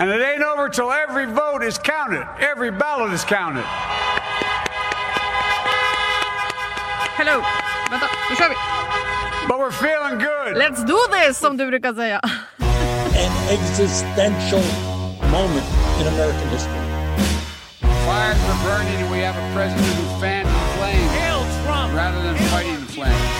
And 0.00 0.10
it 0.10 0.22
ain't 0.22 0.44
over 0.44 0.68
till 0.68 0.92
every 0.92 1.26
vote 1.26 1.64
is 1.64 1.76
counted, 1.76 2.24
every 2.38 2.70
ballot 2.70 3.12
is 3.12 3.24
counted. 3.24 3.64
Hello! 7.16 7.42
Vänta, 7.90 8.06
nu 8.30 8.36
kör 8.36 8.48
vi! 8.48 8.54
But 9.48 9.58
we're 9.58 9.72
feeling 9.72 10.18
good. 10.18 10.56
Let's 10.56 10.84
do 10.84 10.98
this 11.10 11.38
som 11.38 11.56
du 11.56 11.66
brukar 11.66 11.94
säga. 11.94 12.20
an 13.18 13.32
existential 13.50 14.62
moment 15.30 15.66
in 16.00 16.06
American 16.06 16.48
history. 16.48 16.72
Fires 18.06 18.38
are 18.44 18.62
burning 18.64 19.02
and 19.02 19.10
we 19.10 19.18
have 19.18 19.36
a 19.36 19.54
president 19.54 19.86
who 19.86 20.20
fans 20.20 20.48
the 20.48 20.78
flames. 20.78 21.10
Hail 21.18 21.42
Trump! 21.64 21.92
rather 21.92 22.22
than 22.22 22.36
fighting 22.48 22.78
the 22.86 22.92
flame. 22.92 23.37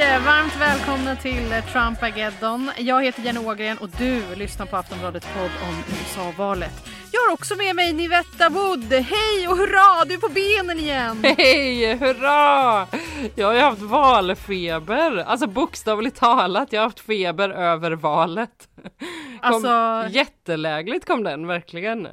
Varmt 0.00 0.56
välkomna 0.60 1.16
till 1.16 1.62
Trumpageddon. 1.72 2.70
Jag 2.78 3.04
heter 3.04 3.22
Jenny 3.22 3.38
Ågren 3.38 3.78
och 3.78 3.88
du 3.98 4.34
lyssnar 4.34 4.66
på 4.66 4.76
Aftonbladets 4.76 5.26
podd 5.26 5.50
om 5.68 5.82
USA-valet. 5.90 6.72
Jag 7.12 7.20
har 7.20 7.32
också 7.32 7.56
med 7.56 7.76
mig 7.76 7.92
Nivetta 7.92 8.48
Wood. 8.48 8.92
Hej 8.92 9.48
och 9.48 9.56
hurra! 9.56 10.04
Du 10.04 10.14
är 10.14 10.18
på 10.18 10.28
benen 10.28 10.78
igen! 10.78 11.24
Hej, 11.38 11.96
hurra! 11.96 12.86
Jag 13.34 13.46
har 13.46 13.54
ju 13.54 13.60
haft 13.60 13.80
valfeber, 13.82 15.16
alltså 15.26 15.46
bokstavligt 15.46 16.16
talat, 16.16 16.72
jag 16.72 16.80
har 16.80 16.86
haft 16.86 17.00
feber 17.00 17.50
över 17.50 17.90
valet. 17.90 18.68
Kom, 18.80 18.98
Alltså- 19.40 20.04
Jättelägligt 20.16 21.06
kom 21.06 21.24
den 21.24 21.46
verkligen. 21.46 22.08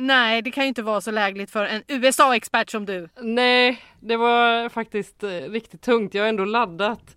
Nej, 0.00 0.42
det 0.42 0.50
kan 0.50 0.64
ju 0.64 0.68
inte 0.68 0.82
vara 0.82 1.00
så 1.00 1.10
lägligt 1.10 1.50
för 1.50 1.64
en 1.64 1.82
USA-expert 1.88 2.70
som 2.70 2.86
du. 2.86 3.08
Nej, 3.20 3.82
det 4.00 4.16
var 4.16 4.68
faktiskt 4.68 5.22
eh, 5.22 5.28
riktigt 5.28 5.82
tungt. 5.82 6.14
Jag 6.14 6.22
har 6.22 6.28
ändå 6.28 6.44
laddat 6.44 7.16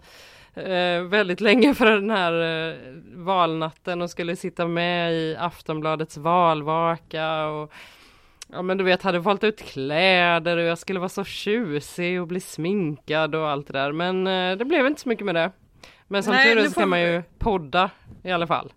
eh, 0.54 1.02
väldigt 1.02 1.42
länge 1.42 1.74
för 1.74 1.86
den 1.86 2.10
här 2.10 2.34
eh, 2.70 2.76
valnatten 3.16 4.02
och 4.02 4.10
skulle 4.10 4.36
sitta 4.36 4.68
med 4.68 5.14
i 5.14 5.36
Aftonbladets 5.40 6.18
valvaka 6.18 7.46
och 7.46 7.74
ja 8.48 8.62
men 8.62 8.78
du 8.78 8.84
vet 8.84 9.02
hade 9.02 9.20
valt 9.20 9.44
ut 9.44 9.62
kläder 9.62 10.58
och 10.58 10.64
jag 10.64 10.78
skulle 10.78 11.00
vara 11.00 11.10
så 11.10 11.24
tjusig 11.24 12.22
och 12.22 12.28
bli 12.28 12.40
sminkad 12.40 13.36
och 13.36 13.50
allt 13.50 13.68
det 13.68 13.74
där 13.74 13.92
men 13.92 14.28
eh, 14.28 14.58
det 14.58 14.66
blev 14.66 14.88
inte 14.88 15.02
så 15.02 15.10
mycket 15.10 15.26
med 15.26 15.36
det. 15.36 15.52
Men 16.08 16.24
som 16.24 16.34
Nej, 16.34 16.56
tur 16.56 16.64
är 16.64 16.68
så 16.68 16.80
kan 16.80 16.90
man 16.90 17.02
ju 17.02 17.24
podda 17.40 17.90
i 18.24 18.32
alla 18.32 18.48
fall. 18.48 18.74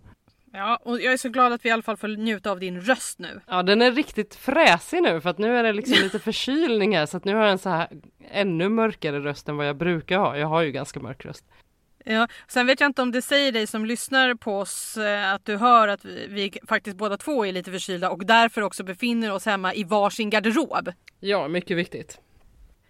Ja, 0.57 0.79
och 0.83 1.01
jag 1.01 1.13
är 1.13 1.17
så 1.17 1.29
glad 1.29 1.53
att 1.53 1.65
vi 1.65 1.69
i 1.69 1.73
alla 1.73 1.83
fall 1.83 1.97
får 1.97 2.09
njuta 2.09 2.51
av 2.51 2.61
din 2.61 2.81
röst 2.81 3.19
nu. 3.19 3.41
Ja 3.47 3.63
den 3.63 3.83
är 3.83 3.93
riktigt 3.93 4.35
fräsig 4.35 5.03
nu 5.03 5.21
för 5.21 5.31
att 5.31 5.39
nu 5.39 5.57
är 5.57 5.63
det 5.63 5.73
liksom 5.73 6.03
lite 6.03 6.19
förkylning 6.19 6.97
här 6.97 7.07
så 7.07 7.17
att 7.17 7.25
nu 7.25 7.35
har 7.35 7.43
jag 7.43 7.53
en 7.53 7.59
så 7.59 7.69
här 7.69 7.89
ännu 8.31 8.69
mörkare 8.69 9.21
röst 9.21 9.49
än 9.49 9.57
vad 9.57 9.69
jag 9.69 9.77
brukar 9.77 10.19
ha. 10.19 10.37
Jag 10.37 10.47
har 10.47 10.63
ju 10.63 10.73
ganska 10.73 11.01
mörk 11.01 11.25
röst. 11.25 11.45
Ja, 12.05 12.29
sen 12.49 12.67
vet 12.67 12.81
jag 12.81 12.89
inte 12.89 13.03
om 13.03 13.13
det 13.13 13.23
säger 13.23 13.53
dig 13.53 13.67
som 13.67 13.87
lyssnar 13.87 14.35
på 14.35 14.59
oss 14.59 14.97
eh, 14.97 15.33
att 15.33 15.45
du 15.45 15.57
hör 15.57 15.89
att 15.89 16.05
vi, 16.05 16.27
vi 16.29 16.53
faktiskt 16.69 16.97
båda 16.97 17.17
två 17.17 17.47
är 17.47 17.53
lite 17.53 17.71
förkylda 17.71 18.11
och 18.11 18.27
därför 18.27 18.63
också 18.63 18.85
befinner 18.85 19.33
oss 19.33 19.47
hemma 19.47 19.75
i 19.75 19.85
varsin 19.85 20.31
garderob. 20.31 20.93
Ja, 21.21 21.49
mycket 21.49 21.77
viktigt. 21.77 22.21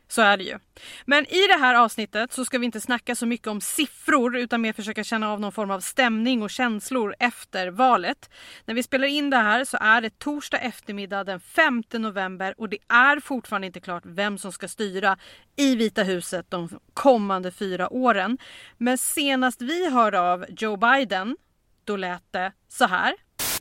Så 0.08 0.22
är 0.22 0.36
det 0.36 0.44
ju. 0.44 0.58
Men 1.04 1.26
i 1.26 1.46
det 1.46 1.58
här 1.58 1.74
avsnittet 1.74 2.32
så 2.32 2.44
ska 2.44 2.58
vi 2.58 2.66
inte 2.66 2.80
snacka 2.80 3.14
så 3.14 3.26
mycket 3.26 3.46
om 3.46 3.60
siffror 3.60 4.36
utan 4.36 4.60
mer 4.60 4.72
försöka 4.72 5.04
känna 5.04 5.32
av 5.32 5.40
någon 5.40 5.52
form 5.52 5.70
av 5.70 5.80
stämning 5.80 6.42
och 6.42 6.50
känslor 6.50 7.14
efter 7.18 7.68
valet. 7.68 8.30
När 8.64 8.74
vi 8.74 8.82
spelar 8.82 9.08
in 9.08 9.30
det 9.30 9.36
här 9.36 9.64
så 9.64 9.76
är 9.80 10.00
det 10.00 10.18
torsdag 10.18 10.58
eftermiddag 10.58 11.24
den 11.24 11.40
5 11.40 11.82
november 11.92 12.54
och 12.58 12.68
det 12.68 12.78
är 12.88 13.20
fortfarande 13.20 13.66
inte 13.66 13.80
klart 13.80 14.02
vem 14.06 14.38
som 14.38 14.52
ska 14.52 14.68
styra 14.68 15.16
i 15.56 15.76
Vita 15.76 16.02
huset 16.02 16.46
de 16.48 16.68
kommande 16.94 17.50
fyra 17.50 17.92
åren. 17.92 18.38
Men 18.78 18.98
senast 18.98 19.62
vi 19.62 19.90
hörde 19.90 20.20
av 20.20 20.46
Joe 20.48 20.76
Biden, 20.76 21.36
då 21.84 21.96
lät 21.96 22.32
det 22.32 22.52
så 22.68 22.84
här. 22.84 23.14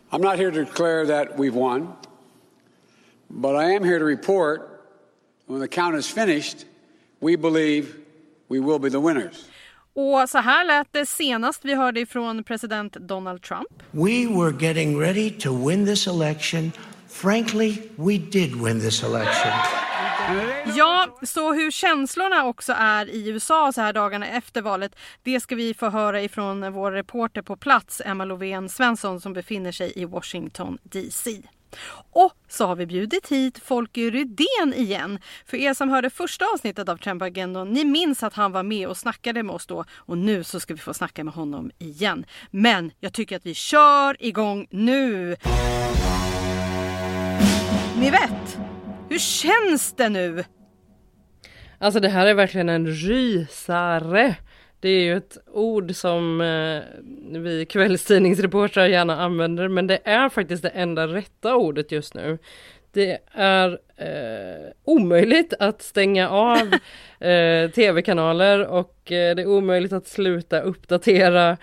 I'm 0.09 0.21
not 0.21 0.37
here 0.37 0.51
to 0.51 0.59
declare 0.59 1.05
that 1.05 1.39
we've 1.39 1.53
won, 1.53 1.87
but 3.27 3.51
I 3.51 3.75
am 3.75 3.83
here 3.83 3.99
to 3.99 4.05
report 4.05 4.74
when 5.47 5.59
the 5.59 5.67
count 5.67 5.95
is 5.95 6.07
finished, 6.07 6.65
we 7.19 7.37
believe 7.37 7.95
we 8.49 8.59
will 8.59 8.79
be 8.79 8.89
the 8.89 8.99
winners. 8.99 9.45
Och 9.93 10.29
så 10.29 10.37
här 10.37 10.65
lät 10.65 10.87
det 10.93 11.05
senast 11.05 11.65
vi 11.65 11.75
hörde 11.75 11.99
ifrån 11.99 12.43
president 12.43 12.93
Donald 12.93 13.41
Trump. 13.41 13.67
We 13.91 14.27
were 14.27 14.65
getting 14.65 14.99
ready 14.99 15.31
to 15.31 15.67
win 15.67 15.85
this 15.85 16.07
election. 16.07 16.71
Frankly, 17.09 17.77
we 17.95 18.17
did 18.17 18.55
win 18.55 18.79
this 18.79 19.03
election. 19.03 19.51
Ja, 20.75 21.17
så 21.23 21.53
hur 21.53 21.71
känslorna 21.71 22.45
också 22.45 22.73
är 22.77 23.09
i 23.09 23.29
USA 23.29 23.71
så 23.71 23.81
här 23.81 23.93
dagarna 23.93 24.27
efter 24.27 24.61
valet, 24.61 24.95
det 25.23 25.39
ska 25.39 25.55
vi 25.55 25.73
få 25.73 25.89
höra 25.89 26.21
ifrån 26.21 26.73
vår 26.73 26.91
reporter 26.91 27.41
på 27.41 27.55
plats, 27.55 28.01
Emma 28.05 28.25
Lovén 28.25 28.69
Svensson 28.69 29.21
som 29.21 29.33
befinner 29.33 29.71
sig 29.71 29.93
i 29.95 30.05
Washington 30.05 30.77
DC. 30.83 31.41
Och 32.11 32.33
så 32.47 32.67
har 32.67 32.75
vi 32.75 32.85
bjudit 32.85 33.27
hit 33.27 33.59
Folke 33.59 34.01
Rydén 34.01 34.73
igen. 34.75 35.19
För 35.45 35.57
er 35.57 35.73
som 35.73 35.89
hörde 35.89 36.09
första 36.09 36.45
avsnittet 36.53 36.89
av 36.89 36.97
Trempagendon, 36.97 37.73
ni 37.73 37.85
minns 37.85 38.23
att 38.23 38.33
han 38.33 38.51
var 38.51 38.63
med 38.63 38.87
och 38.87 38.97
snackade 38.97 39.43
med 39.43 39.55
oss 39.55 39.65
då 39.65 39.85
och 39.91 40.17
nu 40.17 40.43
så 40.43 40.59
ska 40.59 40.73
vi 40.73 40.79
få 40.79 40.93
snacka 40.93 41.23
med 41.23 41.33
honom 41.33 41.71
igen. 41.77 42.25
Men 42.51 42.91
jag 42.99 43.13
tycker 43.13 43.35
att 43.35 43.45
vi 43.45 43.53
kör 43.53 44.23
igång 44.23 44.67
nu! 44.69 45.35
Ni 47.99 48.09
vet, 48.09 48.59
hur 49.09 49.19
känns 49.19 49.93
det 49.93 50.09
nu? 50.09 50.43
Alltså 51.79 51.99
det 51.99 52.09
här 52.09 52.25
är 52.25 52.33
verkligen 52.33 52.69
en 52.69 52.87
rysare. 52.87 54.35
Det 54.79 54.89
är 54.89 55.01
ju 55.01 55.17
ett 55.17 55.37
ord 55.53 55.95
som 55.95 56.41
eh, 56.41 56.81
vi 57.39 57.65
kvällstidningsreportrar 57.65 58.85
gärna 58.85 59.21
använder, 59.21 59.67
men 59.67 59.87
det 59.87 59.99
är 60.03 60.29
faktiskt 60.29 60.63
det 60.63 60.69
enda 60.69 61.07
rätta 61.07 61.55
ordet 61.55 61.91
just 61.91 62.13
nu. 62.13 62.37
Det 62.91 63.19
är 63.31 63.79
eh, 63.97 64.71
omöjligt 64.83 65.53
att 65.59 65.81
stänga 65.81 66.29
av 66.29 66.73
eh, 67.27 67.69
tv-kanaler 67.71 68.67
och 68.67 69.11
eh, 69.11 69.35
det 69.35 69.41
är 69.41 69.47
omöjligt 69.47 69.93
att 69.93 70.07
sluta 70.07 70.61
uppdatera 70.61 71.57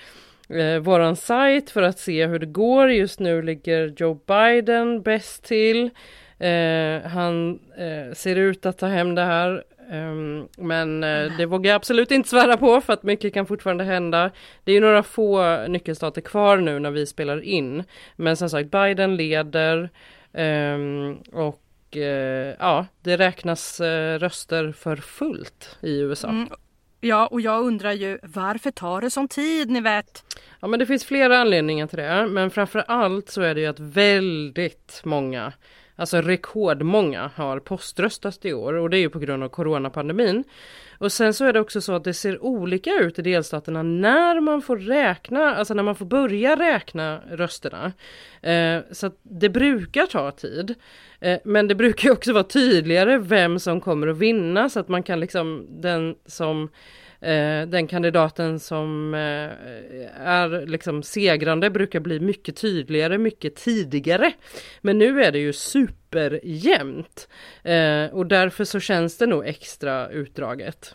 eh, 0.49 0.79
våran 0.79 1.17
sajt 1.17 1.71
för 1.71 1.83
att 1.83 1.99
se 1.99 2.27
hur 2.27 2.39
det 2.39 2.47
går. 2.47 2.91
Just 2.91 3.21
nu 3.21 3.43
ligger 3.43 3.94
Joe 3.97 4.15
Biden 4.27 5.03
bäst 5.03 5.44
till. 5.44 5.91
Eh, 6.39 7.03
han 7.11 7.59
eh, 7.77 8.15
ser 8.15 8.37
ut 8.37 8.67
att 8.67 8.79
ta 8.79 8.87
hem 8.87 9.15
det 9.15 9.25
här 9.25 9.65
ehm, 9.92 10.48
men 10.56 11.04
eh, 11.04 11.32
det 11.36 11.47
vågar 11.47 11.70
jag 11.70 11.76
absolut 11.76 12.10
inte 12.10 12.28
svära 12.28 12.56
på 12.56 12.80
för 12.80 12.92
att 12.92 13.03
mycket 13.03 13.34
kan 13.34 13.47
fortfarande 13.47 13.84
hända. 13.84 14.30
Det 14.64 14.72
är 14.72 14.80
några 14.80 15.03
få 15.03 15.56
nyckelstater 15.69 16.20
kvar 16.20 16.56
nu 16.56 16.78
när 16.78 16.91
vi 16.91 17.06
spelar 17.06 17.41
in. 17.41 17.84
Men 18.16 18.36
som 18.36 18.50
sagt 18.50 18.70
Biden 18.70 19.16
leder 19.16 19.91
ehm, 20.32 21.16
och 21.32 21.97
eh, 21.97 22.54
ja, 22.58 22.86
det 23.02 23.16
räknas 23.16 23.81
eh, 23.81 24.19
röster 24.19 24.72
för 24.72 24.97
fullt 24.97 25.78
i 25.81 26.00
USA. 26.00 26.28
Mm. 26.28 26.48
Ja, 27.04 27.26
och 27.26 27.41
jag 27.41 27.64
undrar 27.64 27.92
ju 27.92 28.19
varför 28.22 28.70
tar 28.70 29.00
det 29.00 29.10
sån 29.10 29.28
tid, 29.28 29.70
ni 29.70 29.81
vet? 29.81 30.25
Ja 30.60 30.69
men 30.69 30.78
det 30.78 30.86
finns 30.86 31.04
flera 31.04 31.38
anledningar 31.38 31.86
till 31.86 31.98
det. 31.98 32.26
Men 32.26 32.50
framför 32.50 32.84
allt 32.88 33.28
så 33.28 33.42
är 33.42 33.54
det 33.54 33.60
ju 33.60 33.66
att 33.66 33.81
väldigt 33.81 35.00
många, 35.04 35.52
alltså 35.97 36.20
rekordmånga 36.20 37.30
har 37.34 37.60
poströstat 37.60 38.44
i 38.44 38.53
år 38.53 38.75
och 38.75 38.91
det 38.91 38.97
är 38.97 39.00
ju 39.00 39.10
på 39.10 39.19
grund 39.19 39.42
av 39.42 39.48
coronapandemin. 39.48 40.44
Och 40.98 41.12
sen 41.12 41.34
så 41.34 41.44
är 41.44 41.53
det 41.53 41.60
också 41.60 41.80
så 41.80 41.92
att 41.92 42.04
det 42.04 42.14
ser 42.14 42.44
olika 42.44 42.91
ut 42.91 43.19
i 43.19 43.22
delstaterna 43.22 43.82
när 43.82 44.41
man 44.41 44.62
får 44.62 44.76
räkna, 44.76 45.54
alltså 45.54 45.75
när 45.75 45.82
man 45.82 45.94
får 45.94 46.06
börja 46.06 46.56
räkna 46.56 47.20
rösterna. 47.31 47.92
Eh, 48.42 48.80
så 48.91 49.06
att 49.06 49.19
det 49.22 49.48
brukar 49.48 50.06
ta 50.06 50.30
tid. 50.30 50.75
Eh, 51.20 51.38
men 51.44 51.69
det 51.69 51.75
brukar 51.75 52.11
också 52.11 52.32
vara 52.32 52.44
tydligare 52.44 53.19
vem 53.19 53.58
som 53.58 53.81
kommer 53.81 54.06
att 54.08 54.19
vinna 54.19 54.69
så 54.69 54.81
att 54.81 54.88
man 54.88 55.02
kan 55.02 55.20
liksom 55.20 55.67
den 55.81 56.14
som 56.26 56.69
Eh, 57.22 57.67
den 57.67 57.87
kandidaten 57.87 58.61
som 58.61 59.14
eh, 59.14 59.20
är 60.20 60.67
liksom 60.67 61.02
segrande 61.02 61.70
brukar 61.70 62.00
bli 62.00 62.20
mycket 62.20 62.56
tydligare, 62.56 63.19
mycket 63.19 63.56
tidigare. 63.56 64.32
Men 64.81 64.99
nu 64.99 65.25
är 65.25 65.32
det 65.32 65.38
ju 65.38 65.52
superjämnt 65.52 67.28
eh, 67.62 68.06
och 68.06 68.26
därför 68.26 68.64
så 68.64 68.81
känns 68.81 69.19
det 69.19 69.26
nog 69.26 69.46
extra 69.46 70.08
utdraget. 70.08 70.94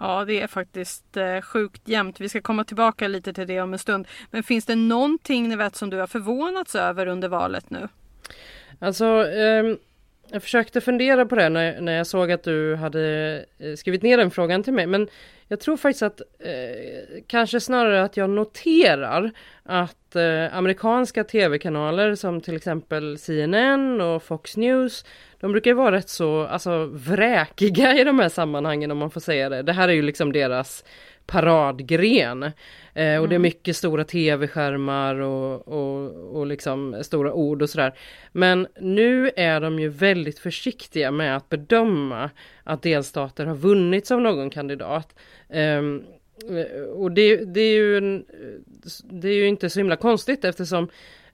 Ja, 0.00 0.24
det 0.24 0.40
är 0.40 0.46
faktiskt 0.46 1.16
eh, 1.16 1.40
sjukt 1.40 1.88
jämnt. 1.88 2.20
Vi 2.20 2.28
ska 2.28 2.40
komma 2.40 2.64
tillbaka 2.64 3.08
lite 3.08 3.32
till 3.32 3.46
det 3.46 3.60
om 3.60 3.72
en 3.72 3.78
stund. 3.78 4.08
Men 4.30 4.42
finns 4.42 4.64
det 4.64 4.74
någonting 4.74 5.48
ni 5.48 5.56
vet 5.56 5.76
som 5.76 5.90
du 5.90 5.96
har 5.96 6.06
förvånats 6.06 6.74
över 6.74 7.06
under 7.06 7.28
valet 7.28 7.70
nu? 7.70 7.88
Alltså, 8.78 9.04
ehm, 9.26 9.78
jag 10.30 10.42
försökte 10.42 10.80
fundera 10.80 11.26
på 11.26 11.34
det 11.34 11.48
när, 11.48 11.80
när 11.80 11.92
jag 11.92 12.06
såg 12.06 12.32
att 12.32 12.42
du 12.42 12.76
hade 12.76 13.44
eh, 13.58 13.74
skrivit 13.74 14.02
ner 14.02 14.16
den 14.16 14.30
frågan 14.30 14.62
till 14.62 14.72
mig. 14.72 14.86
Men 14.86 15.08
jag 15.48 15.60
tror 15.60 15.76
faktiskt 15.76 16.02
att 16.02 16.20
eh, 16.20 17.22
kanske 17.26 17.60
snarare 17.60 18.04
att 18.04 18.16
jag 18.16 18.30
noterar 18.30 19.30
att 19.62 20.16
eh, 20.16 20.56
amerikanska 20.56 21.24
tv-kanaler 21.24 22.14
som 22.14 22.40
till 22.40 22.56
exempel 22.56 23.18
CNN 23.18 24.00
och 24.00 24.22
Fox 24.22 24.56
News 24.56 25.04
de 25.40 25.52
brukar 25.52 25.74
vara 25.74 25.96
rätt 25.96 26.08
så 26.08 26.46
alltså, 26.46 26.84
vräkiga 26.84 27.98
i 27.98 28.04
de 28.04 28.18
här 28.18 28.28
sammanhangen 28.28 28.90
om 28.90 28.98
man 28.98 29.10
får 29.10 29.20
säga 29.20 29.48
det. 29.48 29.62
Det 29.62 29.72
här 29.72 29.88
är 29.88 29.92
ju 29.92 30.02
liksom 30.02 30.32
deras 30.32 30.84
paradgren. 31.26 32.50
Eh, 32.98 33.20
och 33.20 33.28
det 33.28 33.34
är 33.34 33.38
mycket 33.38 33.76
stora 33.76 34.04
tv-skärmar 34.04 35.14
och, 35.14 35.68
och, 35.68 36.36
och 36.36 36.46
liksom 36.46 36.98
stora 37.02 37.32
ord 37.32 37.62
och 37.62 37.70
sådär. 37.70 37.94
Men 38.32 38.66
nu 38.80 39.30
är 39.36 39.60
de 39.60 39.78
ju 39.78 39.88
väldigt 39.88 40.38
försiktiga 40.38 41.10
med 41.10 41.36
att 41.36 41.48
bedöma 41.48 42.30
att 42.64 42.82
delstater 42.82 43.46
har 43.46 43.54
vunnit 43.54 44.10
av 44.10 44.20
någon 44.20 44.50
kandidat. 44.50 45.14
Um, 45.48 46.04
och 46.94 47.12
det, 47.12 47.36
det, 47.36 47.60
är 47.60 47.74
ju 47.74 48.00
det 49.10 49.28
är 49.28 49.34
ju 49.34 49.48
inte 49.48 49.70
så 49.70 49.80
himla 49.80 49.96
konstigt 49.96 50.44
eftersom 50.44 50.84
eh, 50.84 50.88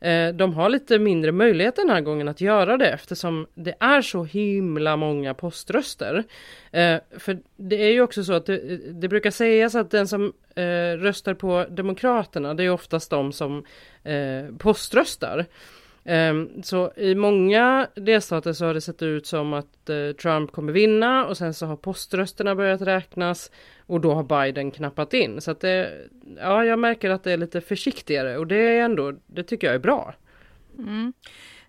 Eh, 0.05 0.35
de 0.35 0.55
har 0.55 0.69
lite 0.69 0.99
mindre 0.99 1.33
möjlighet 1.33 1.77
den 1.77 1.91
här 1.91 2.01
gången 2.01 2.29
att 2.29 2.41
göra 2.41 2.77
det 2.77 2.89
eftersom 2.91 3.47
det 3.55 3.75
är 3.81 4.03
så 4.03 4.25
himla 4.25 4.97
många 4.97 5.35
poströster. 5.35 6.25
Eh, 6.73 6.99
för 7.19 7.39
det 7.56 7.77
är 7.77 7.93
ju 7.93 8.03
också 8.03 8.25
så 8.25 8.33
att 8.33 8.47
det, 8.47 8.79
det 9.01 9.09
brukar 9.09 9.31
sägas 9.31 9.75
att 9.75 9.91
den 9.91 10.09
som 10.09 10.33
eh, 10.55 10.99
röstar 10.99 11.35
på 11.35 11.67
Demokraterna 11.71 12.55
det 12.55 12.65
är 12.65 12.71
oftast 12.71 13.11
de 13.11 13.33
som 13.33 13.65
eh, 14.03 14.56
poströstar. 14.59 15.47
Ehm, 16.05 16.62
så 16.62 16.93
i 16.97 17.15
många 17.15 17.89
delstater 17.95 18.53
så 18.53 18.65
har 18.67 18.75
det 18.75 18.81
sett 18.81 19.03
ut 19.03 19.27
som 19.27 19.53
att 19.53 19.89
eh, 19.89 20.12
Trump 20.23 20.53
kommer 20.53 20.73
vinna 20.73 21.27
och 21.27 21.37
sen 21.37 21.55
så 21.55 21.67
har 21.67 21.77
poströsterna 21.77 22.55
börjat 22.55 22.81
räknas 22.81 23.51
och 23.87 24.01
då 24.01 24.15
har 24.15 24.23
Biden 24.45 24.71
knappat 24.71 25.15
in. 25.15 25.41
Så 25.41 25.51
att 25.51 25.61
det, 25.61 26.09
ja, 26.37 26.65
jag 26.65 26.79
märker 26.79 27.11
att 27.11 27.25
det 27.25 27.33
är 27.33 27.37
lite 27.37 27.61
försiktigare 27.61 28.39
och 28.39 28.47
det 28.47 28.56
är 28.56 28.85
ändå, 28.85 29.12
det 29.27 29.43
tycker 29.43 29.67
jag 29.67 29.75
är 29.75 29.81
bra. 29.81 30.15
Mm. 30.79 31.12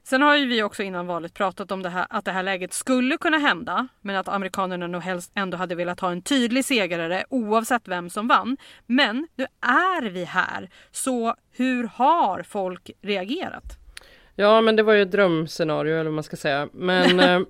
Sen 0.04 0.22
har 0.22 0.36
ju 0.36 0.46
vi 0.46 0.64
också 0.64 0.84
innan 0.84 1.08
valet 1.08 1.34
pratat 1.34 1.72
om 1.72 1.84
det 1.84 1.90
här, 1.90 2.08
att 2.10 2.26
det 2.26 2.32
här 2.32 2.44
läget 2.44 2.74
skulle 2.74 3.18
kunna 3.18 3.38
hända, 3.38 3.88
men 4.02 4.16
att 4.16 4.28
amerikanerna 4.28 4.88
nog 4.88 5.02
helst 5.02 5.32
ändå 5.36 5.58
hade 5.58 5.76
velat 5.76 6.00
ha 6.00 6.12
en 6.12 6.22
tydlig 6.22 6.66
segrare 6.66 7.26
oavsett 7.30 7.88
vem 7.88 8.10
som 8.10 8.28
vann. 8.28 8.58
Men 8.86 9.28
nu 9.36 9.44
är 9.62 10.10
vi 10.10 10.24
här, 10.24 10.70
så 10.92 11.36
hur 11.52 11.84
har 11.84 12.44
folk 12.44 12.92
reagerat? 13.02 13.85
Ja, 14.36 14.62
men 14.62 14.76
det 14.76 14.84
var 14.84 14.94
ju 14.94 15.02
ett 15.02 15.12
drömscenario 15.12 15.94
eller 15.94 16.04
vad 16.04 16.14
man 16.14 16.24
ska 16.24 16.36
säga. 16.36 16.70
Men 16.72 17.20
eh, 17.20 17.42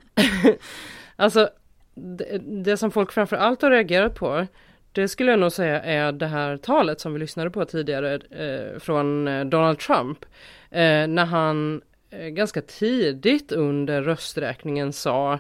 alltså 1.16 1.50
det, 1.96 2.42
det, 2.64 2.78
som 2.78 2.92
folk 2.92 3.12
framför 3.12 3.36
allt 3.36 3.62
har 3.62 3.72
reagerat 3.72 4.16
på 4.16 4.48
det 4.92 5.08
skulle 5.08 5.32
jag 5.32 5.40
nog 5.40 5.52
säga 5.52 5.84
är 5.84 6.12
det 6.12 6.28
här 6.28 6.58
talet 6.58 7.00
som 7.00 7.14
vi 7.14 7.20
lyssnade 7.20 7.50
på 7.50 7.66
tidigare 7.66 8.14
eh, 8.16 8.80
från 8.80 9.28
eh, 9.28 9.46
Donald 9.46 9.80
Trump. 9.80 10.26
Eh, 10.72 11.08
när 11.08 11.26
han 11.26 11.82
eh, 12.10 12.28
ganska 12.28 12.62
tidigt 12.62 13.52
under 13.52 14.02
rösträkningen 14.02 14.94
sa 14.94 15.40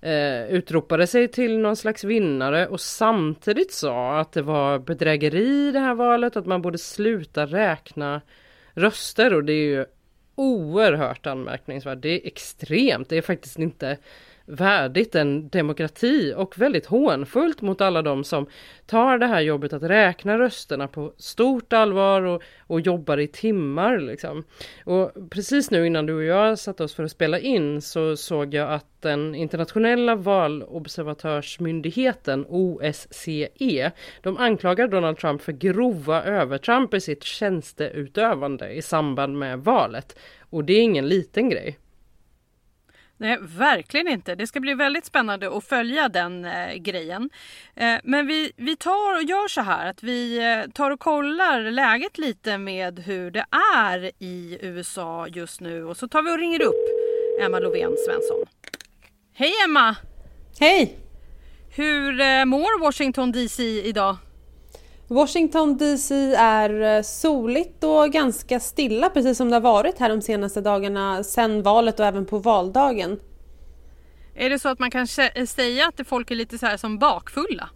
eh, 0.00 0.46
utropade 0.46 1.06
sig 1.06 1.28
till 1.28 1.58
någon 1.58 1.76
slags 1.76 2.04
vinnare 2.04 2.66
och 2.66 2.80
samtidigt 2.80 3.72
sa 3.72 4.18
att 4.18 4.32
det 4.32 4.42
var 4.42 4.78
bedrägeri 4.78 5.68
i 5.68 5.72
det 5.72 5.80
här 5.80 5.94
valet, 5.94 6.36
att 6.36 6.46
man 6.46 6.62
borde 6.62 6.78
sluta 6.78 7.46
räkna 7.46 8.20
röster 8.74 9.34
och 9.34 9.44
det 9.44 9.52
är 9.52 9.66
ju 9.66 9.84
oerhört 10.36 11.26
anmärkningsvärt. 11.26 12.02
Det 12.02 12.08
är 12.08 12.26
extremt. 12.26 13.08
Det 13.08 13.16
är 13.16 13.22
faktiskt 13.22 13.58
inte 13.58 13.98
värdigt 14.46 15.14
en 15.14 15.48
demokrati 15.48 16.34
och 16.36 16.58
väldigt 16.58 16.86
hånfullt 16.86 17.62
mot 17.62 17.80
alla 17.80 18.02
de 18.02 18.24
som 18.24 18.46
tar 18.86 19.18
det 19.18 19.26
här 19.26 19.40
jobbet 19.40 19.72
att 19.72 19.82
räkna 19.82 20.38
rösterna 20.38 20.88
på 20.88 21.12
stort 21.16 21.72
allvar 21.72 22.22
och, 22.22 22.42
och 22.66 22.80
jobbar 22.80 23.18
i 23.18 23.26
timmar. 23.26 23.98
Liksom. 23.98 24.44
Och 24.84 25.12
precis 25.30 25.70
nu 25.70 25.86
innan 25.86 26.06
du 26.06 26.14
och 26.14 26.24
jag 26.24 26.58
satte 26.58 26.84
oss 26.84 26.94
för 26.94 27.04
att 27.04 27.10
spela 27.10 27.38
in 27.38 27.82
så 27.82 28.16
såg 28.16 28.54
jag 28.54 28.72
att 28.72 28.86
den 29.00 29.34
internationella 29.34 30.14
valobservatörsmyndigheten 30.14 32.46
OSCE 32.48 33.92
de 34.22 34.36
anklagar 34.36 34.88
Donald 34.88 35.18
Trump 35.18 35.42
för 35.42 35.52
grova 35.52 36.22
övertramp 36.22 36.94
i 36.94 37.00
sitt 37.00 37.24
tjänsteutövande 37.24 38.70
i 38.70 38.82
samband 38.82 39.38
med 39.38 39.58
valet. 39.58 40.18
Och 40.50 40.64
det 40.64 40.72
är 40.72 40.82
ingen 40.82 41.08
liten 41.08 41.50
grej. 41.50 41.78
Nej, 43.18 43.38
verkligen 43.40 44.08
inte. 44.08 44.34
Det 44.34 44.46
ska 44.46 44.60
bli 44.60 44.74
väldigt 44.74 45.04
spännande 45.04 45.56
att 45.56 45.64
följa 45.64 46.08
den 46.08 46.44
eh, 46.44 46.74
grejen. 46.74 47.30
Eh, 47.74 47.94
men 48.04 48.26
vi, 48.26 48.52
vi 48.56 48.76
tar 48.76 49.16
och 49.16 49.22
gör 49.22 49.48
så 49.48 49.60
här 49.60 49.90
att 49.90 50.02
vi 50.02 50.38
eh, 50.38 50.70
tar 50.70 50.90
och 50.90 51.00
kollar 51.00 51.70
läget 51.70 52.18
lite 52.18 52.58
med 52.58 52.98
hur 52.98 53.30
det 53.30 53.46
är 53.84 54.10
i 54.18 54.58
USA 54.60 55.26
just 55.28 55.60
nu 55.60 55.84
och 55.84 55.96
så 55.96 56.08
tar 56.08 56.22
vi 56.22 56.30
och 56.30 56.38
ringer 56.38 56.62
upp 56.62 56.88
Emma 57.40 57.58
Lovén 57.58 57.96
Svensson. 58.06 58.44
Hej 59.34 59.52
Emma! 59.64 59.96
Hej! 60.60 60.98
Hur 61.76 62.20
eh, 62.20 62.44
mår 62.44 62.80
Washington 62.80 63.32
DC 63.32 63.62
idag? 63.82 64.16
Washington 65.08 65.76
DC 65.76 66.14
är 66.34 66.96
eh, 66.96 67.02
soligt 67.02 67.84
och 67.84 68.12
ganska 68.12 68.60
stilla 68.60 69.10
precis 69.10 69.38
som 69.38 69.50
det 69.50 69.56
har 69.56 69.60
varit 69.60 69.98
här 69.98 70.08
de 70.08 70.22
senaste 70.22 70.60
dagarna 70.60 71.24
sen 71.24 71.62
valet 71.62 72.00
och 72.00 72.06
även 72.06 72.26
på 72.26 72.38
valdagen. 72.38 73.20
Är 74.34 74.50
det 74.50 74.58
så 74.58 74.68
att 74.68 74.78
man 74.78 74.90
kan 74.90 75.06
säga 75.46 75.88
att 75.88 76.08
folk 76.08 76.30
är 76.30 76.34
lite 76.34 76.58
så 76.58 76.66
här 76.66 76.76
som 76.76 76.98
bakfulla? 76.98 77.68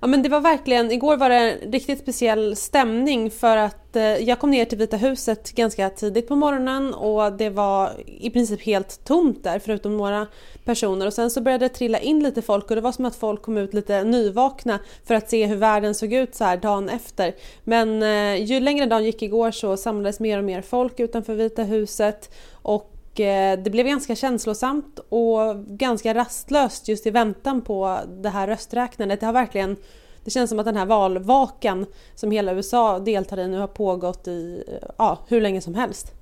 Ja 0.00 0.06
men 0.06 0.22
det 0.22 0.28
var 0.28 0.40
verkligen, 0.40 0.90
igår 0.90 1.16
var 1.16 1.28
det 1.28 1.36
en 1.36 1.72
riktigt 1.72 1.98
speciell 1.98 2.56
stämning 2.56 3.30
för 3.30 3.56
att 3.56 3.96
eh, 3.96 4.02
jag 4.02 4.38
kom 4.38 4.50
ner 4.50 4.64
till 4.64 4.78
Vita 4.78 4.96
huset 4.96 5.52
ganska 5.52 5.90
tidigt 5.90 6.28
på 6.28 6.36
morgonen 6.36 6.94
och 6.94 7.32
det 7.32 7.50
var 7.50 7.90
i 8.06 8.30
princip 8.30 8.62
helt 8.62 9.04
tomt 9.04 9.44
där 9.44 9.58
förutom 9.58 9.96
några 9.96 10.26
personer 10.66 11.06
och 11.06 11.12
sen 11.12 11.30
så 11.30 11.40
började 11.40 11.64
det 11.64 11.74
trilla 11.74 11.98
in 11.98 12.22
lite 12.22 12.42
folk 12.42 12.70
och 12.70 12.76
det 12.76 12.82
var 12.82 12.92
som 12.92 13.04
att 13.04 13.16
folk 13.16 13.42
kom 13.42 13.58
ut 13.58 13.74
lite 13.74 14.04
nyvakna 14.04 14.78
för 15.04 15.14
att 15.14 15.30
se 15.30 15.46
hur 15.46 15.56
världen 15.56 15.94
såg 15.94 16.12
ut 16.12 16.34
så 16.34 16.44
här 16.44 16.56
dagen 16.56 16.88
efter. 16.88 17.34
Men 17.64 18.02
eh, 18.02 18.44
ju 18.44 18.60
längre 18.60 18.86
dagen 18.86 19.04
gick 19.04 19.22
igår 19.22 19.50
så 19.50 19.76
samlades 19.76 20.20
mer 20.20 20.38
och 20.38 20.44
mer 20.44 20.62
folk 20.62 21.00
utanför 21.00 21.34
Vita 21.34 21.62
huset 21.62 22.34
och 22.52 22.92
Eh, 23.20 23.58
det 23.58 23.70
blev 23.70 23.86
ganska 23.86 24.14
känslosamt 24.14 25.00
och 25.08 25.56
ganska 25.66 26.14
rastlöst 26.14 26.88
just 26.88 27.06
i 27.06 27.10
väntan 27.10 27.62
på 27.62 27.98
det 28.08 28.28
här 28.28 28.46
rösträknandet. 28.46 29.20
Det 29.20 29.26
har 29.26 29.32
verkligen 29.32 29.76
det 30.24 30.30
känns 30.30 30.50
som 30.50 30.58
att 30.58 30.64
den 30.64 30.76
här 30.76 30.86
valvakan 30.86 31.86
som 32.14 32.30
hela 32.30 32.52
USA 32.52 32.98
deltar 32.98 33.38
i 33.38 33.48
nu 33.48 33.58
har 33.58 33.66
pågått 33.66 34.28
i 34.28 34.64
ja, 34.98 35.18
hur 35.28 35.40
länge 35.40 35.60
som 35.60 35.74
helst. 35.74 36.12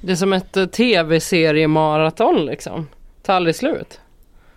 Det 0.00 0.12
är 0.12 0.16
som 0.16 0.32
ett 0.32 0.56
eh, 0.56 0.66
tv-seriemaraton 0.66 2.46
liksom. 2.46 2.86
Tar 3.24 3.34
aldrig 3.34 3.56
slut. 3.56 4.00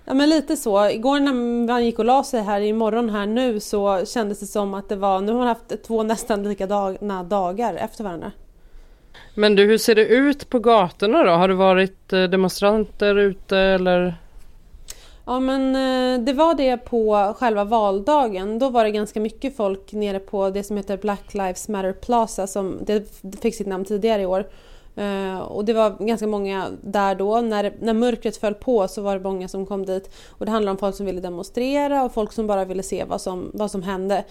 Ja 0.06 0.14
men 0.14 0.30
lite 0.30 0.58
så. 0.58 0.90
Igår 0.90 1.20
när 1.20 1.34
man 1.68 1.86
gick 1.86 2.00
och 2.00 2.06
la 2.06 2.24
sig 2.24 2.42
här 2.42 2.62
i 2.62 2.74
morgon 2.74 3.10
här 3.10 3.26
nu 3.26 3.60
så 3.60 4.06
kändes 4.06 4.40
det 4.40 4.46
som 4.46 4.74
att 4.74 4.90
det 4.90 4.96
var, 4.96 5.22
nu 5.22 5.32
har 5.32 5.40
man 5.40 5.48
haft 5.48 5.84
två 5.84 6.04
nästan 6.04 6.44
likadana 6.44 7.24
dagar 7.24 7.76
efter 7.76 8.04
varandra. 8.04 8.32
Men 9.36 9.56
du, 9.56 9.66
hur 9.66 9.78
ser 9.78 9.96
det 9.96 10.06
ut 10.06 10.50
på 10.50 10.60
gatorna 10.60 11.24
då? 11.24 11.32
Har 11.32 11.48
det 11.48 11.54
varit 11.54 12.14
eh, 12.14 12.24
demonstranter 12.24 13.16
ute 13.16 13.58
eller? 13.58 14.16
Ja 15.26 15.40
men 15.40 15.76
eh, 15.76 16.26
det 16.26 16.34
var 16.34 16.56
det 16.56 16.78
på 16.78 17.34
själva 17.40 17.64
valdagen. 17.64 18.60
Då 18.60 18.70
var 18.70 18.84
det 18.84 18.92
ganska 18.92 19.20
mycket 19.20 19.58
folk 19.58 19.94
nere 19.94 20.20
på 20.20 20.50
det 20.50 20.64
som 20.64 20.78
heter 20.78 20.98
Black 20.98 21.34
Lives 21.34 21.68
Matter 21.70 21.94
Plaza 21.94 22.48
som 22.48 22.80
det 22.82 23.22
fick 23.42 23.56
sitt 23.56 23.68
namn 23.68 23.86
tidigare 23.86 24.22
i 24.22 24.26
år. 24.26 24.46
Eh, 24.98 25.40
och 25.40 25.66
det 25.66 25.74
var 25.74 26.06
ganska 26.06 26.28
många 26.28 26.72
där 26.82 27.16
då. 27.16 27.42
När, 27.42 27.74
när 27.80 27.94
mörkret 27.94 28.38
föll 28.38 28.54
på 28.54 28.88
så 28.88 29.02
var 29.02 29.18
det 29.18 29.24
många 29.24 29.48
som 29.48 29.66
kom 29.66 29.86
dit. 29.86 30.10
Och 30.30 30.46
det 30.46 30.52
handlade 30.52 30.72
om 30.72 30.78
folk 30.78 30.96
som 30.96 31.06
ville 31.06 31.22
demonstrera 31.22 32.04
och 32.04 32.14
folk 32.14 32.32
som 32.32 32.48
bara 32.48 32.66
ville 32.66 32.84
se 32.84 33.04
vad 33.04 33.22
som, 33.22 33.52
vad 33.54 33.72
som 33.72 33.84
hände. 33.84 34.24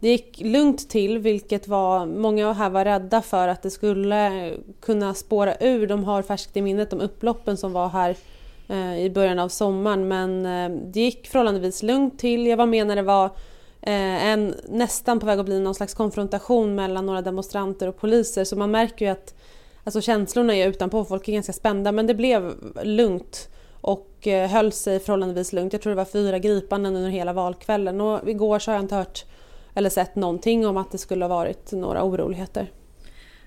Det 0.00 0.08
gick 0.08 0.40
lugnt 0.40 0.88
till 0.88 1.18
vilket 1.18 1.68
var, 1.68 2.06
många 2.06 2.52
här 2.52 2.70
var 2.70 2.84
rädda 2.84 3.22
för 3.22 3.48
att 3.48 3.62
det 3.62 3.70
skulle 3.70 4.52
kunna 4.80 5.14
spåra 5.14 5.56
ur. 5.60 5.86
De 5.86 6.04
har 6.04 6.22
färskt 6.22 6.56
i 6.56 6.62
minnet 6.62 6.90
de 6.90 7.00
upploppen 7.00 7.56
som 7.56 7.72
var 7.72 7.88
här 7.88 8.16
eh, 8.68 8.98
i 8.98 9.10
början 9.10 9.38
av 9.38 9.48
sommaren 9.48 10.08
men 10.08 10.46
eh, 10.46 10.78
det 10.92 11.00
gick 11.00 11.26
förhållandevis 11.26 11.82
lugnt 11.82 12.18
till. 12.18 12.46
Jag 12.46 12.56
var 12.56 12.66
med 12.66 12.86
när 12.86 12.96
det 12.96 13.02
var 13.02 13.24
eh, 13.80 14.26
en, 14.26 14.54
nästan 14.68 15.20
på 15.20 15.26
väg 15.26 15.38
att 15.38 15.46
bli 15.46 15.60
någon 15.60 15.74
slags 15.74 15.94
konfrontation 15.94 16.74
mellan 16.74 17.06
några 17.06 17.22
demonstranter 17.22 17.88
och 17.88 18.00
poliser 18.00 18.44
så 18.44 18.56
man 18.56 18.70
märker 18.70 19.04
ju 19.04 19.12
att 19.12 19.34
alltså 19.84 20.00
känslorna 20.00 20.54
är 20.54 20.68
utanpå, 20.68 21.04
folk 21.04 21.28
är 21.28 21.32
ganska 21.32 21.52
spända 21.52 21.92
men 21.92 22.06
det 22.06 22.14
blev 22.14 22.54
lugnt 22.82 23.48
och 23.80 24.26
eh, 24.26 24.50
höll 24.50 24.72
sig 24.72 25.00
förhållandevis 25.00 25.52
lugnt. 25.52 25.72
Jag 25.72 25.82
tror 25.82 25.90
det 25.90 25.96
var 25.96 26.04
fyra 26.04 26.38
gripanden 26.38 26.96
under 26.96 27.10
hela 27.10 27.32
valkvällen 27.32 28.00
och 28.00 28.30
igår 28.30 28.58
så 28.58 28.70
har 28.70 28.76
jag 28.76 28.84
inte 28.84 28.94
hört 28.94 29.24
eller 29.74 29.90
sett 29.90 30.16
någonting 30.16 30.66
om 30.66 30.76
att 30.76 30.90
det 30.90 30.98
skulle 30.98 31.24
ha 31.24 31.28
varit 31.28 31.72
några 31.72 32.04
oroligheter. 32.04 32.70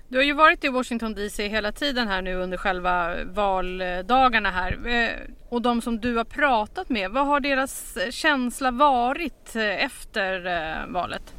Du 0.08 0.18
har 0.18 0.24
ju 0.24 0.32
varit 0.32 0.64
i 0.64 0.68
Washington 0.68 1.14
DC 1.14 1.48
hela 1.48 1.72
tiden 1.72 2.08
här 2.08 2.22
nu 2.22 2.34
under 2.34 2.56
själva 2.56 3.14
valdagarna 3.24 4.50
här. 4.50 4.86
Eh, 4.86 5.10
och 5.48 5.62
de 5.62 5.82
som 5.82 6.00
du 6.00 6.16
har 6.16 6.24
pratat 6.24 6.88
med, 6.88 7.10
vad 7.10 7.26
har 7.26 7.40
deras 7.40 7.98
känsla 8.10 8.70
varit 8.70 9.56
eh, 9.56 9.84
efter 9.84 10.92
valet? 10.92 11.34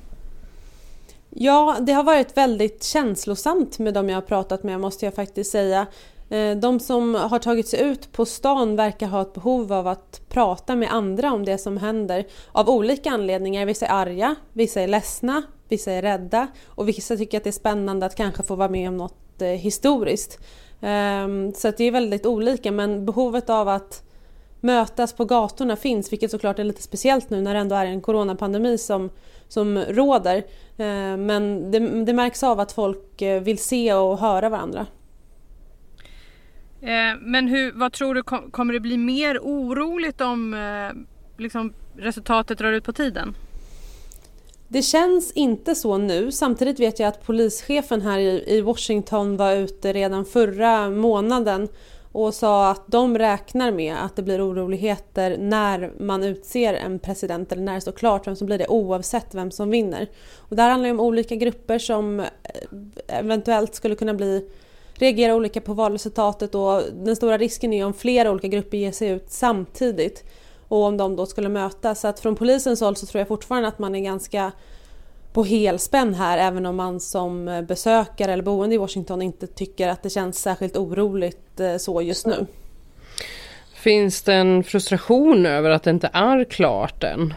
Ja, 1.40 1.78
det 1.82 1.94
har 1.94 2.04
varit 2.04 2.38
väldigt 2.38 2.84
känslosamt 2.84 3.80
med 3.80 3.94
de 3.94 4.10
jag 4.10 4.18
har 4.18 4.22
pratat 4.22 4.64
med 4.64 4.80
måste 4.80 5.06
jag 5.06 5.14
faktiskt 5.14 5.52
säga. 5.52 5.88
Eh, 6.30 6.58
de 6.58 6.80
som 6.80 7.16
har 7.16 7.40
tagit 7.40 7.68
sig 7.68 7.82
ut 7.82 8.12
på 8.12 8.26
stan 8.26 8.76
verkar 8.76 9.08
ha 9.08 9.22
ett 9.22 9.34
behov 9.34 9.74
av 9.74 9.88
att 9.88 10.22
prata 10.30 10.76
med 10.76 10.94
andra 10.94 11.34
om 11.34 11.46
det 11.46 11.58
som 11.58 11.78
händer 11.78 12.26
av 12.52 12.70
olika 12.70 13.10
anledningar. 13.10 13.66
Vissa 13.66 13.86
är 13.86 13.92
arga, 13.92 14.36
vissa 14.54 14.82
är 14.82 14.88
ledsna, 14.88 15.44
vissa 15.70 15.92
är 15.92 16.02
rädda 16.02 16.48
och 16.66 16.90
vissa 16.90 17.18
tycker 17.18 17.38
att 17.38 17.44
det 17.44 17.50
är 17.50 17.52
spännande 17.52 18.06
att 18.06 18.16
kanske 18.16 18.44
få 18.44 18.56
vara 18.56 18.70
med 18.70 18.90
om 18.90 18.98
något 18.98 19.42
eh, 19.42 19.48
historiskt. 19.48 20.40
Ehm, 20.82 21.54
så 21.54 21.68
att 21.68 21.78
det 21.78 21.84
är 21.84 21.92
väldigt 21.92 22.26
olika 22.26 22.72
men 22.72 23.06
behovet 23.06 23.50
av 23.50 23.68
att 23.68 24.04
mötas 24.62 25.14
på 25.14 25.26
gatorna 25.26 25.76
finns 25.76 26.12
vilket 26.12 26.32
såklart 26.32 26.60
är 26.60 26.64
lite 26.64 26.82
speciellt 26.82 27.30
nu 27.30 27.42
när 27.42 27.54
det 27.54 27.60
ändå 27.60 27.76
är 27.76 27.86
en 27.86 28.02
coronapandemi 28.02 28.78
som, 28.78 29.10
som 29.48 29.78
råder. 29.78 30.38
Uh, 30.80 31.18
men 31.18 31.72
det, 31.72 32.06
det, 32.06 32.14
märks 32.14 32.44
av 32.44 32.60
att 32.60 32.72
folk 32.72 33.22
eh, 33.22 33.42
vill 33.42 33.58
se 33.58 33.94
och 33.94 34.20
höra 34.20 34.50
varandra. 34.50 34.86
Eh, 36.82 37.20
men 37.22 37.48
hur, 37.48 37.72
vad 37.72 37.94
tror 37.94 38.16
du, 38.16 38.24
kommer 38.24 38.74
det 38.74 38.80
bli 38.80 38.98
mer 38.98 39.40
oroligt 39.40 40.22
om 40.22 40.54
eh, 40.54 41.42
liksom, 41.44 41.74
resultatet 41.98 42.58
drar 42.58 42.72
ut 42.72 42.84
på 42.84 42.94
tiden? 42.94 43.36
Det 44.68 44.82
känns 44.82 45.32
inte 45.32 45.76
så 45.76 45.98
nu. 45.98 46.32
Samtidigt 46.32 46.80
vet 46.80 47.00
jag 47.00 47.08
att 47.08 47.26
polischefen 47.26 48.02
här 48.02 48.20
i 48.50 48.62
Washington 48.62 49.38
var 49.38 49.54
ute 49.54 49.94
redan 49.94 50.26
förra 50.26 50.90
månaden 50.90 51.68
och 52.18 52.34
sa 52.34 52.70
att 52.70 52.88
de 52.88 53.18
räknar 53.18 53.72
med 53.72 53.96
att 54.06 54.16
det 54.16 54.24
blir 54.24 54.50
oroligheter 54.50 55.38
när 55.38 55.92
man 56.00 56.24
utser 56.24 56.74
en 56.74 57.00
president 57.00 57.52
eller 57.52 57.62
när 57.62 57.76
det 57.76 57.82
står 57.82 57.92
klart 57.92 58.28
vem 58.28 58.36
som 58.36 58.46
blir 58.46 58.58
det 58.58 58.68
oavsett 58.68 59.36
vem 59.36 59.52
som 59.52 59.70
vinner. 59.70 60.08
Och 60.38 60.56
det 60.56 60.62
här 60.62 60.70
handlar 60.70 60.92
om 60.92 61.00
olika 61.00 61.36
grupper 61.36 61.80
som 61.80 62.20
eh, 62.20 62.26
eventuellt 63.08 63.76
skulle 63.76 63.96
kunna 63.96 64.14
bli 64.14 64.50
reagera 64.94 65.36
olika 65.36 65.62
på 65.62 65.74
valresultatet 65.74 66.56
och 66.56 66.82
den 66.94 67.16
stora 67.16 67.38
risken 67.38 67.74
är 67.74 67.86
om 67.86 67.94
flera 67.94 68.32
olika 68.32 68.48
grupper 68.48 68.78
ger 68.78 68.92
sig 68.92 69.10
ut 69.10 69.32
samtidigt 69.32 70.24
och 70.68 70.84
om 70.84 70.98
de 70.98 71.16
då 71.16 71.26
skulle 71.26 71.50
mötas. 71.50 72.02
Så 72.02 72.08
att 72.08 72.20
från 72.20 72.36
polisens 72.36 72.82
håll 72.82 72.96
så 72.96 73.06
tror 73.06 73.20
jag 73.20 73.28
fortfarande 73.28 73.68
att 73.68 73.80
man 73.80 73.96
är 73.96 74.00
ganska 74.02 74.52
på 75.38 75.44
helspänn 75.44 76.14
här 76.14 76.38
även 76.38 76.66
om 76.66 76.76
man 76.76 77.00
som 77.00 77.66
besökare 77.68 78.34
eller 78.34 78.44
boende 78.44 78.76
i 78.76 78.78
Washington 78.78 79.22
inte 79.22 79.48
tycker 79.48 79.88
att 79.88 80.04
det 80.04 80.10
känns 80.10 80.42
särskilt 80.42 80.78
oroligt 80.78 81.60
eh, 81.60 81.78
så 81.78 82.02
just 82.02 82.26
nu. 82.26 82.46
Finns 83.74 84.22
det 84.22 84.34
en 84.34 84.64
frustration 84.64 85.46
över 85.46 85.70
att 85.70 85.84
det 85.84 85.90
inte 85.90 86.10
är 86.14 86.44
klart 86.44 87.04
än? 87.04 87.34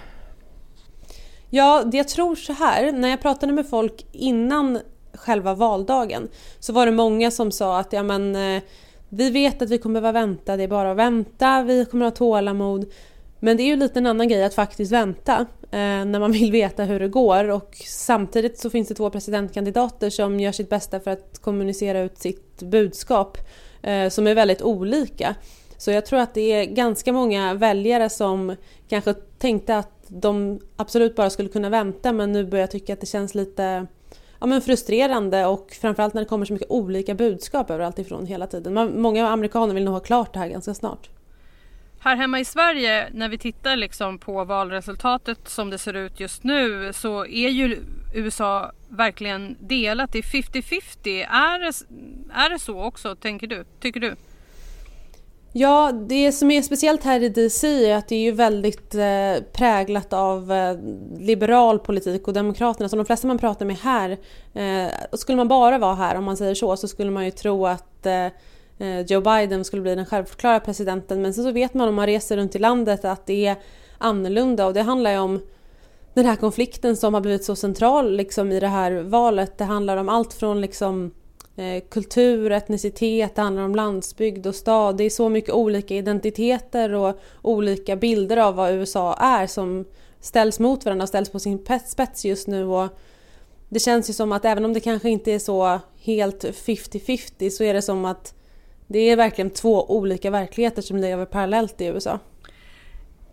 Ja, 1.51 1.85
jag 1.93 2.09
tror 2.09 2.35
så 2.35 2.53
här. 2.53 2.93
När 2.93 3.09
jag 3.09 3.23
pratade 3.23 3.53
med 3.53 3.69
folk 3.69 4.07
innan 4.13 4.79
själva 5.15 5.55
valdagen 5.55 6.29
så 6.61 6.73
var 6.73 6.87
det 6.87 6.93
många 6.93 7.31
som 7.31 7.53
sa 7.53 7.79
att 7.79 7.93
ja 7.93 8.03
men 8.03 8.37
eh, 8.37 8.63
vi 9.09 9.31
vet 9.31 9.63
att 9.63 9.71
vi 9.71 9.79
kommer 9.79 10.01
behöva 10.01 10.21
vänta, 10.21 10.57
det 10.57 10.63
är 10.63 10.69
bara 10.69 10.91
att 10.91 10.97
vänta, 10.97 11.63
vi 11.63 11.85
kommer 11.85 12.07
att 12.07 12.19
ha 12.19 12.27
tålamod. 12.27 12.93
Men 13.41 13.57
det 13.57 13.63
är 13.63 13.67
ju 13.67 13.77
lite 13.77 13.99
en 13.99 14.07
annan 14.07 14.29
grej 14.29 14.45
att 14.45 14.55
faktiskt 14.55 14.93
vänta 14.93 15.47
eh, 15.63 16.05
när 16.05 16.21
man 16.21 16.33
vill 16.33 16.53
veta 16.53 16.85
hur 16.85 17.01
det 17.01 17.09
går 17.09 17.49
och 17.49 17.77
samtidigt 17.87 18.59
så 18.59 18.71
finns 18.71 18.89
det 18.89 18.95
två 18.95 19.11
presidentkandidater 19.11 20.11
som 20.11 20.41
gör 20.41 20.53
sitt 20.53 20.69
bästa 20.69 21.01
för 21.01 21.11
att 21.11 21.39
kommunicera 21.39 22.01
ut 22.01 22.19
sitt 22.19 22.63
budskap 22.63 23.39
eh, 23.83 24.09
som 24.09 24.27
är 24.27 24.35
väldigt 24.35 24.63
olika. 24.63 25.35
Så 25.77 25.91
jag 25.91 26.07
tror 26.07 26.19
att 26.19 26.35
det 26.35 26.53
är 26.53 26.65
ganska 26.65 27.13
många 27.13 27.55
väljare 27.55 28.09
som 28.09 28.57
kanske 28.89 29.15
tänkte 29.39 29.77
att 29.77 30.05
de 30.09 30.61
absolut 30.77 31.17
bara 31.17 31.31
skulle 31.31 31.49
kunna 31.49 31.69
vänta 31.69 32.13
men 32.13 32.33
nu 32.33 32.45
börjar 32.45 32.67
tycka 32.67 32.93
att 32.93 33.01
det 33.01 33.07
känns 33.07 33.35
lite 33.35 33.87
ja, 34.41 34.47
men 34.47 34.63
frustrerande 34.63 35.47
och 35.47 35.71
framförallt 35.81 36.15
när 36.15 36.23
det 36.23 36.29
kommer 36.29 36.47
så 36.47 36.53
mycket 36.53 36.71
olika 36.71 37.15
budskap 37.15 37.71
överallt 37.71 37.99
ifrån 37.99 38.27
hela 38.27 38.47
tiden. 38.47 38.75
Man, 38.75 39.01
många 39.01 39.29
amerikaner 39.29 39.75
vill 39.75 39.85
nog 39.85 39.95
ha 39.95 40.01
klart 40.01 40.33
det 40.33 40.39
här 40.39 40.49
ganska 40.49 40.75
snart. 40.75 41.11
Här 42.03 42.17
hemma 42.17 42.41
i 42.41 42.45
Sverige 42.45 43.09
när 43.13 43.29
vi 43.29 43.39
tittar 43.39 43.77
liksom 43.77 44.19
på 44.19 44.45
valresultatet 44.45 45.49
som 45.49 45.71
det 45.71 45.79
ser 45.79 45.95
ut 45.95 46.21
just 46.21 46.45
nu 46.45 46.93
så 46.93 47.27
är 47.27 47.49
ju 47.49 47.79
USA 48.15 48.73
verkligen 48.89 49.57
delat 49.61 50.15
i 50.15 50.21
50-50. 50.21 51.27
Är 51.31 51.59
det, 51.59 51.73
är 52.35 52.51
det 52.51 52.59
så 52.59 52.85
också 52.85 53.17
tänker 53.17 53.47
du? 53.47 53.65
Tycker 53.81 54.01
du? 54.01 54.17
Ja, 55.53 55.93
det 55.93 56.33
som 56.33 56.51
är 56.51 56.63
speciellt 56.63 57.05
här 57.05 57.23
i 57.23 57.29
DC 57.29 57.91
är 57.91 57.97
att 57.97 58.09
det 58.09 58.15
är 58.15 58.23
ju 58.23 58.33
väldigt 58.33 58.95
eh, 58.95 59.45
präglat 59.53 60.13
av 60.13 60.53
eh, 60.53 60.77
liberal 61.19 61.79
politik 61.79 62.29
och 62.29 62.35
Demokraterna. 62.35 62.89
Så 62.89 62.97
de 62.97 63.07
flesta 63.07 63.27
man 63.27 63.39
pratar 63.39 63.67
med 63.67 63.77
här, 63.77 64.11
eh, 64.55 64.93
skulle 65.13 65.37
man 65.37 65.49
bara 65.49 65.79
vara 65.79 65.95
här 65.95 66.17
om 66.17 66.25
man 66.25 66.37
säger 66.37 66.55
så, 66.55 66.77
så 66.77 66.89
skulle 66.89 67.11
man 67.11 67.25
ju 67.25 67.31
tro 67.31 67.67
att 67.67 68.07
eh, 68.07 68.27
Eh, 68.81 69.01
Joe 69.01 69.21
Biden 69.21 69.65
skulle 69.65 69.83
bli 69.83 69.95
den 69.95 70.07
självklara 70.07 70.61
presidenten. 70.61 71.23
Men 71.23 71.35
sen 71.35 71.45
så 71.45 71.53
vet 71.53 71.75
man 71.75 71.89
om 71.89 71.95
man 71.95 72.07
reser 72.07 72.37
runt 72.37 72.57
i 72.57 72.59
landet 72.59 73.05
att 73.05 73.27
det 73.27 73.47
är 73.47 73.57
annorlunda 73.99 74.67
och 74.67 74.75
det 74.75 74.83
handlar 74.83 75.11
ju 75.11 75.19
om 75.19 75.41
den 76.15 76.27
här 76.27 76.37
konflikten 76.37 76.97
som 76.97 77.15
har 77.15 77.21
blivit 77.21 77.45
så 77.45 77.57
central 77.57 78.17
liksom, 78.17 78.53
i 78.53 78.61
det 78.61 78.69
här 78.69 78.93
valet. 78.93 79.59
Det 79.59 79.65
handlar 79.65 79.97
om 79.97 80.09
allt 80.09 80.33
från 80.33 80.61
liksom 80.61 81.13
Eh, 81.61 81.83
kultur, 81.89 82.53
etnicitet, 82.53 83.35
det 83.35 83.43
handlar 83.43 83.63
om 83.63 83.75
landsbygd 83.75 84.47
och 84.47 84.55
stad. 84.55 84.97
Det 84.97 85.05
är 85.05 85.11
så 85.11 85.29
mycket 85.29 85.55
olika 85.55 85.95
identiteter 85.95 86.95
och 86.95 87.21
olika 87.43 87.97
bilder 87.97 88.37
av 88.37 88.55
vad 88.55 88.73
USA 88.73 89.15
är 89.15 89.47
som 89.47 89.85
ställs 90.21 90.59
mot 90.59 90.85
varandra 90.85 91.03
och 91.03 91.09
ställs 91.09 91.31
på 91.31 91.39
sin 91.39 91.67
spets 91.87 92.25
just 92.25 92.47
nu. 92.47 92.65
Och 92.65 92.89
det 93.69 93.79
känns 93.79 94.11
ju 94.11 94.15
som 94.15 94.33
att 94.33 94.45
även 94.45 94.65
om 94.65 94.73
det 94.73 94.81
kanske 94.81 95.11
inte 95.11 95.33
är 95.33 95.39
så 95.39 95.81
helt 96.03 96.45
50-50 96.45 97.51
så 97.51 97.65
är 97.65 97.75
det 97.75 97.83
som 97.83 98.05
att 98.05 98.35
det 98.93 98.99
är 98.99 99.17
verkligen 99.17 99.51
två 99.51 99.91
olika 99.91 100.31
verkligheter 100.31 100.83
som 100.83 100.97
lever 100.97 101.25
parallellt 101.25 101.81
i 101.81 101.87
USA. 101.87 102.19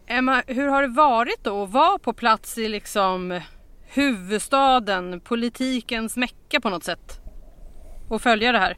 Emma, 0.07 0.43
hur 0.47 0.67
har 0.67 0.81
det 0.81 0.87
varit 0.87 1.43
då 1.43 1.63
att 1.63 1.71
vara 1.71 1.99
på 1.99 2.13
plats 2.13 2.57
i 2.57 2.67
liksom 2.67 3.41
huvudstaden, 3.87 5.19
politikens 5.19 6.17
mecka 6.17 6.61
på 6.61 6.69
något 6.69 6.83
sätt? 6.83 7.21
och 8.07 8.21
följa 8.21 8.51
det 8.51 8.59
här? 8.59 8.77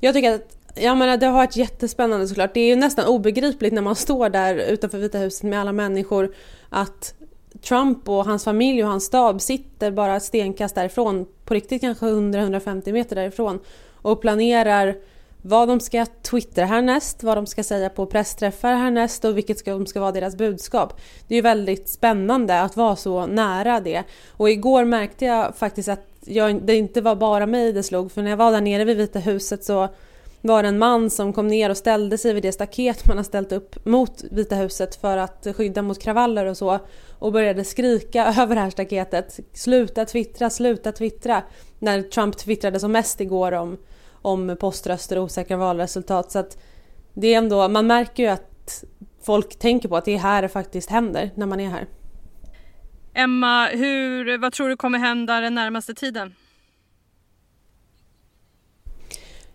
Jag 0.00 0.14
tycker 0.14 0.34
att 0.34 0.56
jag 0.74 0.96
menar, 0.96 1.16
det 1.16 1.26
har 1.26 1.32
varit 1.32 1.56
jättespännande 1.56 2.28
såklart. 2.28 2.54
Det 2.54 2.60
är 2.60 2.66
ju 2.68 2.76
nästan 2.76 3.06
obegripligt 3.06 3.72
när 3.72 3.82
man 3.82 3.96
står 3.96 4.28
där 4.28 4.54
utanför 4.54 4.98
Vita 4.98 5.18
huset 5.18 5.42
med 5.42 5.60
alla 5.60 5.72
människor 5.72 6.34
att 6.68 7.14
Trump 7.62 8.08
och 8.08 8.24
hans 8.24 8.44
familj 8.44 8.84
och 8.84 8.90
hans 8.90 9.04
stab 9.04 9.40
sitter 9.40 9.90
bara 9.90 10.20
stenkast 10.20 10.74
därifrån, 10.74 11.26
på 11.44 11.54
riktigt 11.54 11.80
kanske 11.80 12.06
100-150 12.06 12.92
meter 12.92 13.16
därifrån 13.16 13.60
och 13.94 14.20
planerar 14.20 14.96
vad 15.42 15.68
de 15.68 15.80
ska 15.80 16.06
twittra 16.06 16.64
härnäst, 16.64 17.22
vad 17.22 17.36
de 17.36 17.46
ska 17.46 17.62
säga 17.62 17.88
på 17.88 18.06
pressträffar 18.06 18.74
härnäst 18.74 19.24
och 19.24 19.36
vilket 19.36 19.58
ska, 19.58 19.84
ska 19.84 20.00
vara 20.00 20.12
deras 20.12 20.36
budskap. 20.36 21.00
Det 21.28 21.34
är 21.34 21.36
ju 21.36 21.42
väldigt 21.42 21.88
spännande 21.88 22.60
att 22.60 22.76
vara 22.76 22.96
så 22.96 23.26
nära 23.26 23.80
det. 23.80 24.02
Och 24.30 24.50
igår 24.50 24.84
märkte 24.84 25.24
jag 25.24 25.56
faktiskt 25.56 25.88
att 25.88 26.06
jag, 26.24 26.62
det 26.62 26.74
inte 26.74 27.00
var 27.00 27.16
bara 27.16 27.46
mig 27.46 27.72
det 27.72 27.82
slog 27.82 28.12
för 28.12 28.22
när 28.22 28.30
jag 28.30 28.36
var 28.36 28.52
där 28.52 28.60
nere 28.60 28.84
vid 28.84 28.96
Vita 28.96 29.18
huset 29.18 29.64
så 29.64 29.88
var 30.40 30.62
det 30.62 30.68
en 30.68 30.78
man 30.78 31.10
som 31.10 31.32
kom 31.32 31.48
ner 31.48 31.70
och 31.70 31.76
ställde 31.76 32.18
sig 32.18 32.32
vid 32.32 32.42
det 32.42 32.52
staket 32.52 33.06
man 33.06 33.16
har 33.16 33.24
ställt 33.24 33.52
upp 33.52 33.86
mot 33.86 34.24
Vita 34.30 34.54
huset 34.54 34.96
för 34.96 35.16
att 35.16 35.46
skydda 35.56 35.82
mot 35.82 36.02
kravaller 36.02 36.46
och 36.46 36.56
så 36.56 36.78
och 37.18 37.32
började 37.32 37.64
skrika 37.64 38.26
över 38.38 38.54
det 38.54 38.60
här 38.60 38.70
staketet. 38.70 39.40
Sluta 39.52 40.04
twittra, 40.04 40.50
sluta 40.50 40.92
twittra. 40.92 41.42
När 41.78 42.02
Trump 42.02 42.36
twittrade 42.36 42.80
som 42.80 42.92
mest 42.92 43.20
igår 43.20 43.52
om, 43.52 43.76
om 44.22 44.56
poströster 44.60 45.18
och 45.18 45.24
osäkra 45.24 45.56
valresultat. 45.56 46.32
Så 46.32 46.38
att 46.38 46.58
det 47.14 47.34
är 47.34 47.38
ändå, 47.38 47.68
man 47.68 47.86
märker 47.86 48.22
ju 48.22 48.28
att 48.28 48.84
folk 49.22 49.58
tänker 49.58 49.88
på 49.88 49.96
att 49.96 50.04
det 50.04 50.14
är 50.14 50.18
här 50.18 50.42
det 50.42 50.48
faktiskt 50.48 50.90
händer 50.90 51.30
när 51.34 51.46
man 51.46 51.60
är 51.60 51.68
här. 51.68 51.86
Emma, 53.14 53.66
hur, 53.66 54.38
vad 54.38 54.52
tror 54.52 54.68
du 54.68 54.76
kommer 54.76 54.98
hända 54.98 55.40
den 55.40 55.54
närmaste 55.54 55.94
tiden? 55.94 56.34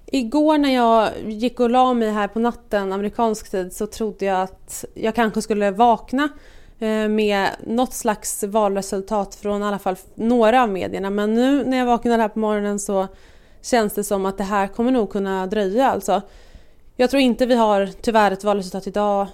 Igår 0.05 0.58
när 0.58 0.75
jag 0.75 1.10
gick 1.27 1.60
och 1.60 1.70
la 1.70 1.93
mig 1.93 2.12
här 2.12 2.27
på 2.27 2.39
natten, 2.39 2.93
amerikansk 2.93 3.51
tid, 3.51 3.74
så 3.74 3.88
trodde 3.88 4.25
jag 4.25 4.41
att 4.41 4.86
jag 4.93 5.15
kanske 5.15 5.41
skulle 5.41 5.72
vakna 5.72 6.29
eh, 6.79 7.08
med 7.08 7.50
något 7.67 7.93
slags 7.93 8.43
valresultat 8.43 9.36
från 9.36 9.62
i 9.62 9.65
alla 9.65 9.79
fall 9.79 9.96
några 10.15 10.63
av 10.63 10.70
medierna. 10.70 11.10
Men 11.10 11.34
nu 11.34 11.65
när 11.65 11.77
jag 11.77 11.86
vaknade 11.86 12.22
här 12.22 12.29
på 12.29 12.39
morgonen 12.39 12.79
så 12.79 13.08
känns 13.63 13.93
det 13.93 14.03
som 14.03 14.25
att 14.25 14.38
det 14.38 14.43
här 14.43 14.67
kommer 14.67 14.91
nog 14.91 15.12
kunna 15.12 15.48
dröja 15.48 15.91
alltså. 15.91 16.22
Jag 16.96 17.10
tror 17.10 17.22
inte 17.22 17.46
vi 17.46 17.55
har 17.55 17.89
tyvärr 18.01 18.32
ett 18.32 18.43
valresultat 18.43 18.88
idag 18.88 19.27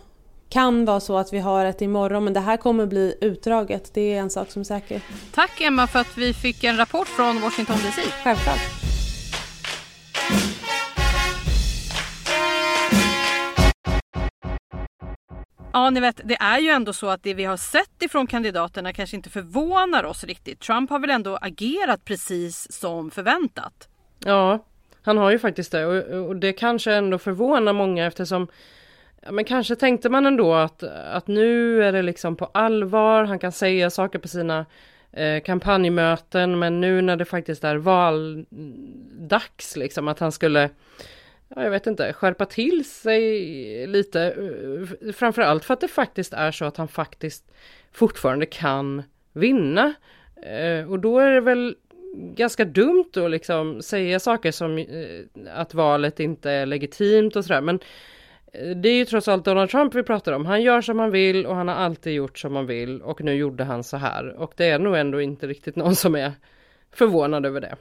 kan 0.49 0.85
vara 0.85 0.99
så 0.99 1.17
att 1.17 1.33
vi 1.33 1.39
har 1.39 1.65
ett 1.65 1.81
imorgon 1.81 2.23
men 2.23 2.33
det 2.33 2.39
här 2.39 2.57
kommer 2.57 2.85
bli 2.85 3.15
utdraget. 3.21 3.93
Det 3.93 4.13
är 4.13 4.19
en 4.19 4.29
sak 4.29 4.51
som 4.51 4.59
är 4.59 4.63
säker. 4.63 5.01
Tack 5.31 5.61
Emma 5.61 5.87
för 5.87 5.99
att 5.99 6.17
vi 6.17 6.33
fick 6.33 6.63
en 6.63 6.77
rapport 6.77 7.07
från 7.07 7.41
Washington 7.41 7.75
DC. 7.75 8.01
Självklart. 8.23 8.59
Ja, 15.73 15.89
ni 15.89 15.99
vet, 15.99 16.21
det 16.23 16.35
är 16.35 16.59
ju 16.59 16.69
ändå 16.69 16.93
så 16.93 17.09
att 17.09 17.23
det 17.23 17.33
vi 17.33 17.43
har 17.43 17.57
sett 17.57 18.01
ifrån 18.01 18.27
kandidaterna 18.27 18.93
kanske 18.93 19.15
inte 19.15 19.29
förvånar 19.29 20.03
oss 20.03 20.23
riktigt. 20.23 20.59
Trump 20.59 20.89
har 20.89 20.99
väl 20.99 21.09
ändå 21.09 21.37
agerat 21.41 22.05
precis 22.05 22.71
som 22.71 23.11
förväntat. 23.11 23.89
Ja, 24.25 24.65
han 25.01 25.17
har 25.17 25.31
ju 25.31 25.39
faktiskt 25.39 25.71
det 25.71 25.85
och, 25.85 26.27
och 26.27 26.35
det 26.35 26.53
kanske 26.53 26.93
ändå 26.93 27.17
förvånar 27.17 27.73
många 27.73 28.05
eftersom 28.05 28.47
Ja, 29.21 29.31
men 29.31 29.45
kanske 29.45 29.75
tänkte 29.75 30.09
man 30.09 30.25
ändå 30.25 30.53
att, 30.53 30.83
att 30.83 31.27
nu 31.27 31.83
är 31.83 31.91
det 31.91 32.01
liksom 32.01 32.35
på 32.35 32.45
allvar, 32.45 33.23
han 33.23 33.39
kan 33.39 33.51
säga 33.51 33.89
saker 33.89 34.19
på 34.19 34.27
sina 34.27 34.65
eh, 35.11 35.43
kampanjmöten 35.43 36.59
men 36.59 36.81
nu 36.81 37.01
när 37.01 37.15
det 37.15 37.25
faktiskt 37.25 37.63
är 37.63 37.75
valdags 37.75 39.75
liksom 39.75 40.07
att 40.07 40.19
han 40.19 40.31
skulle 40.31 40.69
ja, 41.47 41.63
jag 41.63 41.71
vet 41.71 41.87
inte, 41.87 42.13
skärpa 42.13 42.45
till 42.45 42.85
sig 42.85 43.87
lite. 43.87 44.35
Framförallt 45.13 45.65
för 45.65 45.73
att 45.73 45.81
det 45.81 45.87
faktiskt 45.87 46.33
är 46.33 46.51
så 46.51 46.65
att 46.65 46.77
han 46.77 46.87
faktiskt 46.87 47.51
fortfarande 47.91 48.45
kan 48.45 49.03
vinna. 49.33 49.93
Eh, 50.43 50.91
och 50.91 50.99
då 50.99 51.19
är 51.19 51.31
det 51.31 51.41
väl 51.41 51.75
ganska 52.13 52.65
dumt 52.65 53.11
att 53.15 53.31
liksom 53.31 53.81
säga 53.81 54.19
saker 54.19 54.51
som 54.51 54.77
eh, 54.77 54.85
att 55.55 55.73
valet 55.73 56.19
inte 56.19 56.51
är 56.51 56.65
legitimt 56.65 57.35
och 57.35 57.45
sådär. 57.45 57.61
Men 57.61 57.79
eh, 58.53 58.69
det 58.69 58.89
är 58.89 58.93
ju 58.93 59.05
trots 59.05 59.27
allt 59.27 59.45
Donald 59.45 59.69
Trump 59.69 59.95
vi 59.95 60.03
pratar 60.03 60.31
om. 60.31 60.45
Han 60.45 60.61
gör 60.61 60.81
som 60.81 60.99
han 60.99 61.11
vill 61.11 61.45
och 61.45 61.55
han 61.55 61.67
har 61.67 61.75
alltid 61.75 62.13
gjort 62.13 62.39
som 62.39 62.55
han 62.55 62.65
vill 62.65 63.01
och 63.01 63.21
nu 63.21 63.33
gjorde 63.33 63.63
han 63.63 63.83
så 63.83 63.97
här. 63.97 64.41
Och 64.41 64.53
det 64.57 64.65
är 64.65 64.79
nog 64.79 64.97
ändå 64.97 65.21
inte 65.21 65.47
riktigt 65.47 65.75
någon 65.75 65.95
som 65.95 66.15
är 66.15 66.31
förvånad 66.91 67.45
över 67.45 67.61
det. 67.61 67.75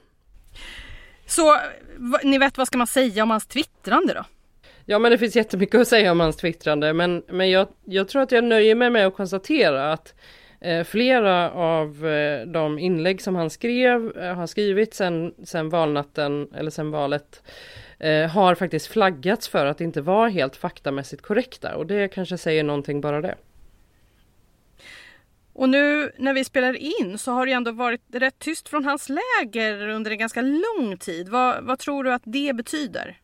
Så 1.26 1.58
ni 2.24 2.38
vet 2.38 2.58
vad 2.58 2.66
ska 2.66 2.78
man 2.78 2.86
säga 2.86 3.22
om 3.22 3.30
hans 3.30 3.46
twittrande 3.46 4.14
då? 4.14 4.24
Ja 4.84 4.98
men 4.98 5.10
det 5.10 5.18
finns 5.18 5.36
jättemycket 5.36 5.80
att 5.80 5.88
säga 5.88 6.12
om 6.12 6.20
hans 6.20 6.36
twittrande 6.36 6.92
men, 6.92 7.22
men 7.28 7.50
jag, 7.50 7.68
jag 7.84 8.08
tror 8.08 8.22
att 8.22 8.32
jag 8.32 8.44
nöjer 8.44 8.74
mig 8.74 8.90
med 8.90 9.06
att 9.06 9.14
konstatera 9.14 9.92
att 9.92 10.14
flera 10.84 11.50
av 11.50 12.06
eh, 12.06 12.46
de 12.46 12.78
inlägg 12.78 13.22
som 13.22 13.34
han 13.36 13.50
skrev, 13.50 14.16
eh, 14.16 14.34
har 14.34 14.46
skrivit 14.46 14.94
sen, 14.94 15.34
sen 15.44 15.68
valnatten 15.68 16.48
eller 16.54 16.70
sen 16.70 16.90
valet 16.90 17.42
eh, 17.98 18.30
har 18.30 18.54
faktiskt 18.54 18.86
flaggats 18.86 19.48
för 19.48 19.66
att 19.66 19.80
inte 19.80 20.00
vara 20.00 20.28
helt 20.28 20.56
faktamässigt 20.56 21.22
korrekta 21.22 21.76
och 21.76 21.86
det 21.86 22.08
kanske 22.08 22.38
säger 22.38 22.64
någonting 22.64 23.00
bara 23.00 23.20
det. 23.20 23.34
Och 25.52 25.68
nu 25.68 26.12
när 26.18 26.34
vi 26.34 26.44
spelar 26.44 27.00
in 27.00 27.18
så 27.18 27.32
har 27.32 27.46
det 27.46 27.52
ändå 27.52 27.72
varit 27.72 28.00
rätt 28.12 28.38
tyst 28.38 28.68
från 28.68 28.84
hans 28.84 29.08
läger 29.08 29.88
under 29.88 30.10
en 30.10 30.18
ganska 30.18 30.40
lång 30.42 30.96
tid. 30.98 31.28
Vad, 31.28 31.64
vad 31.64 31.78
tror 31.78 32.04
du 32.04 32.12
att 32.12 32.22
det 32.24 32.56
betyder? 32.56 33.16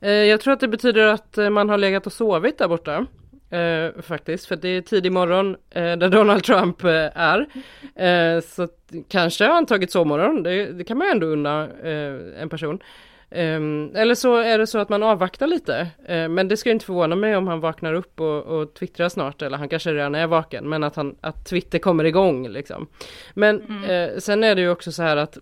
Eh, 0.00 0.10
Jag 0.10 0.40
tror 0.40 0.52
att 0.52 0.60
det 0.60 0.68
betyder 0.68 1.06
att 1.06 1.38
eh, 1.38 1.50
man 1.50 1.68
har 1.68 1.78
legat 1.78 2.06
och 2.06 2.12
sovit 2.12 2.58
där 2.58 2.68
borta. 2.68 3.06
Eh, 3.50 4.02
faktiskt, 4.02 4.46
för 4.46 4.56
det 4.56 4.68
är 4.68 4.80
tidig 4.80 5.12
morgon 5.12 5.56
eh, 5.70 5.96
där 5.96 6.08
Donald 6.08 6.44
Trump 6.44 6.84
eh, 6.84 7.08
är. 7.14 7.46
Eh, 7.94 8.40
så 8.40 8.68
kanske 9.08 9.44
har 9.44 9.54
han 9.54 9.66
tagit 9.66 9.90
sovmorgon, 9.90 10.42
det, 10.42 10.72
det 10.72 10.84
kan 10.84 10.98
man 10.98 11.06
ju 11.06 11.10
ändå 11.10 11.26
unna 11.26 11.68
eh, 11.82 12.42
en 12.42 12.48
person. 12.48 12.82
Ehm, 13.30 13.90
eller 13.94 14.14
så 14.14 14.36
är 14.36 14.58
det 14.58 14.66
så 14.66 14.78
att 14.78 14.88
man 14.88 15.02
avvaktar 15.02 15.46
lite. 15.46 15.88
Eh, 16.04 16.28
men 16.28 16.48
det 16.48 16.56
ska 16.56 16.70
inte 16.70 16.84
förvåna 16.84 17.16
mig 17.16 17.36
om 17.36 17.48
han 17.48 17.60
vaknar 17.60 17.94
upp 17.94 18.20
och, 18.20 18.42
och 18.42 18.74
twittrar 18.74 19.08
snart, 19.08 19.42
eller 19.42 19.58
han 19.58 19.68
kanske 19.68 19.92
redan 19.92 20.14
är 20.14 20.26
vaken, 20.26 20.68
men 20.68 20.84
att, 20.84 20.96
han, 20.96 21.16
att 21.20 21.46
Twitter 21.46 21.78
kommer 21.78 22.04
igång 22.04 22.48
liksom. 22.48 22.86
Men 23.34 23.84
eh, 23.84 24.18
sen 24.18 24.44
är 24.44 24.54
det 24.54 24.60
ju 24.60 24.70
också 24.70 24.92
så 24.92 25.02
här 25.02 25.16
att 25.16 25.38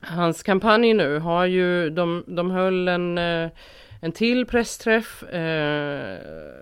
Hans 0.00 0.42
kampanj 0.42 0.94
nu 0.94 1.18
har 1.18 1.46
ju, 1.46 1.90
de, 1.90 2.24
de 2.26 2.50
höll 2.50 2.88
en, 2.88 3.18
en 4.00 4.12
till 4.12 4.46
pressträff 4.46 5.22
eh, 5.22 6.18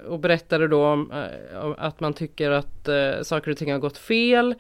och 0.06 0.18
berättade 0.18 0.68
då 0.68 0.86
om, 0.86 1.12
eh, 1.12 1.74
att 1.78 2.00
man 2.00 2.14
tycker 2.14 2.50
att 2.50 2.88
eh, 2.88 3.22
saker 3.22 3.50
och 3.50 3.56
ting 3.56 3.72
har 3.72 3.78
gått 3.78 3.98
fel 3.98 4.54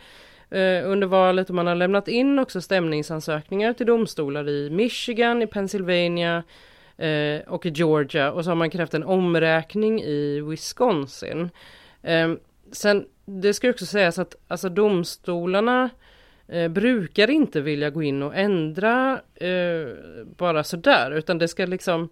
eh, 0.50 0.90
under 0.90 1.06
valet 1.06 1.48
och 1.48 1.54
man 1.54 1.66
har 1.66 1.74
lämnat 1.74 2.08
in 2.08 2.38
också 2.38 2.60
stämningsansökningar 2.60 3.72
till 3.72 3.86
domstolar 3.86 4.48
i 4.48 4.70
Michigan, 4.70 5.42
i 5.42 5.46
Pennsylvania 5.46 6.42
eh, 6.96 7.40
och 7.46 7.66
i 7.66 7.68
Georgia 7.68 8.32
och 8.32 8.44
så 8.44 8.50
har 8.50 8.56
man 8.56 8.70
krävt 8.70 8.94
en 8.94 9.04
omräkning 9.04 10.02
i 10.02 10.40
Wisconsin. 10.40 11.50
Eh, 12.02 12.32
sen, 12.72 13.06
det 13.24 13.54
ska 13.54 13.70
också 13.70 13.86
sägas 13.86 14.18
att 14.18 14.34
alltså 14.48 14.68
domstolarna 14.68 15.90
eh, 16.48 16.68
brukar 16.68 17.30
inte 17.30 17.60
vilja 17.60 17.90
gå 17.90 18.02
in 18.02 18.22
och 18.22 18.36
ändra 18.36 19.20
eh, 19.34 19.88
bara 20.36 20.64
sådär 20.64 21.10
utan 21.10 21.38
det 21.38 21.48
ska 21.48 21.66
liksom 21.66 22.08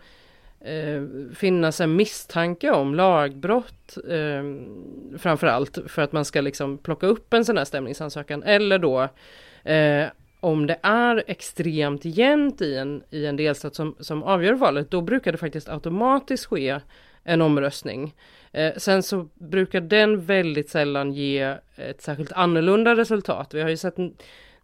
eh, 0.65 1.03
finnas 1.35 1.81
en 1.81 1.97
misstanke 1.97 2.71
om 2.71 2.95
lagbrott 2.95 3.99
eh, 4.09 4.43
framförallt 5.19 5.79
för 5.87 6.03
att 6.03 6.13
man 6.13 6.25
ska 6.25 6.41
liksom 6.41 6.79
plocka 6.79 7.07
upp 7.07 7.35
en 7.35 7.45
sån 7.45 7.59
här 7.59 7.65
stämningsansökan 7.65 8.43
eller 8.43 8.79
då 8.79 9.09
eh, 9.71 10.07
om 10.41 10.67
det 10.67 10.79
är 10.83 11.25
extremt 11.27 12.05
jämnt 12.05 12.61
i 12.61 12.77
en, 12.77 13.03
i 13.11 13.27
en 13.27 13.37
delstat 13.37 13.75
som, 13.75 13.97
som 14.01 14.23
avgör 14.23 14.55
valet 14.55 14.91
då 14.91 15.01
brukar 15.01 15.33
det 15.33 15.39
faktiskt 15.39 15.69
automatiskt 15.69 16.47
ske 16.47 16.81
en 17.25 17.43
omröstning. 17.43 18.15
Eh, 18.53 18.73
sen 18.77 19.03
så 19.03 19.29
brukar 19.35 19.81
den 19.81 20.25
väldigt 20.25 20.71
sällan 20.71 21.13
ge 21.13 21.57
ett 21.77 22.03
särskilt 22.03 22.33
annorlunda 22.33 22.97
resultat. 22.97 23.55
Vi 23.55 23.63
har 23.63 23.69
ju 23.69 23.77
sett 23.77 23.97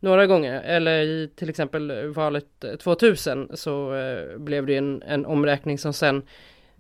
några 0.00 0.26
gånger, 0.26 0.62
eller 0.62 1.00
i 1.00 1.30
till 1.36 1.48
exempel 1.48 2.06
valet 2.08 2.64
2000 2.82 3.50
så 3.54 3.94
eh, 3.94 4.38
blev 4.38 4.66
det 4.66 4.76
en, 4.76 5.02
en 5.02 5.26
omräkning 5.26 5.78
som 5.78 5.92
sen 5.92 6.22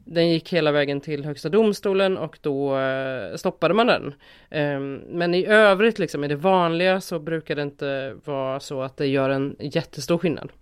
den 0.04 0.28
gick 0.28 0.52
hela 0.52 0.72
vägen 0.72 1.00
till 1.00 1.24
högsta 1.24 1.48
domstolen 1.48 2.18
och 2.18 2.38
då 2.40 2.78
eh, 2.78 3.36
stoppade 3.36 3.74
man 3.74 3.86
den. 3.86 4.14
Eh, 4.50 4.80
men 5.08 5.34
i 5.34 5.46
övrigt 5.46 5.98
liksom 5.98 6.24
i 6.24 6.28
det 6.28 6.36
vanliga 6.36 7.00
så 7.00 7.18
brukar 7.18 7.56
det 7.56 7.62
inte 7.62 8.16
vara 8.24 8.60
så 8.60 8.82
att 8.82 8.96
det 8.96 9.06
gör 9.06 9.30
en 9.30 9.56
jättestor 9.58 10.18
skillnad. 10.18 10.52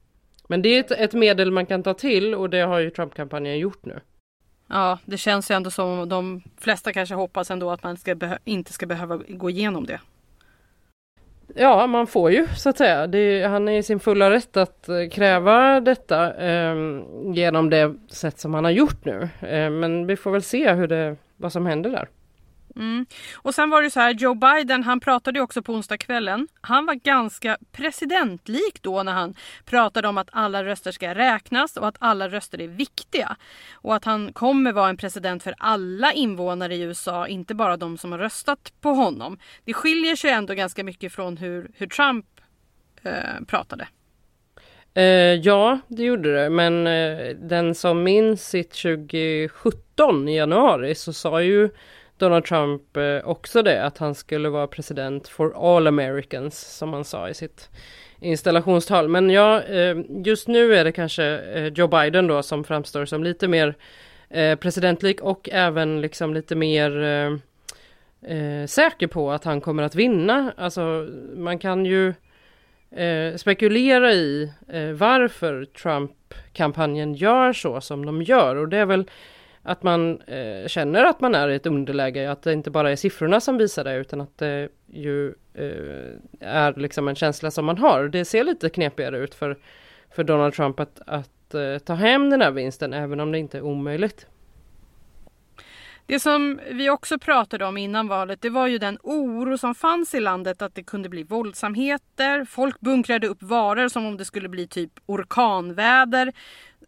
Men 0.49 0.63
det 0.63 0.69
är 0.69 0.81
ett, 0.81 0.91
ett 0.91 1.13
medel 1.13 1.51
man 1.51 1.67
kan 1.67 1.83
ta 1.83 1.95
till 1.95 2.35
och 2.35 2.51
det 2.51 2.61
har 2.61 2.79
ju 2.79 2.91
Trump-kampanjen 2.91 3.59
gjort 3.59 3.85
nu. 3.85 4.01
Ja, 4.69 4.99
det 5.05 5.17
känns 5.17 5.51
ju 5.51 5.55
ändå 5.55 5.71
som 5.71 6.09
de 6.09 6.43
flesta 6.61 6.93
kanske 6.93 7.15
hoppas 7.15 7.51
ändå 7.51 7.71
att 7.71 7.83
man 7.83 7.97
ska 7.97 8.17
inte 8.45 8.73
ska 8.73 8.87
behöva 8.87 9.17
gå 9.29 9.51
igenom 9.51 9.87
det. 9.87 10.01
Ja, 11.55 11.87
man 11.87 12.07
får 12.07 12.31
ju 12.31 12.47
så 12.57 12.69
att 12.69 12.79
säga. 12.79 13.07
Det, 13.07 13.45
han 13.45 13.69
är 13.69 13.79
i 13.79 13.83
sin 13.83 14.01
fulla 14.01 14.31
rätt 14.31 14.57
att 14.57 14.89
eh, 14.89 15.09
kräva 15.13 15.81
detta 15.81 16.35
eh, 16.35 16.75
genom 17.35 17.71
det 17.71 17.95
sätt 18.09 18.39
som 18.39 18.55
han 18.55 18.65
har 18.65 18.71
gjort 18.71 19.05
nu. 19.05 19.29
Eh, 19.41 19.71
men 19.71 20.07
vi 20.07 20.17
får 20.17 20.31
väl 20.31 20.43
se 20.43 20.73
hur 20.73 20.87
det, 20.87 21.17
vad 21.37 21.53
som 21.53 21.67
händer 21.67 21.91
där. 21.91 22.09
Mm. 22.79 23.07
Och 23.35 23.55
sen 23.55 23.71
var 23.71 23.83
det 23.83 23.91
så 23.91 24.01
här, 24.01 24.15
Joe 24.15 24.35
Biden 24.35 24.83
han 24.83 25.01
pratade 25.01 25.39
ju 25.39 25.43
också 25.43 25.63
på 25.63 25.73
onsdagskvällen. 25.73 26.49
Han 26.61 26.87
var 26.87 26.95
ganska 26.95 27.59
presidentlik 27.73 28.83
då 28.83 29.03
när 29.03 29.13
han 29.13 29.35
pratade 29.65 30.09
om 30.09 30.19
att 30.19 30.29
alla 30.33 30.65
röster 30.65 30.93
ska 30.93 31.15
räknas 31.15 31.77
och 31.77 31.89
att 31.89 31.97
alla 31.99 32.29
röster 32.29 32.61
är 32.61 32.69
viktiga. 32.69 33.37
Och 33.73 33.95
att 33.95 34.05
han 34.05 34.33
kommer 34.33 34.73
vara 34.73 34.89
en 34.89 34.97
president 34.97 35.43
för 35.43 35.55
alla 35.59 36.13
invånare 36.13 36.75
i 36.75 36.81
USA, 36.81 37.29
inte 37.29 37.55
bara 37.55 37.77
de 37.77 37.99
som 37.99 38.13
har 38.13 38.19
röstat 38.19 38.73
på 38.81 38.91
honom. 38.91 39.39
Det 39.65 39.75
skiljer 39.75 40.17
sig 40.17 40.31
ändå 40.31 40.55
ganska 40.55 40.85
mycket 40.85 41.13
från 41.13 41.37
hur, 41.37 41.71
hur 41.75 41.87
Trump 41.87 42.27
eh, 43.03 43.45
pratade. 43.47 43.89
Eh, 44.95 45.35
ja, 45.35 45.79
det 45.89 46.03
gjorde 46.03 46.35
det. 46.35 46.51
Men 46.51 46.87
eh, 46.87 47.37
den 47.37 47.75
som 47.75 48.03
minns 48.03 48.49
sitt 48.49 48.71
2017 48.71 50.29
i 50.29 50.37
januari 50.37 50.95
så 50.95 51.13
sa 51.13 51.43
ju 51.43 51.71
Donald 52.19 52.45
Trump 52.45 52.97
eh, 52.97 53.29
också 53.29 53.63
det 53.63 53.85
att 53.85 53.99
han 53.99 54.15
skulle 54.15 54.49
vara 54.49 54.67
president 54.67 55.29
for 55.29 55.77
all 55.77 55.87
Americans 55.87 56.77
som 56.77 56.93
han 56.93 57.05
sa 57.05 57.29
i 57.29 57.35
sitt 57.35 57.69
installationstal. 58.21 59.09
Men 59.09 59.31
ja, 59.31 59.63
eh, 59.63 59.97
just 60.09 60.49
nu 60.49 60.75
är 60.75 60.85
det 60.85 60.93
kanske 60.93 61.25
eh, 61.25 61.67
Joe 61.67 61.89
Biden 61.89 62.27
då 62.27 62.43
som 62.43 62.65
framstår 62.65 63.05
som 63.05 63.25
lite 63.25 63.49
mer 63.49 63.75
presidentlik 64.57 65.21
och 65.21 65.49
även 65.53 66.01
liksom 66.01 66.35
lite 66.35 66.55
mer 66.55 66.91
säker 68.67 69.07
på 69.07 69.31
att 69.33 69.45
han 69.45 69.61
kommer 69.61 69.83
att 69.83 69.95
vinna. 69.95 70.53
Alltså 70.57 71.09
man 71.37 71.59
kan 71.59 71.85
ju 71.85 72.15
spekulera 73.37 74.13
i 74.13 74.53
varför 74.95 75.65
Trump-kampanjen 75.65 77.15
gör 77.15 77.53
så 77.53 77.81
som 77.81 78.07
de 78.07 78.23
gör 78.23 78.57
och 78.57 78.69
det 78.69 78.77
är 78.77 78.87
väl 78.87 79.05
att 79.69 79.83
man 79.83 80.21
eh, 80.21 80.67
känner 80.67 81.05
att 81.05 81.21
man 81.21 81.35
är 81.35 81.49
i 81.49 81.55
ett 81.55 81.67
underläge, 81.67 82.31
att 82.31 82.43
det 82.43 82.53
inte 82.53 82.71
bara 82.71 82.91
är 82.91 82.97
siffrorna 82.97 83.41
som 83.41 83.59
visar 83.59 83.85
det 83.85 83.97
utan 83.97 84.21
att 84.21 84.39
det 84.39 84.69
ju 84.87 85.35
eh, 85.55 86.13
är 86.41 86.81
liksom 86.81 87.09
en 87.09 87.15
känsla 87.15 87.51
som 87.51 87.65
man 87.65 87.79
har. 87.79 88.09
Det 88.09 88.25
ser 88.25 88.45
lite 88.45 88.69
knepigare 88.69 89.19
ut 89.19 89.35
för, 89.35 89.59
för 90.11 90.25
Donald 90.25 90.55
Trump 90.55 90.81
att, 90.81 91.01
att 91.07 91.55
eh, 91.55 91.79
ta 91.79 91.95
hem 91.95 92.31
den 92.31 92.41
här 92.41 92.51
vinsten 92.51 92.93
även 92.93 93.21
om 93.21 93.33
det 93.33 93.39
inte 93.39 93.59
är 93.59 93.63
omöjligt. 93.63 94.27
Det 96.09 96.21
som 96.21 96.61
vi 96.71 96.91
också 96.91 97.19
pratade 97.19 97.65
om 97.65 97.77
innan 97.77 98.09
valet 98.09 98.43
det 98.43 98.51
var 98.51 98.67
ju 98.67 98.79
den 98.79 98.99
oro 99.03 99.59
som 99.59 99.75
fanns 99.75 100.15
i 100.15 100.21
landet 100.21 100.63
att 100.63 100.75
det 100.75 100.83
kunde 100.83 101.09
bli 101.09 101.23
våldsamheter. 101.23 102.45
Folk 102.45 102.81
bunkrade 102.81 103.27
upp 103.27 103.43
varor 103.43 103.89
som 103.89 104.07
om 104.07 104.17
det 104.17 104.25
skulle 104.25 104.49
bli 104.49 104.67
typ 104.67 104.93
orkanväder. 105.07 106.33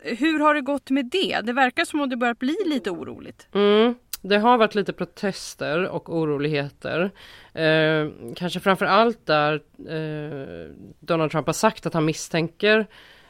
Hur 0.02 0.38
har 0.40 0.54
det 0.54 0.60
gått 0.60 0.90
med 0.90 1.06
det? 1.06 1.40
Det 1.42 1.52
verkar 1.52 1.84
som 1.84 2.00
om 2.00 2.08
det 2.08 2.16
börjar 2.16 2.34
bli 2.34 2.56
lite 2.66 2.90
oroligt. 2.90 3.48
Mm. 3.54 3.94
Det 4.22 4.38
har 4.38 4.58
varit 4.58 4.74
lite 4.74 4.92
protester 4.92 5.88
och 5.88 6.16
oroligheter. 6.16 7.10
Eh, 7.54 8.08
kanske 8.36 8.60
framför 8.60 8.86
allt 8.86 9.26
där 9.26 9.54
eh, 9.88 10.74
Donald 11.00 11.30
Trump 11.30 11.46
har 11.46 11.52
sagt 11.52 11.86
att 11.86 11.94
han 11.94 12.04
misstänker 12.04 12.86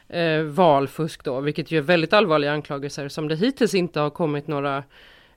eh, 0.07 0.41
valfusk 0.41 1.23
då, 1.23 1.39
vilket 1.39 1.71
ju 1.71 1.77
är 1.77 1.81
väldigt 1.81 2.13
allvarliga 2.13 2.51
anklagelser 2.51 3.07
som 3.07 3.27
det 3.27 3.35
hittills 3.35 3.73
inte 3.73 3.99
har 3.99 4.09
kommit 4.09 4.47
några 4.47 4.83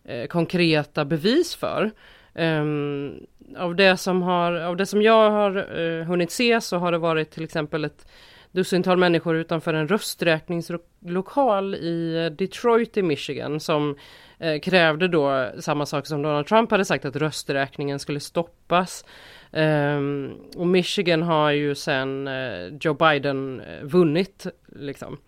eh, 0.05 0.27
konkreta 0.27 1.05
bevis 1.05 1.55
för. 1.55 1.91
Um, 2.35 3.27
av, 3.57 3.77
det 3.77 3.97
som 3.97 4.23
har, 4.23 4.53
av 4.53 4.77
det 4.77 4.87
som 4.87 5.03
jag 5.03 5.31
har 5.31 5.79
uh, 5.81 6.05
hunnit 6.05 6.31
se 6.31 6.61
så 6.61 6.77
har 6.77 6.93
det 6.93 6.99
varit 6.99 7.31
till 7.31 7.45
exempel 7.45 7.85
ett 7.85 8.07
dussintal 8.55 8.97
människor 8.97 9.37
utanför 9.37 9.75
en 9.75 9.89
rösträkningslokal 9.89 11.75
i 11.75 12.29
Detroit 12.39 12.97
i 12.97 13.03
Michigan 13.03 13.61
som 13.61 13.97
eh, 14.39 14.61
krävde 14.61 15.09
då 15.09 15.51
samma 15.59 15.87
sak 15.87 16.07
som 16.07 16.23
Donald 16.23 16.47
Trump 16.47 16.71
hade 16.71 16.85
sagt 16.85 17.05
att 17.05 17.17
rösträkningen 17.17 17.99
skulle 17.99 18.21
stoppas. 18.21 19.05
Um, 19.51 20.41
och 20.57 20.67
Michigan 20.67 21.23
har 21.23 21.51
ju 21.51 21.75
sedan 21.75 22.29
uh, 22.29 22.35
eh, 22.35 22.73
Joe 22.81 22.95
Biden 22.95 23.61
uh, 23.61 23.85
vunnit 23.85 24.47
liksom. 24.77 25.19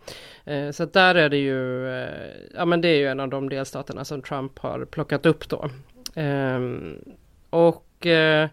Eh, 0.47 0.71
så 0.71 0.85
där 0.85 1.15
är 1.15 1.29
det 1.29 1.37
ju, 1.37 1.89
eh, 1.89 2.31
ja 2.55 2.65
men 2.65 2.81
det 2.81 2.89
är 2.89 2.99
ju 2.99 3.07
en 3.07 3.21
av 3.21 3.29
de 3.29 3.49
delstaterna 3.49 4.05
som 4.05 4.23
Trump 4.23 4.59
har 4.59 4.85
plockat 4.85 5.27
upp 5.27 5.49
då. 5.49 5.69
Ehm, 6.15 6.99
och 7.51 8.07
eh, 8.07 8.49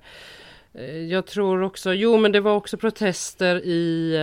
jag 1.10 1.26
tror 1.26 1.62
också, 1.62 1.94
jo 1.94 2.18
men 2.18 2.32
det 2.32 2.40
var 2.40 2.56
också 2.56 2.78
protester 2.78 3.56
i, 3.56 4.16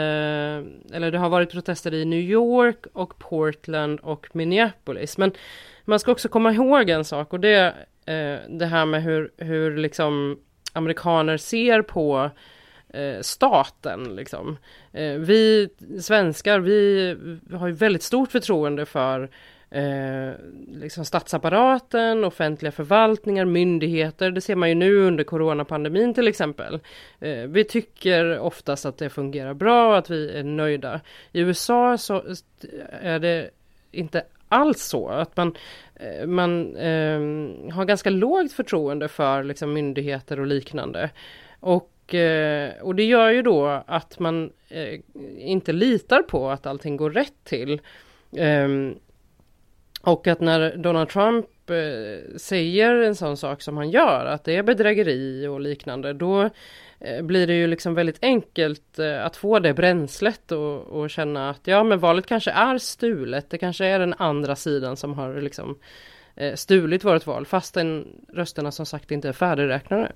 eller 0.92 1.10
det 1.10 1.18
har 1.18 1.28
varit 1.28 1.50
protester 1.50 1.94
i 1.94 2.04
New 2.04 2.20
York 2.20 2.86
och 2.92 3.18
Portland 3.18 4.00
och 4.00 4.26
Minneapolis. 4.32 5.18
Men 5.18 5.32
man 5.84 5.98
ska 5.98 6.12
också 6.12 6.28
komma 6.28 6.52
ihåg 6.52 6.90
en 6.90 7.04
sak 7.04 7.32
och 7.32 7.40
det, 7.40 7.74
det 8.48 8.66
här 8.66 8.86
med 8.86 9.02
hur, 9.02 9.30
hur 9.36 9.76
liksom 9.76 10.40
amerikaner 10.72 11.36
ser 11.36 11.82
på 11.82 12.30
eh, 12.94 13.20
staten. 13.20 14.16
Liksom. 14.16 14.58
Eh, 14.92 15.12
vi 15.12 15.68
svenskar, 16.00 16.60
vi 16.60 17.16
har 17.52 17.66
ju 17.66 17.74
väldigt 17.74 18.02
stort 18.02 18.32
förtroende 18.32 18.86
för 18.86 19.30
eh, 19.70 20.32
liksom 20.72 21.04
statsapparaten, 21.04 22.24
offentliga 22.24 22.72
förvaltningar, 22.72 23.44
myndigheter. 23.44 24.30
Det 24.30 24.40
ser 24.40 24.56
man 24.56 24.68
ju 24.68 24.74
nu 24.74 24.96
under 24.96 25.24
coronapandemin 25.24 26.14
till 26.14 26.28
exempel. 26.28 26.80
Eh, 27.20 27.42
vi 27.42 27.64
tycker 27.64 28.38
oftast 28.38 28.86
att 28.86 28.98
det 28.98 29.10
fungerar 29.10 29.54
bra, 29.54 29.96
att 29.96 30.10
vi 30.10 30.30
är 30.30 30.42
nöjda. 30.42 31.00
I 31.32 31.40
USA 31.40 31.98
så 31.98 32.22
är 33.02 33.18
det 33.18 33.50
inte 33.90 34.22
alls 34.48 34.82
så. 34.82 35.08
Att 35.08 35.36
man, 35.36 35.56
eh, 35.94 36.26
man 36.26 36.76
eh, 36.76 37.20
har 37.72 37.84
ganska 37.84 38.10
lågt 38.10 38.52
förtroende 38.52 39.08
för 39.08 39.44
liksom, 39.44 39.72
myndigheter 39.72 40.40
och 40.40 40.46
liknande. 40.46 41.10
Och, 41.60 41.90
Eh, 42.14 42.72
och 42.82 42.94
det 42.94 43.04
gör 43.04 43.30
ju 43.30 43.42
då 43.42 43.82
att 43.86 44.18
man 44.18 44.52
eh, 44.68 45.00
inte 45.38 45.72
litar 45.72 46.22
på 46.22 46.50
att 46.50 46.66
allting 46.66 46.96
går 46.96 47.10
rätt 47.10 47.44
till. 47.44 47.80
Ehm, 48.36 48.94
och 50.02 50.26
att 50.26 50.40
när 50.40 50.76
Donald 50.76 51.08
Trump 51.08 51.46
eh, 51.70 52.36
säger 52.36 52.94
en 52.94 53.14
sån 53.14 53.36
sak 53.36 53.62
som 53.62 53.76
han 53.76 53.90
gör, 53.90 54.26
att 54.26 54.44
det 54.44 54.56
är 54.56 54.62
bedrägeri 54.62 55.46
och 55.46 55.60
liknande, 55.60 56.12
då 56.12 56.50
eh, 57.00 57.22
blir 57.22 57.46
det 57.46 57.54
ju 57.54 57.66
liksom 57.66 57.94
väldigt 57.94 58.18
enkelt 58.22 58.98
att 58.98 59.36
få 59.36 59.58
det 59.58 59.74
bränslet 59.74 60.52
och, 60.52 60.80
och, 60.80 61.10
känna 61.10 61.50
att 61.50 61.60
ja 61.64 61.84
men 61.84 61.98
valet 61.98 62.26
kanske 62.26 62.50
är 62.50 62.78
stulet. 62.78 63.50
Det 63.50 63.58
kanske 63.58 63.86
är 63.86 63.98
den 63.98 64.14
andra 64.18 64.56
sidan 64.56 64.96
som 64.96 65.14
har 65.14 65.40
liksom 65.40 65.78
stulit 66.54 67.04
vårt 67.04 67.26
val 67.26 67.46
fastän 67.46 68.06
rösterna 68.28 68.70
som 68.70 68.86
sagt 68.86 69.10
inte 69.10 69.28
är 69.28 69.32
färdigräknade. 69.32 70.12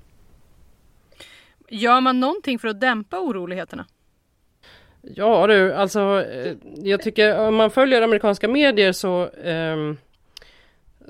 Gör 1.68 2.00
man 2.00 2.20
någonting 2.20 2.58
för 2.58 2.68
att 2.68 2.80
dämpa 2.80 3.20
oroligheterna? 3.20 3.86
Ja 5.02 5.46
du, 5.46 5.74
alltså 5.74 6.24
eh, 6.32 6.56
jag 6.76 7.02
tycker 7.02 7.38
om 7.38 7.54
man 7.54 7.70
följer 7.70 8.02
amerikanska 8.02 8.48
medier 8.48 8.92
så 8.92 9.28
eh, 9.28 9.94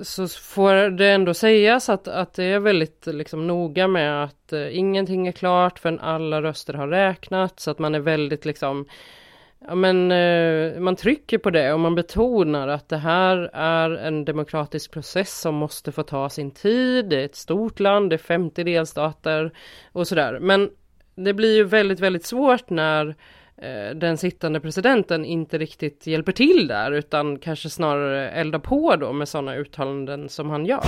så 0.03 0.29
får 0.29 0.91
det 0.91 1.11
ändå 1.11 1.35
sägas 1.35 1.89
att, 1.89 2.09
att 2.09 2.35
det 2.35 2.45
är 2.45 2.59
väldigt 2.59 3.07
liksom, 3.07 3.47
noga 3.47 3.89
med 3.89 4.25
att 4.25 4.53
eh, 4.53 4.79
ingenting 4.79 5.27
är 5.27 5.33
klart 5.33 5.79
förrän 5.79 6.01
alla 6.01 6.43
röster 6.43 6.75
har 6.75 6.89
räknats. 6.89 7.63
Så 7.63 7.71
att 7.71 7.79
man 7.79 7.95
är 7.95 8.01
väldigt 8.01 8.45
liksom 8.45 8.87
Ja 9.67 9.75
men 9.75 10.13
eh, 10.13 10.81
man 10.81 10.97
trycker 10.97 11.39
på 11.39 11.51
det 11.51 11.73
och 11.73 11.81
man 11.81 11.95
betonar 11.95 12.69
att 12.69 12.89
det 12.89 12.97
här 12.97 13.51
är 13.53 13.91
en 13.91 14.25
demokratisk 14.25 14.91
process 14.93 15.41
som 15.41 15.55
måste 15.55 15.93
få 15.93 16.03
ta 16.03 16.29
sin 16.29 16.51
tid. 16.51 17.09
Det 17.09 17.21
är 17.21 17.25
ett 17.25 17.37
stort 17.37 17.81
land, 17.81 18.11
det 18.11 18.17
är 18.17 18.19
50 18.19 18.65
delstater 18.65 19.53
och 19.93 20.07
sådär. 20.07 20.39
Men 20.41 20.71
det 21.15 21.35
blir 21.35 21.57
ju 21.57 21.65
väldigt, 21.65 22.01
väldigt 22.01 22.27
svårt 22.27 22.71
när 22.71 23.15
Eh, 23.57 23.95
den 23.95 24.19
sittande 24.19 24.61
presidenten 24.61 25.25
inte 25.25 25.59
riktigt 25.59 26.07
hjälper 26.07 26.33
till 26.33 26.67
där 26.67 26.93
utan 26.93 27.39
kanske 27.39 27.71
snarare 27.71 28.31
eldar 28.31 28.59
på 28.59 28.97
då 28.97 29.13
med 29.13 29.29
sådana 29.29 29.57
uttalanden 29.57 30.29
som 30.29 30.51
han 30.51 30.67
gör. 30.67 30.85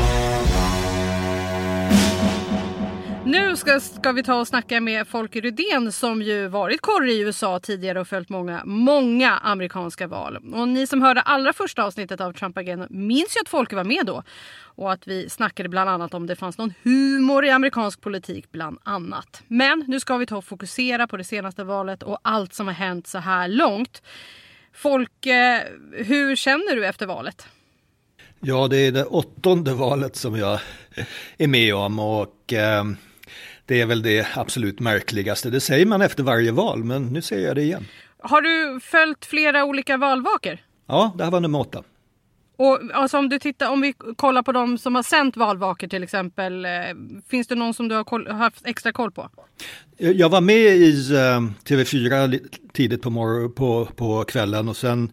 Nu 3.27 3.57
ska, 3.57 3.81
ska 3.81 4.13
vi 4.13 4.23
ta 4.23 4.41
och 4.41 4.49
snacka 4.49 4.81
med 4.81 5.09
Folke 5.09 5.41
Rydén 5.41 5.93
som 5.93 6.23
ju 6.23 6.49
varit 6.49 6.81
korre 6.81 7.13
i 7.13 7.21
USA 7.21 7.59
tidigare 7.59 8.01
och 8.01 8.09
följt 8.09 8.29
många, 8.29 8.63
många 8.65 9.39
amerikanska 9.39 10.07
val. 10.07 10.37
Och 10.55 10.69
ni 10.69 10.87
som 10.87 11.03
hörde 11.03 11.21
allra 11.21 11.53
första 11.53 11.85
avsnittet 11.85 12.21
av 12.21 12.33
Trump 12.33 12.59
Again 12.59 12.87
minns 12.91 13.37
ju 13.37 13.41
att 13.41 13.49
Folke 13.49 13.77
var 13.77 13.85
med 13.85 14.07
då. 14.07 14.23
Och 14.59 14.93
att 14.93 15.09
vi 15.09 15.29
snackade 15.29 15.69
bland 15.69 15.91
annat 15.91 16.15
om 16.15 16.27
det 16.27 16.37
fanns 16.37 16.59
någon 16.59 16.73
humor 16.83 17.45
i 17.45 17.51
amerikansk 17.51 18.01
politik 18.01 18.53
bland 18.53 18.79
annat. 18.83 19.43
Men 19.49 19.85
nu 19.89 20.01
ska 20.01 20.17
vi 20.17 20.27
ta 20.27 20.37
och 20.37 20.45
fokusera 20.45 21.07
på 21.07 21.17
det 21.17 21.25
senaste 21.25 21.65
valet 21.65 22.03
och 22.03 22.19
allt 22.23 22.55
som 22.55 22.67
har 22.67 22.75
hänt 22.75 23.07
så 23.07 23.19
här 23.19 23.49
långt. 23.49 24.03
Folke, 24.73 25.69
hur 25.93 26.37
känner 26.37 26.77
du 26.77 26.87
efter 26.87 27.07
valet? 27.07 27.49
Ja, 28.41 28.69
det 28.69 28.77
är 28.77 28.93
det 28.93 29.05
åttonde 29.05 29.75
valet 29.75 30.17
som 30.17 30.37
jag 30.37 30.61
är 31.39 31.47
med 31.47 31.75
om 31.75 31.99
och 31.99 32.53
eh, 32.53 32.85
det 33.67 33.81
är 33.81 33.87
väl 33.87 34.03
det 34.03 34.27
absolut 34.35 34.81
märkligaste. 34.81 35.51
Det 35.51 35.61
säger 35.61 35.87
man 35.87 36.03
efter 36.03 36.23
varje 36.23 36.53
val, 36.53 36.85
men 36.85 37.07
nu 37.07 37.23
säger 37.23 37.47
jag 37.47 37.57
det 37.57 37.63
igen. 37.63 37.87
Har 38.19 38.41
du 38.41 38.81
följt 38.81 39.25
flera 39.25 39.65
olika 39.65 39.97
valvakor? 39.97 40.59
Ja, 40.87 41.15
det 41.19 41.25
här 41.25 41.31
var 41.31 41.41
nummer 41.41 41.61
åtta. 41.61 41.83
Och 42.59 42.81
alltså 42.93 43.19
om 43.19 43.29
du 43.29 43.39
tittar, 43.39 43.71
om 43.71 43.81
vi 43.81 43.95
kollar 44.17 44.43
på 44.43 44.53
de 44.53 44.79
som 44.79 44.95
har 44.95 45.03
sänt 45.03 45.37
valvakor 45.37 45.89
till 45.89 46.03
exempel. 46.03 46.65
Eh, 46.65 46.71
finns 47.29 47.47
det 47.47 47.55
någon 47.55 47.75
som 47.75 47.89
du 47.89 47.95
har 47.95 48.05
koll, 48.05 48.29
haft 48.29 48.67
extra 48.67 48.93
koll 48.93 49.11
på? 49.11 49.31
Jag 49.97 50.29
var 50.29 50.41
med 50.41 50.77
i 50.77 51.13
uh, 51.13 51.51
TV4 51.65 52.41
tidigt 52.73 53.03
på, 53.03 53.11
morgon, 53.11 53.53
på, 53.53 53.89
på 53.97 54.25
kvällen 54.25 54.69
och 54.69 54.77
sen 54.77 55.13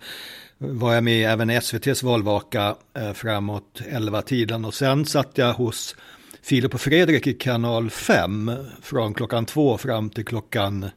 var 0.58 0.94
jag 0.94 1.04
med 1.04 1.32
även 1.32 1.50
i 1.50 1.56
SVTs 1.56 2.04
valvaka 2.04 2.76
framåt 3.14 3.82
11-tiden 3.92 4.66
och 4.66 4.74
sen 4.74 5.06
satt 5.06 5.38
jag 5.38 5.54
hos 5.54 5.96
Filip 6.44 6.74
och 6.74 6.82
Fredrik 6.82 7.28
i 7.28 7.34
kanal 7.34 7.90
5 7.90 8.52
från 8.82 9.14
klockan 9.14 9.46
2 9.46 9.78
fram 9.78 10.10
till 10.10 10.26
klockan 10.26 10.90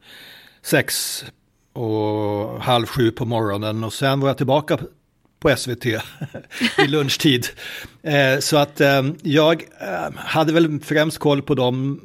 6 0.62 1.24
och 1.72 2.62
halv 2.62 2.86
sju 2.86 3.10
på 3.10 3.24
morgonen 3.24 3.84
och 3.84 3.92
sen 3.92 4.20
var 4.20 4.28
jag 4.28 4.36
tillbaka 4.36 4.78
på 5.40 5.56
SVT 5.56 5.86
i 6.84 6.86
lunchtid. 6.88 7.46
Eh, 8.02 8.38
så 8.40 8.56
att 8.56 8.80
eh, 8.80 9.02
jag 9.22 9.62
eh, 9.80 10.16
hade 10.16 10.52
väl 10.52 10.80
främst 10.80 11.18
koll 11.18 11.42
på 11.42 11.54
de 11.54 12.00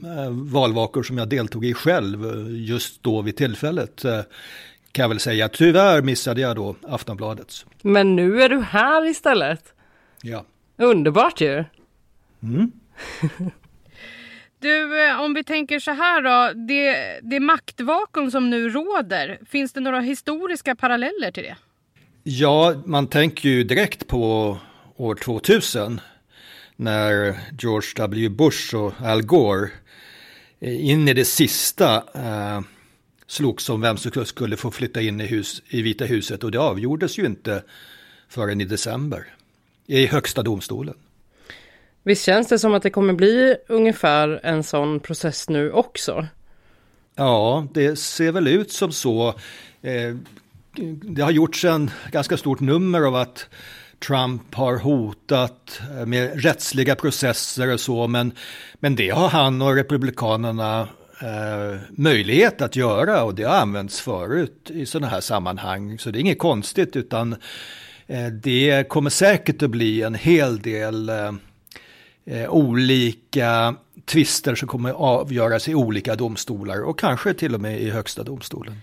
valvakor 0.52 1.04
som 1.04 1.18
jag 1.18 1.30
deltog 1.30 1.66
i 1.66 1.74
själv 1.74 2.50
just 2.50 3.04
då 3.04 3.22
vid 3.22 3.38
tillfället. 3.38 4.02
Kan 4.92 5.04
jag 5.04 5.10
väl 5.10 5.20
säga. 5.20 5.50
Tyvärr 5.50 6.02
missade 6.02 6.42
jag 6.42 6.56
då 6.56 6.76
Aftonbladets. 6.88 7.66
Men 7.82 8.16
nu 8.16 8.42
är 8.42 8.50
du 8.50 8.62
här 8.62 9.06
istället. 9.10 9.74
Ja. 10.22 10.46
Underbart 10.78 11.42
ju. 11.42 11.64
Mm. 12.44 12.72
Du, 14.62 15.08
eh, 15.08 15.22
om 15.22 15.34
vi 15.34 15.44
tänker 15.44 15.80
så 15.80 15.92
här 15.92 16.22
då. 16.22 16.54
Det, 16.68 17.20
det 17.24 17.40
maktvakuum 17.40 18.32
som 18.32 18.50
nu 18.50 18.70
råder, 18.70 19.40
finns 19.50 19.74
det 19.74 19.80
några 19.80 20.00
historiska 20.00 20.76
paralleller 20.76 21.32
till 21.32 21.44
det? 21.44 21.56
Ja, 22.24 22.76
man 22.86 23.08
tänker 23.08 23.50
ju 23.50 23.64
direkt 23.64 24.08
på 24.08 24.58
år 24.96 25.16
2000 25.16 26.02
när 26.76 27.40
George 27.60 27.90
W. 27.96 28.30
Bush 28.30 28.76
och 28.76 28.94
Al 29.02 29.22
Gore 29.22 29.70
eh, 30.60 30.90
in 30.90 31.08
i 31.08 31.14
det 31.14 31.26
sista 31.26 31.96
eh, 32.14 32.62
slogs 33.28 33.70
om 33.70 33.82
vem 33.82 33.98
som 33.98 34.26
skulle 34.26 34.58
få 34.58 34.72
flytta 34.72 35.02
in 35.02 35.22
i, 35.22 35.26
hus, 35.26 35.62
i 35.68 35.82
Vita 35.82 36.06
huset 36.06 36.44
och 36.44 36.52
det 36.52 36.60
avgjordes 36.60 37.20
ju 37.20 37.26
inte 37.26 37.64
förrän 38.30 38.62
i 38.62 38.66
december 38.66 39.26
i 39.88 40.06
högsta 40.06 40.44
domstolen. 40.44 40.96
Visst 42.04 42.26
känns 42.26 42.48
det 42.48 42.60
som 42.60 42.74
att 42.74 42.84
det 42.84 42.90
kommer 42.90 43.14
bli 43.14 43.56
ungefär 43.68 44.40
en 44.44 44.64
sån 44.64 45.00
process 45.00 45.50
nu 45.50 45.72
också? 45.72 46.28
Ja, 47.16 47.68
det 47.74 48.00
ser 48.00 48.32
väl 48.32 48.48
ut 48.48 48.72
som 48.72 48.92
så. 48.92 49.28
Eh, 49.82 50.16
det 51.04 51.22
har 51.22 51.32
gjorts 51.32 51.66
en 51.66 51.92
ganska 52.12 52.38
stort 52.38 52.60
nummer 52.60 53.02
av 53.02 53.16
att 53.16 53.50
Trump 54.08 54.56
har 54.56 54.78
hotat 54.78 55.82
eh, 56.00 56.06
med 56.06 56.44
rättsliga 56.44 56.96
processer 56.96 57.74
och 57.74 57.80
så, 57.80 58.08
men, 58.08 58.32
men 58.74 58.96
det 58.96 59.10
har 59.10 59.30
han 59.30 59.62
och 59.62 59.76
Republikanerna 59.76 60.88
eh, 61.22 61.80
möjlighet 61.90 62.62
att 62.62 62.76
göra 62.76 63.24
och 63.24 63.36
det 63.36 63.44
har 63.44 63.56
använts 63.56 64.02
förut 64.02 64.72
i 64.74 64.86
sådana 64.86 65.08
här 65.08 65.22
sammanhang. 65.22 66.00
Så 66.00 66.12
det 66.12 66.20
är 66.20 66.22
inget 66.22 66.40
konstigt 66.40 66.96
utan 66.96 67.36
eh, 68.08 68.28
det 68.28 68.90
kommer 68.90 69.10
säkert 69.10 69.64
att 69.64 69.70
bli 69.70 70.02
en 70.02 70.16
hel 70.16 70.60
del 70.60 71.10
eh, 71.10 71.32
eh 72.26 72.50
olika 72.50 73.76
tvister 74.06 74.56
som 74.56 74.68
kommer 74.68 74.92
avgöras 74.92 75.68
i 75.68 75.76
olika 75.76 76.16
domstolar 76.16 76.84
och 76.84 77.00
kanske 77.00 77.34
till 77.34 77.56
och 77.56 77.62
med 77.62 77.82
i 77.82 77.90
högsta 77.90 78.24
domstolen. 78.24 78.76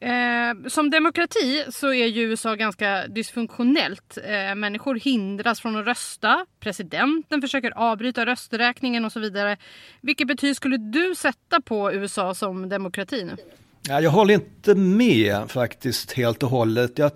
Eh, 0.00 0.68
som 0.68 0.90
demokrati 0.90 1.64
så 1.70 1.92
är 1.92 2.06
ju 2.06 2.22
USA 2.22 2.54
ganska 2.54 3.06
dysfunktionellt. 3.06 4.18
Eh, 4.24 4.54
människor 4.54 4.94
hindras 4.94 5.60
från 5.60 5.76
att 5.76 5.86
rösta. 5.86 6.46
Presidenten 6.60 7.40
försöker 7.40 7.70
avbryta 7.70 8.26
rösträkningen 8.26 9.04
och 9.04 9.12
så 9.12 9.20
vidare. 9.20 9.56
Vilket 10.00 10.28
betyg 10.28 10.56
skulle 10.56 10.76
du 10.76 11.14
sätta 11.14 11.60
på 11.60 11.92
USA 11.92 12.34
som 12.34 12.68
demokrati 12.68 13.24
nu? 13.24 13.36
Ja, 13.88 14.00
jag 14.00 14.10
håller 14.10 14.34
inte 14.34 14.74
med 14.74 15.50
faktiskt 15.50 16.12
helt 16.12 16.42
och 16.42 16.50
hållet. 16.50 16.98
Jag 16.98 17.10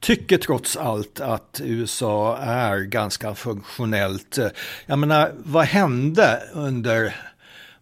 tycker 0.00 0.38
trots 0.38 0.76
allt 0.76 1.20
att 1.20 1.60
USA 1.64 2.36
är 2.38 2.80
ganska 2.80 3.34
funktionellt. 3.34 4.38
Jag 4.86 4.98
menar, 4.98 5.32
vad 5.36 5.64
hände 5.64 6.42
under 6.52 7.16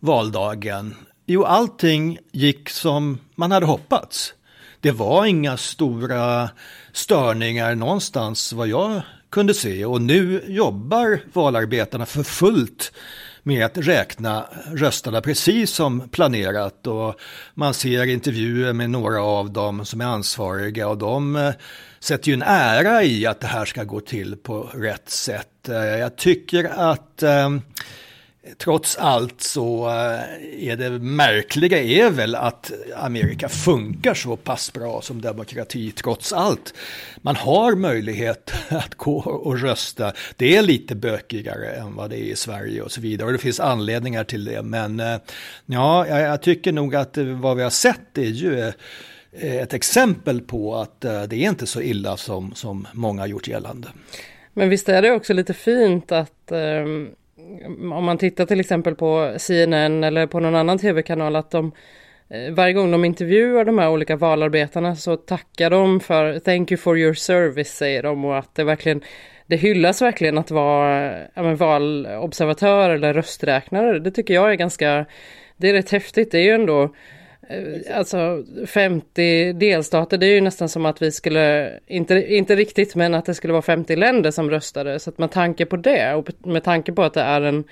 valdagen? 0.00 0.94
Jo, 1.26 1.44
allting 1.44 2.18
gick 2.33 2.70
som 2.70 3.18
man 3.35 3.50
hade 3.50 3.66
hoppats. 3.66 4.35
Det 4.81 4.92
var 4.92 5.26
inga 5.26 5.57
stora 5.57 6.50
störningar 6.92 7.74
någonstans 7.74 8.52
vad 8.52 8.68
jag 8.68 9.02
kunde 9.31 9.55
se 9.55 9.85
och 9.85 10.02
nu 10.02 10.44
jobbar 10.46 11.20
valarbetarna 11.33 12.07
för 12.07 12.22
fullt 12.22 12.92
med 13.42 13.64
att 13.64 13.78
räkna 13.78 14.46
rösterna 14.72 15.20
precis 15.20 15.70
som 15.70 16.09
planerat 16.09 16.87
och 16.87 17.20
man 17.55 17.74
ser 17.74 18.07
intervjuer 18.07 18.72
med 18.72 18.90
några 18.90 19.22
av 19.22 19.52
dem 19.52 19.85
som 19.85 20.00
är 20.00 20.05
ansvariga 20.05 20.88
och 20.88 20.98
de 20.98 21.37
eh, 21.37 21.52
sätter 22.00 22.28
ju 22.28 22.35
en 22.35 22.42
ära 22.42 23.02
i 23.02 23.26
att 23.26 23.40
det 23.40 23.46
här 23.46 23.64
ska 23.64 23.85
gå 23.85 24.00
till 24.00 24.37
på 24.37 24.70
rätt 24.74 25.11
sätt. 25.11 25.68
Eh, 25.68 25.76
jag 25.76 26.16
tycker 26.16 26.64
att 26.64 27.22
eh, 27.22 27.50
Trots 28.59 28.96
allt 28.96 29.40
så 29.40 29.88
eh, 29.88 30.68
är 30.68 30.76
det 30.76 30.90
märkliga 30.90 31.83
är 31.83 32.11
väl 32.11 32.35
att 32.35 32.72
Amerika 32.96 33.48
funkar 33.48 34.14
så 34.14 34.37
pass 34.37 34.72
bra 34.72 35.02
som 35.02 35.20
demokrati 35.20 35.92
trots 35.92 36.33
allt. 36.33 36.74
Man 37.16 37.37
har 37.37 37.74
möjlighet 37.74 38.52
att 38.68 38.94
gå 38.94 39.16
och 39.18 39.61
rösta. 39.61 40.12
Det 40.37 40.57
är 40.57 40.62
lite 40.62 40.94
bökigare 40.94 41.70
än 41.70 41.94
vad 41.94 42.11
det 42.11 42.18
är 42.18 42.33
i 42.33 42.37
Sverige 42.37 42.83
och 42.83 42.92
så 42.92 43.00
vidare 43.00 43.26
och 43.26 43.33
det 43.33 43.38
finns 43.38 43.61
anledningar 43.61 44.24
till 44.24 44.44
det. 44.44 44.62
Men 44.62 45.00
eh, 45.00 45.16
ja, 45.66 46.07
jag 46.07 46.42
tycker 46.42 46.72
nog 46.72 46.94
att 46.94 47.16
vad 47.16 47.57
vi 47.57 47.62
har 47.62 47.70
sett 47.70 48.18
är 48.18 48.22
ju 48.22 48.61
eh, 48.61 48.74
ett 49.57 49.74
exempel 49.74 50.40
på 50.40 50.76
att 50.76 51.00
det 51.00 51.33
är 51.33 51.33
inte 51.33 51.66
så 51.66 51.81
illa 51.81 52.16
som, 52.16 52.55
som 52.55 52.87
många 52.92 53.22
har 53.22 53.26
gjort 53.26 53.48
gällande. 53.48 53.88
Men 54.52 54.68
visst 54.68 54.88
är 54.88 55.02
det 55.02 55.12
också 55.12 55.33
lite 55.33 55.55
fint 55.55 56.12
att 56.12 56.50
um 56.50 57.11
om 57.93 58.05
man 58.05 58.19
tittar 58.19 58.47
till 58.47 58.61
exempel 58.61 58.95
på 58.95 59.35
CNN 59.38 60.05
eller 60.05 60.27
på 60.27 60.41
någon 60.41 60.55
annan 60.55 60.79
tv-kanal 60.79 61.37
att 61.37 61.51
de 61.51 61.73
eh, 62.29 62.53
varje 62.53 62.73
gång 62.73 62.91
de 62.91 63.05
intervjuar 63.05 63.65
de 63.65 63.79
här 63.79 63.91
olika 63.91 64.17
valarbetarna 64.17 64.97
så 64.97 65.17
tackar 65.17 65.71
de 65.71 66.01
för 66.01 66.38
Thank 66.38 66.71
you 66.71 66.79
for 66.79 66.99
your 66.99 67.15
service 67.15 67.77
säger 67.77 68.03
de 68.03 68.25
och 68.25 68.38
att 68.38 68.55
det 68.55 68.65
verkligen 68.65 69.03
det 69.47 69.57
hyllas 69.57 70.03
verkligen 70.03 70.38
att 70.38 70.51
vara 70.51 71.19
ja, 71.35 71.43
men, 71.43 71.57
valobservatör 71.57 72.91
eller 72.91 73.15
rösträknare. 73.15 73.99
Det 73.99 74.11
tycker 74.11 74.35
jag 74.35 74.51
är 74.51 74.55
ganska, 74.55 75.07
det 75.57 75.69
är 75.69 75.73
rätt 75.73 75.91
häftigt. 75.91 76.31
Det 76.31 76.38
är 76.38 76.43
ju 76.43 76.51
ändå 76.51 76.95
alltså 77.95 78.45
50 78.67 79.53
delstater, 79.53 80.19
det 80.19 80.27
är 80.27 80.35
ju 80.35 80.41
nästan 80.41 80.69
som 80.69 80.87
att 80.87 81.03
vi 81.03 81.12
skulle, 81.12 81.79
inte, 81.87 82.35
inte 82.35 82.57
riktigt, 82.57 82.95
men 82.95 83.15
att 83.15 83.25
det 83.25 83.35
skulle 83.35 83.53
vara 83.53 83.62
50 83.62 83.97
länder 83.97 84.31
som 84.31 84.51
röstade. 84.51 84.99
Så 84.99 85.11
att 85.11 85.19
med 85.19 85.31
tanke 85.31 85.67
på 85.67 85.77
det 85.77 86.15
och 86.15 86.29
med 86.47 86.65
tanke 86.65 86.93
på 86.93 87.03
att 87.03 87.15
det 87.15 87.21
är 87.21 87.41
en, 87.41 87.65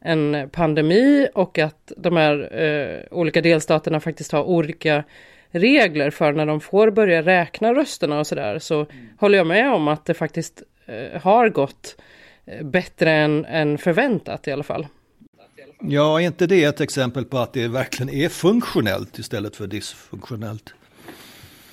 en 0.00 0.50
pandemi 0.50 1.28
och 1.34 1.58
att 1.58 1.92
de 1.96 2.16
här 2.16 2.62
eh, 2.62 3.18
olika 3.18 3.40
delstaterna 3.40 4.00
faktiskt 4.00 4.32
har 4.32 4.42
olika 4.42 5.04
regler 5.50 6.10
för 6.10 6.32
när 6.32 6.46
de 6.46 6.60
får 6.60 6.90
börja 6.90 7.22
räkna 7.22 7.74
rösterna 7.74 8.18
och 8.18 8.26
sådär 8.26 8.58
så 8.58 8.74
mm. 8.74 9.08
håller 9.18 9.38
jag 9.38 9.46
med 9.46 9.72
om 9.72 9.88
att 9.88 10.04
det 10.04 10.14
faktiskt 10.14 10.62
eh, 10.86 11.22
har 11.22 11.48
gått 11.48 11.96
eh, 12.46 12.64
bättre 12.64 13.12
än, 13.12 13.44
än 13.44 13.78
förväntat 13.78 14.48
i 14.48 14.52
alla 14.52 14.62
fall. 14.62 14.86
Ja, 15.88 16.20
är 16.20 16.26
inte 16.26 16.46
det 16.46 16.64
ett 16.64 16.80
exempel 16.80 17.24
på 17.24 17.38
att 17.38 17.52
det 17.52 17.68
verkligen 17.68 18.14
är 18.14 18.28
funktionellt 18.28 19.18
istället 19.18 19.56
för 19.56 19.66
dysfunktionellt? 19.66 20.74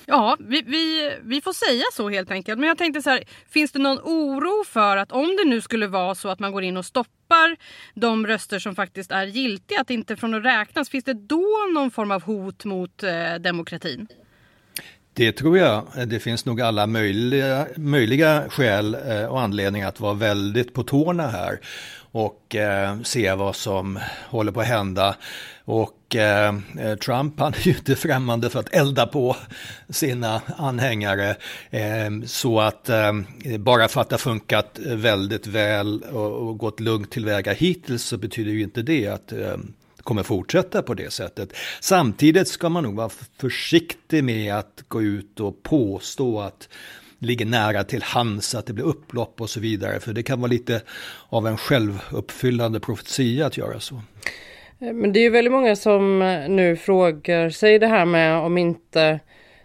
Ja, 0.06 0.36
vi, 0.40 0.62
vi, 0.62 1.12
vi 1.22 1.40
får 1.40 1.52
säga 1.52 1.84
så 1.92 2.08
helt 2.08 2.30
enkelt. 2.30 2.58
Men 2.58 2.68
jag 2.68 2.78
tänkte 2.78 3.02
så 3.02 3.10
här, 3.10 3.24
finns 3.50 3.72
det 3.72 3.78
någon 3.78 3.98
oro 3.98 4.64
för 4.64 4.96
att 4.96 5.12
om 5.12 5.36
det 5.36 5.50
nu 5.50 5.60
skulle 5.60 5.86
vara 5.86 6.14
så 6.14 6.28
att 6.28 6.38
man 6.38 6.52
går 6.52 6.62
in 6.62 6.76
och 6.76 6.84
stoppar 6.84 7.56
de 7.94 8.26
röster 8.26 8.58
som 8.58 8.74
faktiskt 8.74 9.10
är 9.10 9.24
giltiga, 9.24 9.80
att 9.80 9.90
inte 9.90 10.16
från 10.16 10.34
att 10.34 10.44
räknas, 10.44 10.88
finns 10.88 11.04
det 11.04 11.14
då 11.14 11.46
någon 11.74 11.90
form 11.90 12.10
av 12.10 12.22
hot 12.22 12.64
mot 12.64 13.02
eh, 13.02 13.34
demokratin? 13.40 14.06
Det 15.14 15.32
tror 15.32 15.58
jag. 15.58 15.86
Det 16.06 16.20
finns 16.20 16.44
nog 16.44 16.60
alla 16.60 16.86
möjliga, 16.86 17.66
möjliga 17.76 18.44
skäl 18.48 18.96
eh, 19.08 19.24
och 19.24 19.40
anledningar 19.40 19.88
att 19.88 20.00
vara 20.00 20.14
väldigt 20.14 20.74
på 20.74 20.82
tårna 20.82 21.26
här 21.26 21.60
och 22.12 22.54
eh, 22.54 23.00
se 23.02 23.34
vad 23.34 23.56
som 23.56 23.98
håller 24.28 24.52
på 24.52 24.60
att 24.60 24.66
hända. 24.66 25.16
Och 25.64 26.16
eh, 26.16 26.54
Trump 27.04 27.40
han 27.40 27.54
är 27.54 27.66
ju 27.66 27.70
inte 27.70 27.96
främmande 27.96 28.50
för 28.50 28.60
att 28.60 28.74
elda 28.74 29.06
på 29.06 29.36
sina 29.88 30.42
anhängare. 30.56 31.36
Eh, 31.70 32.10
så 32.26 32.60
att 32.60 32.88
eh, 32.88 33.12
bara 33.58 33.88
för 33.88 34.00
att 34.00 34.08
det 34.08 34.14
har 34.14 34.18
funkat 34.18 34.78
väldigt 34.82 35.46
väl 35.46 36.02
och, 36.02 36.48
och 36.48 36.58
gått 36.58 36.80
lugnt 36.80 37.10
tillväga 37.10 37.52
hittills 37.52 38.04
så 38.04 38.16
betyder 38.16 38.52
ju 38.52 38.62
inte 38.62 38.82
det 38.82 39.06
att 39.06 39.32
eh, 39.32 39.56
kommer 40.02 40.22
fortsätta 40.22 40.82
på 40.82 40.94
det 40.94 41.12
sättet. 41.12 41.52
Samtidigt 41.80 42.48
ska 42.48 42.68
man 42.68 42.82
nog 42.82 42.94
vara 42.94 43.10
försiktig 43.40 44.24
med 44.24 44.54
att 44.54 44.84
gå 44.88 45.02
ut 45.02 45.40
och 45.40 45.62
påstå 45.62 46.40
att 46.40 46.68
ligger 47.22 47.46
nära 47.46 47.84
till 47.84 48.02
hands 48.02 48.54
att 48.54 48.66
det 48.66 48.72
blir 48.72 48.84
upplopp 48.84 49.40
och 49.40 49.50
så 49.50 49.60
vidare. 49.60 50.00
För 50.00 50.12
det 50.12 50.22
kan 50.22 50.40
vara 50.40 50.50
lite 50.50 50.82
av 51.28 51.46
en 51.46 51.56
självuppfyllande 51.56 52.80
profetia 52.80 53.46
att 53.46 53.56
göra 53.56 53.80
så. 53.80 53.94
Eh, 54.80 54.92
men 54.92 55.12
det 55.12 55.18
är 55.18 55.22
ju 55.22 55.30
väldigt 55.30 55.52
många 55.52 55.76
som 55.76 56.22
eh, 56.22 56.48
nu 56.48 56.76
frågar 56.76 57.50
sig 57.50 57.78
det 57.78 57.86
här 57.86 58.04
med 58.04 58.36
om 58.36 58.58
inte 58.58 59.20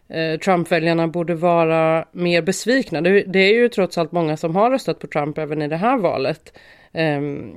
eh, 0.09 0.39
Trump-väljarna 0.39 1.07
borde 1.07 1.35
vara 1.35 2.05
mer 2.11 2.41
besvikna. 2.41 3.01
Det, 3.01 3.39
är 3.39 3.53
ju 3.53 3.69
trots 3.69 3.97
allt 3.97 4.11
många 4.11 4.37
som 4.37 4.55
har 4.55 4.71
röstat 4.71 4.99
på 4.99 5.07
Trump 5.07 5.37
även 5.37 5.61
i 5.61 5.67
det 5.67 5.77
här 5.77 5.97
valet. 5.97 6.57
Ehm, 6.93 7.55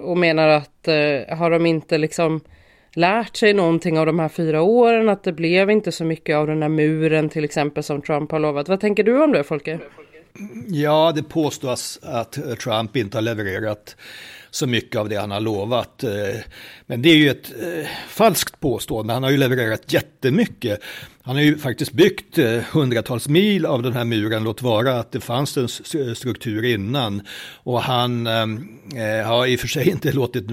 och 0.00 0.18
menar 0.18 0.48
att 0.48 0.88
har 1.38 1.50
de 1.50 1.66
inte 1.66 1.98
liksom 1.98 2.40
lärt 2.96 3.36
sig 3.36 3.54
någonting 3.54 3.98
av 3.98 4.06
de 4.06 4.18
här 4.18 4.28
fyra 4.28 4.62
åren, 4.62 5.08
att 5.08 5.22
det 5.22 5.32
blev 5.32 5.70
inte 5.70 5.92
så 5.92 6.04
mycket 6.04 6.36
av 6.36 6.46
den 6.46 6.60
där 6.60 6.68
muren 6.68 7.28
till 7.28 7.44
exempel 7.44 7.82
som 7.82 8.02
Trump 8.02 8.30
har 8.30 8.38
lovat. 8.38 8.68
Vad 8.68 8.80
tänker 8.80 9.04
du 9.04 9.22
om 9.22 9.32
det 9.32 9.44
Folke? 9.44 9.78
Ja, 10.68 11.12
det 11.14 11.22
påstås 11.22 11.98
att 12.02 12.38
Trump 12.62 12.96
inte 12.96 13.16
har 13.16 13.22
levererat 13.22 13.96
så 14.56 14.66
mycket 14.66 15.00
av 15.00 15.08
det 15.08 15.16
han 15.16 15.30
har 15.30 15.40
lovat. 15.40 16.04
Eh, 16.04 16.10
men 16.86 17.02
det 17.02 17.08
är 17.08 17.16
ju 17.16 17.30
ett 17.30 17.52
eh, 17.60 17.88
falskt 18.08 18.60
påstående. 18.60 19.12
Han 19.12 19.22
har 19.22 19.30
ju 19.30 19.36
levererat 19.36 19.92
jättemycket. 19.92 20.80
Han 21.22 21.36
har 21.36 21.42
ju 21.42 21.58
faktiskt 21.58 21.92
byggt 21.92 22.38
eh, 22.38 22.58
hundratals 22.72 23.28
mil 23.28 23.66
av 23.66 23.82
den 23.82 23.92
här 23.92 24.04
muren, 24.04 24.44
låt 24.44 24.62
vara 24.62 24.98
att 25.00 25.12
det 25.12 25.20
fanns 25.20 25.56
en 25.56 25.68
struktur 26.14 26.64
innan. 26.64 27.22
Och 27.54 27.82
han 27.82 28.26
eh, 28.26 29.26
har 29.26 29.46
i 29.46 29.56
och 29.56 29.60
för 29.60 29.68
sig 29.68 29.88
inte 29.88 30.12
låtit 30.12 30.44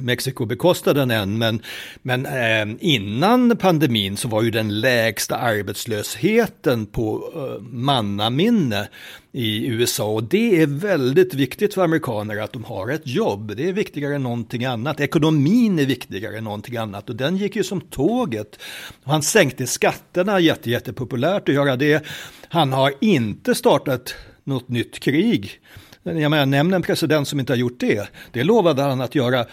Mexiko 0.00 0.44
bekosta 0.44 0.92
den 0.94 1.10
än, 1.10 1.38
men, 1.38 1.62
men 2.02 2.26
eh, 2.26 2.76
innan 2.80 3.56
pandemin 3.56 4.16
så 4.16 4.28
var 4.28 4.42
ju 4.42 4.50
den 4.50 4.80
lägsta 4.80 5.36
arbetslösheten 5.36 6.86
på 6.86 7.32
eh, 7.34 7.62
mannaminne 7.62 8.88
i 9.32 9.66
USA 9.66 10.04
och 10.04 10.24
det 10.24 10.62
är 10.62 10.66
väldigt 10.66 11.34
viktigt 11.34 11.74
för 11.74 11.84
amerikaner 11.84 12.36
att 12.36 12.52
de 12.52 12.64
har 12.64 12.88
ett 12.88 13.06
jobb. 13.06 13.56
Det 13.56 13.68
är 13.68 13.72
viktigare 13.72 14.14
än 14.14 14.22
någonting 14.22 14.64
annat. 14.64 15.00
Ekonomin 15.00 15.78
är 15.78 15.86
viktigare 15.86 16.38
än 16.38 16.44
någonting 16.44 16.76
annat 16.76 17.10
och 17.10 17.16
den 17.16 17.36
gick 17.36 17.56
ju 17.56 17.64
som 17.64 17.80
tåget. 17.80 18.58
Han 19.04 19.22
sänkte 19.22 19.66
skatterna, 19.66 20.40
jätte, 20.40 20.70
jättepopulärt 20.70 21.48
att 21.48 21.54
göra 21.54 21.76
det. 21.76 22.06
Han 22.48 22.72
har 22.72 22.94
inte 23.00 23.54
startat 23.54 24.14
något 24.44 24.68
nytt 24.68 25.00
krig. 25.00 25.60
Jag 26.02 26.30
menar, 26.30 26.46
nämn 26.46 26.74
en 26.74 26.82
president 26.82 27.28
som 27.28 27.40
inte 27.40 27.52
har 27.52 27.58
gjort 27.58 27.80
det. 27.80 28.08
Det 28.32 28.44
lovade 28.44 28.82
han 28.82 29.00
att 29.00 29.14
göra 29.14 29.46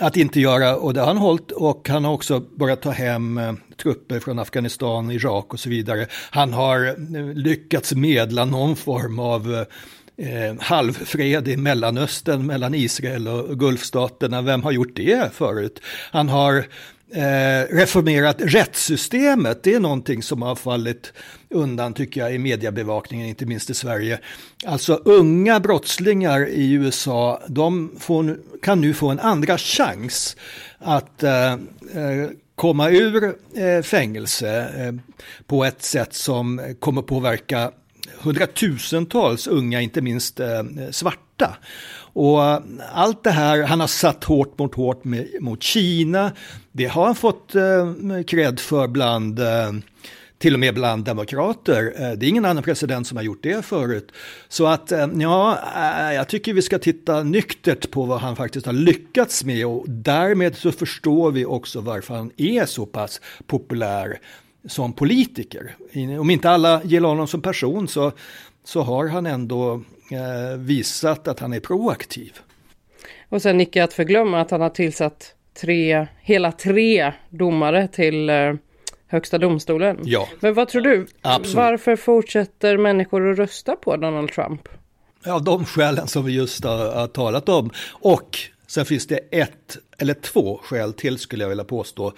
att 0.00 0.16
inte 0.16 0.40
göra 0.40 0.76
och 0.76 0.94
det 0.94 1.00
har 1.00 1.06
han 1.06 1.16
hållit 1.16 1.50
och 1.50 1.88
han 1.88 2.04
har 2.04 2.12
också 2.12 2.40
börjat 2.40 2.82
ta 2.82 2.90
hem 2.90 3.38
eh, 3.38 3.52
trupper 3.82 4.20
från 4.20 4.38
Afghanistan, 4.38 5.10
Irak 5.10 5.52
och 5.52 5.60
så 5.60 5.68
vidare. 5.68 6.06
Han 6.30 6.52
har 6.52 6.86
eh, 6.86 7.24
lyckats 7.34 7.94
medla 7.94 8.44
någon 8.44 8.76
form 8.76 9.18
av 9.18 9.54
eh, 9.54 9.60
eh 10.16 10.54
halvfred 10.60 11.48
i 11.48 11.56
Mellanöstern 11.56 12.46
mellan 12.46 12.74
Israel 12.74 13.28
och 13.28 13.58
Gulfstaterna. 13.58 14.42
Vem 14.42 14.62
har 14.62 14.72
gjort 14.72 14.96
det 14.96 15.34
förut? 15.34 15.80
Han 16.12 16.28
har 16.28 16.66
eh, 17.12 17.74
reformerat 17.76 18.36
rättssystemet. 18.38 19.62
Det 19.62 19.74
är 19.74 19.80
någonting 19.80 20.22
som 20.22 20.42
har 20.42 20.54
fallit 20.54 21.12
undan 21.50 21.94
tycker 21.94 22.20
jag 22.20 22.34
i 22.34 22.38
mediebevakningen, 22.38 23.26
inte 23.26 23.46
minst 23.46 23.70
i 23.70 23.74
Sverige. 23.74 24.18
Alltså 24.66 24.94
unga 24.94 25.60
brottslingar 25.60 26.48
i 26.48 26.72
USA, 26.72 27.42
de 27.48 27.90
får, 27.98 28.38
kan 28.62 28.80
nu 28.80 28.94
få 28.94 29.10
en 29.10 29.20
andra 29.20 29.58
chans 29.58 30.36
att 30.78 31.22
eh, 31.22 31.52
eh 31.52 31.58
komma 32.54 32.90
ur 32.90 33.34
eh, 33.54 33.82
fängelse 33.82 34.68
eh, 34.76 34.94
på 35.46 35.64
ett 35.64 35.82
sätt 35.82 36.14
som 36.14 36.74
kommer 36.80 37.02
påverka 37.02 37.70
hundratusentals 38.18 39.46
unga, 39.46 39.80
inte 39.80 40.00
minst 40.00 40.40
eh, 40.40 40.62
svarta. 40.90 41.56
Och 42.14 42.44
eh, 42.44 42.60
allt 42.92 43.24
det 43.24 43.30
här, 43.30 43.62
han 43.62 43.80
har 43.80 43.86
satt 43.86 44.24
hårt 44.24 44.58
mot 44.58 44.74
hårt 44.74 45.04
med, 45.04 45.28
mot 45.40 45.62
Kina. 45.62 46.32
Det 46.72 46.86
har 46.86 47.06
han 47.06 47.14
fått 47.14 47.54
eh, 47.54 47.92
för 48.56 48.88
bland 48.88 49.38
eh, 49.38 49.72
till 50.38 50.54
och 50.54 50.60
med 50.60 50.74
bland 50.74 51.04
demokrater. 51.04 51.92
Eh, 51.96 52.12
det 52.12 52.26
är 52.26 52.28
ingen 52.28 52.44
annan 52.44 52.62
president 52.62 53.06
som 53.06 53.16
har 53.16 53.24
gjort 53.24 53.42
det 53.42 53.64
förut. 53.64 54.12
Så 54.48 54.66
att, 54.66 54.92
eh, 54.92 55.06
ja, 55.14 55.58
jag 56.12 56.28
tycker 56.28 56.54
vi 56.54 56.62
ska 56.62 56.78
titta 56.78 57.22
nyktert 57.22 57.90
på 57.90 58.04
vad 58.04 58.20
han 58.20 58.36
faktiskt 58.36 58.66
har 58.66 58.72
lyckats 58.72 59.44
med 59.44 59.66
och 59.66 59.84
därmed 59.88 60.56
så 60.56 60.72
förstår 60.72 61.30
vi 61.30 61.44
också 61.44 61.80
varför 61.80 62.14
han 62.14 62.30
är 62.36 62.66
så 62.66 62.86
pass 62.86 63.20
populär 63.46 64.18
som 64.68 64.92
politiker. 64.92 65.76
Om 66.20 66.30
inte 66.30 66.50
alla 66.50 66.82
gillar 66.84 67.08
honom 67.08 67.28
som 67.28 67.42
person 67.42 67.88
så, 67.88 68.12
så 68.64 68.82
har 68.82 69.08
han 69.08 69.26
ändå 69.26 69.82
eh, 70.10 70.58
visat 70.58 71.28
att 71.28 71.40
han 71.40 71.52
är 71.52 71.60
proaktiv. 71.60 72.32
Och 73.28 73.42
sen 73.42 73.60
icke 73.60 73.84
att 73.84 73.92
förglömma 73.92 74.40
att 74.40 74.50
han 74.50 74.60
har 74.60 74.70
tillsatt 74.70 75.34
tre, 75.60 76.06
hela 76.20 76.52
tre 76.52 77.12
domare 77.30 77.88
till 77.88 78.30
eh, 78.30 78.54
Högsta 79.06 79.38
domstolen. 79.38 79.98
Ja. 80.04 80.28
Men 80.40 80.54
vad 80.54 80.68
tror 80.68 80.82
du? 80.82 81.06
Absolut. 81.20 81.56
Varför 81.56 81.96
fortsätter 81.96 82.78
människor 82.78 83.30
att 83.30 83.38
rösta 83.38 83.76
på 83.76 83.96
Donald 83.96 84.32
Trump? 84.32 84.68
Av 85.26 85.44
de 85.44 85.64
skälen 85.64 86.06
som 86.06 86.24
vi 86.24 86.32
just 86.32 86.64
har, 86.64 86.94
har 86.94 87.06
talat 87.06 87.48
om. 87.48 87.70
Och 87.90 88.38
sen 88.66 88.84
finns 88.84 89.06
det 89.06 89.16
ett 89.16 89.76
eller 89.98 90.14
två 90.14 90.60
skäl 90.62 90.92
till 90.92 91.18
skulle 91.18 91.44
jag 91.44 91.48
vilja 91.48 91.64
påstå. 91.64 92.12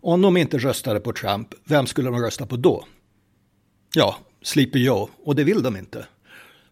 Om 0.00 0.22
de 0.22 0.36
inte 0.36 0.58
röstade 0.58 1.00
på 1.00 1.12
Trump, 1.12 1.48
vem 1.64 1.86
skulle 1.86 2.10
de 2.10 2.22
rösta 2.22 2.46
på 2.46 2.56
då? 2.56 2.84
Ja, 3.94 4.16
Sleepy 4.42 4.84
Joe, 4.84 5.08
och 5.24 5.34
det 5.34 5.44
vill 5.44 5.62
de 5.62 5.76
inte. 5.76 6.06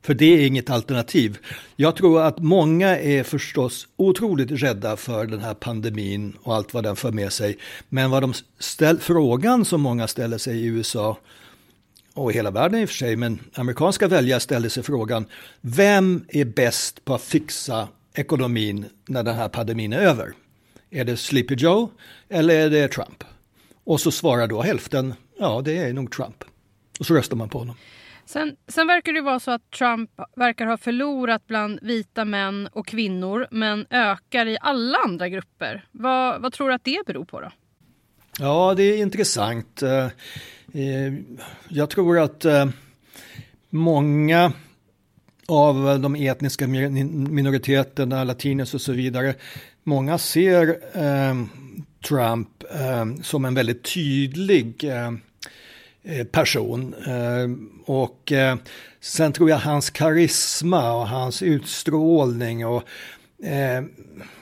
För 0.03 0.15
det 0.15 0.27
är 0.27 0.47
inget 0.47 0.71
alternativ. 0.71 1.39
Jag 1.77 1.97
tror 1.97 2.23
att 2.23 2.39
många 2.39 2.99
är 2.99 3.23
förstås 3.23 3.89
otroligt 3.97 4.51
rädda 4.51 4.97
för 4.97 5.27
den 5.27 5.41
här 5.41 5.55
pandemin 5.55 6.37
och 6.43 6.55
allt 6.55 6.75
vad 6.75 6.85
den 6.85 6.97
för 6.97 7.13
med 7.13 7.33
sig. 7.33 7.59
Men 7.89 8.11
vad 8.11 8.23
de 8.23 8.35
ställ, 8.59 8.99
frågan 8.99 9.65
som 9.65 9.81
många 9.81 10.09
ställer 10.09 10.39
sig 10.39 10.59
i 10.59 10.65
USA 10.65 11.19
och 12.15 12.31
i 12.31 12.35
hela 12.35 12.51
världen 12.51 12.81
i 12.81 12.85
och 12.85 12.89
för 12.89 12.97
sig, 12.97 13.17
men 13.17 13.41
amerikanska 13.55 14.09
väljare 14.09 14.41
ställer 14.41 14.69
sig 14.69 14.83
frågan, 14.83 15.27
vem 15.61 16.25
är 16.29 16.45
bäst 16.45 17.05
på 17.05 17.15
att 17.15 17.23
fixa 17.23 17.89
ekonomin 18.15 18.85
när 19.07 19.23
den 19.23 19.35
här 19.35 19.49
pandemin 19.49 19.93
är 19.93 19.99
över? 19.99 20.33
Är 20.91 21.05
det 21.05 21.17
Sleepy 21.17 21.55
Joe 21.55 21.91
eller 22.29 22.55
är 22.55 22.71
det 22.71 22.89
Trump? 22.89 23.25
Och 23.85 24.01
så 24.01 24.11
svarar 24.11 24.47
då 24.47 24.63
hälften, 24.63 25.15
ja 25.39 25.63
det 25.65 25.79
är 25.79 25.93
nog 25.93 26.13
Trump. 26.13 26.45
Och 26.99 27.07
så 27.07 27.15
röstar 27.15 27.37
man 27.37 27.49
på 27.49 27.59
honom. 27.59 27.77
Sen, 28.25 28.57
sen 28.69 28.87
verkar 28.87 29.13
det 29.13 29.21
vara 29.21 29.41
så 29.41 29.51
att 29.51 29.71
Trump 29.71 30.11
verkar 30.37 30.67
ha 30.67 30.77
förlorat 30.77 31.47
bland 31.47 31.79
vita 31.83 32.25
män 32.25 32.69
och 32.73 32.87
kvinnor 32.87 33.47
men 33.51 33.87
ökar 33.91 34.47
i 34.47 34.59
alla 34.61 34.99
andra 34.99 35.29
grupper. 35.29 35.85
Vad, 35.93 36.43
vad 36.43 36.53
tror 36.53 36.69
du 36.69 36.75
att 36.75 36.85
det 36.85 37.07
beror 37.07 37.25
på 37.25 37.41
då? 37.41 37.51
Ja, 38.39 38.75
det 38.77 38.83
är 38.83 38.97
intressant. 38.97 39.83
Eh, 39.83 40.05
eh, 40.75 41.15
jag 41.69 41.91
tror 41.91 42.19
att 42.19 42.45
eh, 42.45 42.69
många 43.71 44.53
av 45.49 46.01
de 46.01 46.17
etniska 46.17 46.67
minoriteterna, 46.67 48.25
latinos 48.25 48.75
och 48.75 48.81
så 48.81 48.93
vidare, 48.93 49.35
många 49.83 50.19
ser 50.19 50.77
Trump 52.09 52.49
som 53.23 53.45
en 53.45 53.55
väldigt 53.55 53.95
tydlig 53.95 54.85
Eh, 56.03 56.25
person. 56.25 56.95
Eh, 57.07 57.49
och 57.95 58.33
eh, 58.33 58.57
sen 59.01 59.33
tror 59.33 59.51
jag 59.51 59.59
hans 59.59 59.91
karisma 59.91 60.93
och 60.93 61.09
hans 61.09 61.43
utstrålning 61.43 62.67
och 62.67 62.83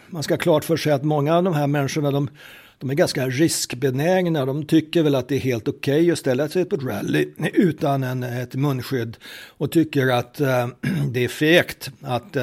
man 0.06 0.22
ska 0.22 0.34
ha 0.34 0.38
klart 0.38 0.64
för 0.64 0.76
sig 0.76 0.92
att 0.92 1.04
många 1.04 1.36
av 1.36 1.42
de 1.42 1.54
här 1.54 1.66
människorna 1.66 2.10
de, 2.10 2.30
de 2.78 2.90
är 2.90 2.94
ganska 2.94 3.26
riskbenägna. 3.26 4.46
De 4.46 4.66
tycker 4.66 5.02
väl 5.02 5.14
att 5.14 5.28
det 5.28 5.36
är 5.36 5.40
helt 5.40 5.68
okej 5.68 6.00
okay 6.00 6.10
att 6.10 6.18
ställa 6.18 6.48
sig 6.48 6.64
på 6.64 6.76
ett 6.76 6.82
rally 6.82 7.28
utan 7.54 8.02
en, 8.02 8.22
ett 8.22 8.54
munskydd 8.54 9.16
och 9.48 9.72
tycker 9.72 10.06
att 10.08 10.34
det 11.12 11.24
är 11.24 11.28
fegt 11.28 11.90
att 12.02 12.36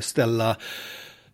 ställa 0.00 0.56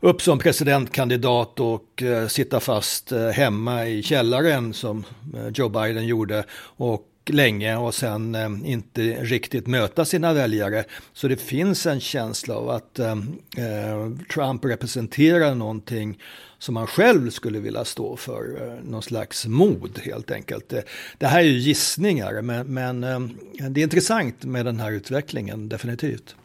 upp 0.00 0.22
som 0.22 0.38
presidentkandidat 0.38 1.60
och 1.60 2.02
eh, 2.02 2.28
sitta 2.28 2.60
fast 2.60 3.12
eh, 3.12 3.28
hemma 3.28 3.86
i 3.86 4.02
källaren 4.02 4.74
som 4.74 5.04
eh, 5.36 5.48
Joe 5.54 5.68
Biden 5.68 6.06
gjorde 6.06 6.44
och 6.76 7.10
länge 7.26 7.76
och 7.76 7.94
sen 7.94 8.34
eh, 8.34 8.50
inte 8.64 9.02
riktigt 9.02 9.66
möta 9.66 10.04
sina 10.04 10.32
väljare. 10.32 10.84
Så 11.12 11.28
det 11.28 11.36
finns 11.36 11.86
en 11.86 12.00
känsla 12.00 12.54
av 12.56 12.70
att 12.70 12.98
eh, 12.98 13.12
eh 13.56 14.10
Trump 14.34 14.64
representerar 14.64 15.54
någonting 15.54 16.18
som 16.58 16.76
han 16.76 16.86
själv 16.86 17.30
skulle 17.30 17.58
vilja 17.58 17.84
stå 17.84 18.16
för, 18.16 18.62
eh, 18.62 18.84
någon 18.84 19.02
slags 19.02 19.46
mod 19.46 20.00
helt 20.04 20.30
enkelt. 20.30 20.68
Det, 20.68 20.84
det 21.18 21.26
här 21.26 21.38
är 21.38 21.44
ju 21.44 21.58
gissningar 21.58 22.42
men, 22.42 22.66
men 22.66 23.04
eh, 23.04 23.20
det 23.70 23.80
är 23.80 23.84
intressant 23.84 24.44
med 24.44 24.64
den 24.66 24.80
här 24.80 24.92
utvecklingen 24.92 25.68
definitivt. 25.68 26.36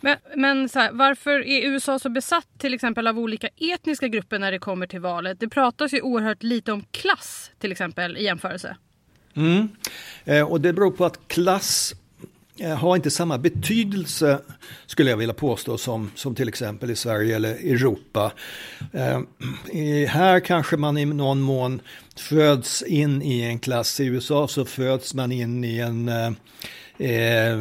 Men, 0.00 0.16
men 0.36 0.68
här, 0.74 0.92
varför 0.92 1.46
är 1.46 1.68
USA 1.68 1.98
så 1.98 2.08
besatt 2.08 2.46
till 2.58 2.74
exempel 2.74 3.06
av 3.06 3.18
olika 3.18 3.48
etniska 3.56 4.08
grupper 4.08 4.38
när 4.38 4.52
det 4.52 4.58
kommer 4.58 4.86
till 4.86 5.00
valet? 5.00 5.40
Det 5.40 5.48
pratas 5.48 5.92
ju 5.92 6.00
oerhört 6.00 6.42
lite 6.42 6.72
om 6.72 6.84
klass 6.90 7.50
till 7.58 7.72
exempel 7.72 8.16
i 8.16 8.24
jämförelse. 8.24 8.76
Mm. 9.34 9.68
Eh, 10.24 10.42
och 10.42 10.60
det 10.60 10.72
beror 10.72 10.90
på 10.90 11.04
att 11.04 11.28
klass 11.28 11.94
eh, 12.58 12.76
har 12.76 12.96
inte 12.96 13.10
samma 13.10 13.38
betydelse 13.38 14.40
skulle 14.86 15.10
jag 15.10 15.16
vilja 15.16 15.34
påstå 15.34 15.78
som, 15.78 16.10
som 16.14 16.34
till 16.34 16.48
exempel 16.48 16.90
i 16.90 16.96
Sverige 16.96 17.36
eller 17.36 17.54
Europa. 17.54 18.32
Eh, 18.92 19.20
här 20.08 20.40
kanske 20.40 20.76
man 20.76 20.98
i 20.98 21.04
någon 21.04 21.40
mån 21.40 21.80
föds 22.16 22.82
in 22.82 23.22
i 23.22 23.40
en 23.40 23.58
klass. 23.58 24.00
I 24.00 24.04
USA 24.06 24.48
så 24.48 24.64
föds 24.64 25.14
man 25.14 25.32
in 25.32 25.64
i 25.64 25.78
en 25.78 26.08
eh, 26.08 26.30
eh, 26.98 27.58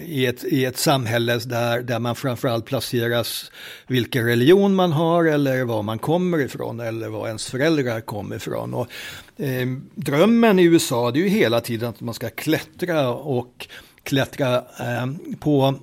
i, 0.00 0.26
ett, 0.26 0.44
i 0.44 0.64
ett 0.64 0.78
samhälle 0.78 1.38
där, 1.38 1.82
där 1.82 1.98
man 1.98 2.16
framförallt 2.16 2.64
placeras 2.64 3.52
vilken 3.86 4.26
religion 4.26 4.74
man 4.74 4.92
har 4.92 5.24
eller 5.24 5.64
var 5.64 5.82
man 5.82 5.98
kommer 5.98 6.38
ifrån 6.38 6.80
eller 6.80 7.08
var 7.08 7.26
ens 7.26 7.50
föräldrar 7.50 8.00
kommer 8.00 8.36
ifrån. 8.36 8.74
Och, 8.74 8.88
eh, 9.36 9.66
drömmen 9.94 10.58
i 10.58 10.64
USA 10.64 11.10
det 11.10 11.18
är 11.18 11.22
ju 11.22 11.28
hela 11.28 11.60
tiden 11.60 11.88
att 11.88 12.00
man 12.00 12.14
ska 12.14 12.30
klättra 12.30 13.08
och 13.08 13.68
klättra 14.02 14.56
eh, 14.56 15.06
på 15.40 15.74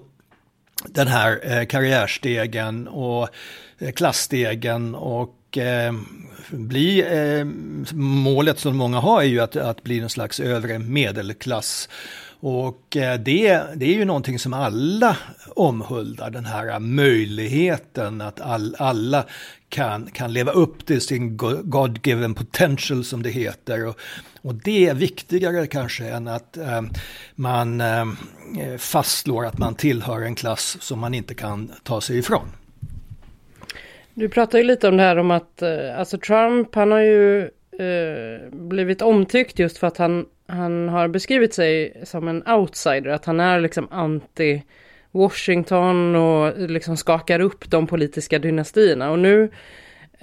den 0.86 1.08
här 1.08 1.40
eh, 1.44 1.66
karriärstegen 1.66 2.88
och 2.88 3.30
eh, 3.80 3.92
klassstegen 3.92 4.96
och 4.96 5.58
eh, 5.58 5.94
bli, 6.52 7.02
eh, 7.02 7.46
målet 7.98 8.60
som 8.60 8.78
många 8.78 9.00
har 9.00 9.22
är 9.22 9.26
ju 9.26 9.40
att, 9.40 9.56
att 9.56 9.84
bli 9.84 10.00
en 10.00 10.10
slags 10.10 10.40
övre 10.40 10.80
medelklass. 10.80 11.90
Och 12.42 12.98
eh, 12.98 13.20
det, 13.20 13.64
det 13.76 13.86
är 13.86 13.94
ju 13.94 14.06
någonting 14.06 14.40
som 14.40 14.54
alla 14.54 15.18
omhuldar, 15.56 16.30
den 16.30 16.46
här 16.46 16.80
möjligheten 16.80 18.22
att 18.22 18.42
all, 18.42 18.76
alla 18.80 19.26
kan, 19.70 20.10
kan 20.14 20.34
leva 20.34 20.52
upp 20.52 20.86
till 20.86 21.02
sin 21.02 21.38
God-given 21.64 22.34
potential 22.34 23.04
som 23.04 23.24
det 23.24 23.30
heter. 23.30 23.88
Och, 23.88 24.00
och 24.42 24.56
det 24.56 24.88
är 24.88 24.94
viktigare 24.94 25.68
kanske 25.68 26.06
än 26.06 26.28
att 26.28 26.58
eh, 26.58 26.82
man 27.36 27.82
eh, 27.82 28.06
fastslår 28.78 29.46
att 29.46 29.58
man 29.58 29.76
tillhör 29.76 30.22
en 30.22 30.36
klass 30.36 30.78
som 30.82 31.00
man 31.00 31.14
inte 31.14 31.34
kan 31.34 31.72
ta 31.84 32.02
sig 32.02 32.18
ifrån. 32.18 32.48
Du 34.14 34.30
pratar 34.30 34.58
ju 34.58 34.64
lite 34.64 34.88
om 34.88 34.98
det 34.98 35.04
här 35.04 35.18
om 35.18 35.32
att 35.32 35.62
eh, 35.62 36.00
alltså 36.00 36.18
Trump 36.18 36.76
han 36.76 36.92
har 36.92 37.00
ju 37.00 37.42
eh, 37.80 38.50
blivit 38.52 39.02
omtyckt 39.02 39.60
just 39.60 39.78
för 39.78 39.88
att 39.88 39.98
han 39.98 40.26
han 40.50 40.90
har 40.90 41.08
beskrivit 41.08 41.54
sig 41.54 42.02
som 42.04 42.28
en 42.28 42.48
outsider, 42.48 43.08
att 43.08 43.26
han 43.26 43.40
är 43.40 43.60
liksom 43.60 43.88
anti 43.92 44.64
Washington 45.12 46.16
och 46.16 46.70
liksom 46.70 46.98
skakar 46.98 47.40
upp 47.40 47.70
de 47.70 47.88
politiska 47.88 48.40
dynastierna. 48.40 49.12
Och 49.12 49.20
nu 49.20 49.50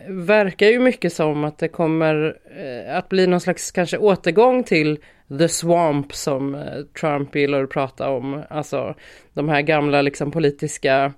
verkar 0.09 0.66
ju 0.66 0.79
mycket 0.79 1.12
som 1.12 1.45
att 1.45 1.59
det 1.59 1.68
kommer 1.68 2.37
eh, 2.59 2.97
att 2.97 3.09
bli 3.09 3.27
någon 3.27 3.41
slags 3.41 3.70
kanske 3.70 3.99
återgång 3.99 4.64
till 4.64 4.99
the 5.39 5.49
swamp 5.49 6.14
som 6.14 6.55
eh, 6.55 6.62
Trump 7.01 7.37
gillar 7.37 7.62
att 7.62 7.70
prata 7.70 8.11
om. 8.11 8.43
Alltså 8.51 8.95
de 9.33 9.49
här 9.49 9.62
gamla 9.62 10.03
liksom 10.03 10.31
politiska, 10.31 11.12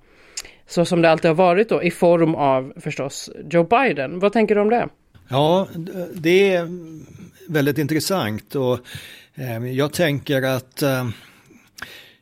så 0.66 0.84
som 0.84 1.02
det 1.02 1.10
alltid 1.10 1.28
har 1.28 1.34
varit 1.34 1.68
då, 1.68 1.82
i 1.82 1.90
form 1.90 2.34
av 2.34 2.72
förstås 2.76 3.30
Joe 3.50 3.64
Biden. 3.64 4.18
Vad 4.18 4.32
tänker 4.32 4.54
du 4.54 4.60
om 4.60 4.70
det? 4.70 4.88
Ja, 5.30 5.68
det 6.14 6.54
är 6.54 6.68
väldigt 7.48 7.78
intressant 7.78 8.54
och 8.54 8.78
eh, 9.34 9.66
jag 9.66 9.92
tänker 9.92 10.42
att 10.42 10.82
eh, 10.82 11.08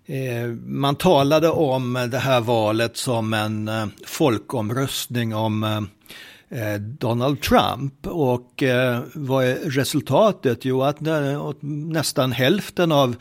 eh, 0.07 0.47
man 0.67 0.97
talade 0.97 1.49
om 1.49 2.09
det 2.11 2.19
här 2.19 2.41
valet 2.41 2.97
som 2.97 3.35
en 3.35 3.71
folkomröstning 4.07 5.35
om 5.35 5.89
Donald 6.79 7.41
Trump 7.41 8.07
och 8.07 8.63
vad 9.15 9.45
är 9.45 9.55
resultatet? 9.55 10.65
Jo, 10.65 10.83
att 10.83 10.99
nästan 11.61 12.33
hälften 12.33 12.93
av 12.93 13.17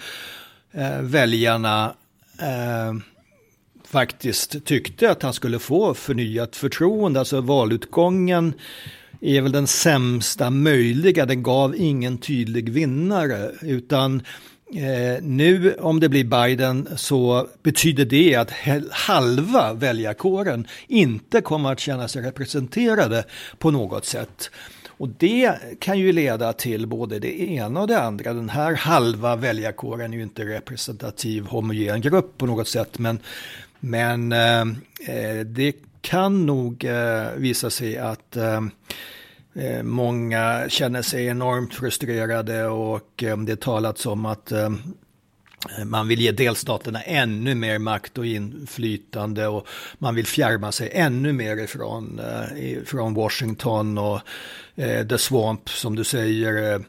väljarna 1.02 1.94
faktiskt 3.86 4.66
tyckte 4.66 5.12
att 5.12 5.24
han 5.24 5.34
skulle 5.34 5.60
få 5.60 5.94
förnyat 5.94 6.56
förtroende, 6.56 7.20
alltså 7.20 7.42
valutgången 7.42 8.54
är 9.26 9.42
väl 9.42 9.52
den 9.52 9.68
sämsta 9.68 10.50
möjliga. 10.50 11.26
Den 11.26 11.44
gav 11.44 11.76
ingen 11.76 12.18
tydlig 12.18 12.70
vinnare 12.70 13.52
utan 13.62 14.22
eh, 14.76 15.24
nu 15.24 15.76
om 15.80 16.00
det 16.00 16.10
blir 16.10 16.24
Biden 16.24 16.88
så 16.96 17.48
betyder 17.64 18.06
det 18.06 18.36
att 18.36 18.52
halva 18.92 19.74
väljarkåren 19.74 20.68
inte 20.88 21.42
kommer 21.42 21.72
att 21.72 21.80
känna 21.80 22.08
sig 22.08 22.22
representerade 22.22 23.24
på 23.58 23.72
något 23.72 24.06
sätt. 24.06 24.52
Och 24.98 25.10
det 25.10 25.56
kan 25.80 26.00
ju 26.00 26.12
leda 26.12 26.54
till 26.54 26.88
både 26.88 27.20
det 27.20 27.42
ena 27.42 27.82
och 27.82 27.88
det 27.88 28.02
andra. 28.02 28.34
Den 28.34 28.50
här 28.50 28.74
halva 28.74 29.36
väljarkåren 29.36 30.14
är 30.14 30.18
ju 30.18 30.24
inte 30.24 30.46
representativ 30.46 31.46
homogen 31.46 32.02
grupp 32.02 32.38
på 32.38 32.46
något 32.46 32.68
sätt 32.68 33.00
men, 33.00 33.20
men 33.80 34.32
eh, 34.32 34.62
eh 35.08 35.40
det 35.46 35.76
kan 36.02 36.46
nog 36.46 36.86
eh, 36.86 37.28
visa 37.38 37.70
sig 37.70 37.98
att 37.98 38.36
eh, 38.36 38.62
Eh, 39.56 39.84
många 39.84 40.66
känner 40.70 41.02
sig 41.02 41.26
enormt 41.26 41.74
frustrerade 41.74 42.68
och 42.68 43.24
eh, 43.24 43.38
det 43.38 43.62
talats 43.62 44.06
om 44.06 44.26
att 44.26 44.52
eh, 44.52 44.70
man 45.86 46.08
vill 46.08 46.22
ge 46.22 46.32
delstaterna 46.32 47.02
ännu 47.02 47.56
mer 47.56 47.80
makt 47.80 48.18
och 48.18 48.26
inflytande 48.26 49.48
och 49.48 49.68
man 49.98 50.16
vill 50.16 50.28
fjärma 50.28 50.72
sig 50.72 50.90
ännu 50.94 51.34
mer 51.34 51.58
ifrån, 51.58 52.22
från 52.86 53.14
Washington 53.14 53.98
och 53.98 54.20
The 55.10 55.18
Swamp 55.18 55.70
som 55.70 55.96
du 55.96 56.04
säger. 56.04 56.84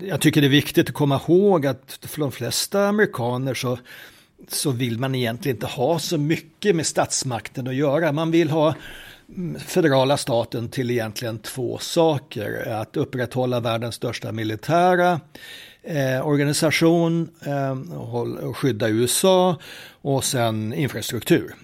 Jag 0.00 0.20
tycker 0.20 0.40
det 0.40 0.46
är 0.46 0.48
viktigt 0.48 0.88
att 0.88 0.94
komma 0.94 1.20
ihåg 1.28 1.66
att 1.66 1.98
för 2.02 2.20
de 2.20 2.32
flesta 2.32 2.88
amerikaner 2.88 3.54
så 3.54 3.78
så 4.48 4.70
vill 4.70 4.98
man 4.98 5.14
egentligen 5.14 5.56
inte 5.56 5.66
ha 5.66 5.98
så 5.98 6.18
mycket 6.18 6.76
med 6.76 6.86
statsmakten 6.86 7.68
att 7.68 7.74
göra. 7.74 8.12
Man 8.12 8.30
vill 8.30 8.50
ha 8.50 8.74
federala 9.58 10.16
staten 10.16 10.68
till 10.68 10.90
egentligen 10.90 11.38
två 11.38 11.78
saker. 11.78 12.68
Att 12.68 12.96
upprätthålla 12.96 13.60
världens 13.60 13.94
största 13.94 14.32
militära 14.32 15.20
eh, 15.82 16.26
organisation 16.26 17.28
eh, 17.46 17.92
och 18.48 18.56
skydda 18.56 18.88
USA 18.88 19.56
och 19.90 20.24
sen 20.24 20.72
infrastruktur. 20.72 21.54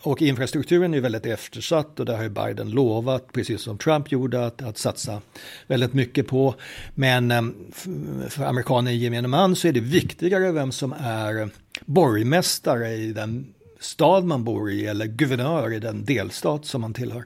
Och 0.00 0.22
infrastrukturen 0.22 0.94
är 0.94 1.00
väldigt 1.00 1.26
eftersatt 1.26 2.00
och 2.00 2.06
det 2.06 2.16
har 2.16 2.22
ju 2.22 2.28
Biden 2.28 2.70
lovat, 2.70 3.32
precis 3.32 3.60
som 3.62 3.78
Trump 3.78 4.12
gjorde, 4.12 4.46
att, 4.46 4.62
att 4.62 4.78
satsa 4.78 5.20
väldigt 5.66 5.92
mycket 5.92 6.26
på. 6.26 6.54
Men 6.94 7.30
eh, 7.30 7.42
för 8.28 8.44
amerikaner 8.44 8.90
i 8.90 8.96
gemene 8.96 9.28
man 9.28 9.56
så 9.56 9.68
är 9.68 9.72
det 9.72 9.80
viktigare 9.80 10.52
vem 10.52 10.72
som 10.72 10.92
är 10.92 11.50
borgmästare 11.84 12.92
i 12.92 13.12
den 13.12 13.46
stad 13.80 14.24
man 14.24 14.44
bor 14.44 14.70
i 14.70 14.86
eller 14.86 15.06
guvernör 15.06 15.72
i 15.72 15.78
den 15.78 16.04
delstat 16.04 16.66
som 16.66 16.80
man 16.80 16.94
tillhör. 16.94 17.24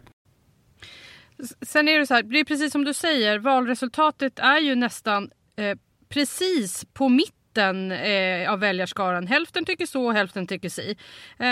Sen 1.62 1.88
är 1.88 1.98
det 1.98 2.06
så 2.06 2.14
här, 2.14 2.22
det 2.22 2.40
är 2.40 2.44
precis 2.44 2.72
som 2.72 2.84
du 2.84 2.94
säger, 2.94 3.38
valresultatet 3.38 4.38
är 4.38 4.58
ju 4.58 4.74
nästan 4.74 5.30
eh, 5.56 5.78
precis 6.08 6.84
på 6.92 7.08
mitten 7.08 7.92
eh, 7.92 8.52
av 8.52 8.60
väljarskaran. 8.60 9.26
Hälften 9.26 9.64
tycker 9.64 9.86
så, 9.86 10.12
hälften 10.12 10.46
tycker 10.46 10.68
si. 10.68 10.96
Eh, 11.38 11.46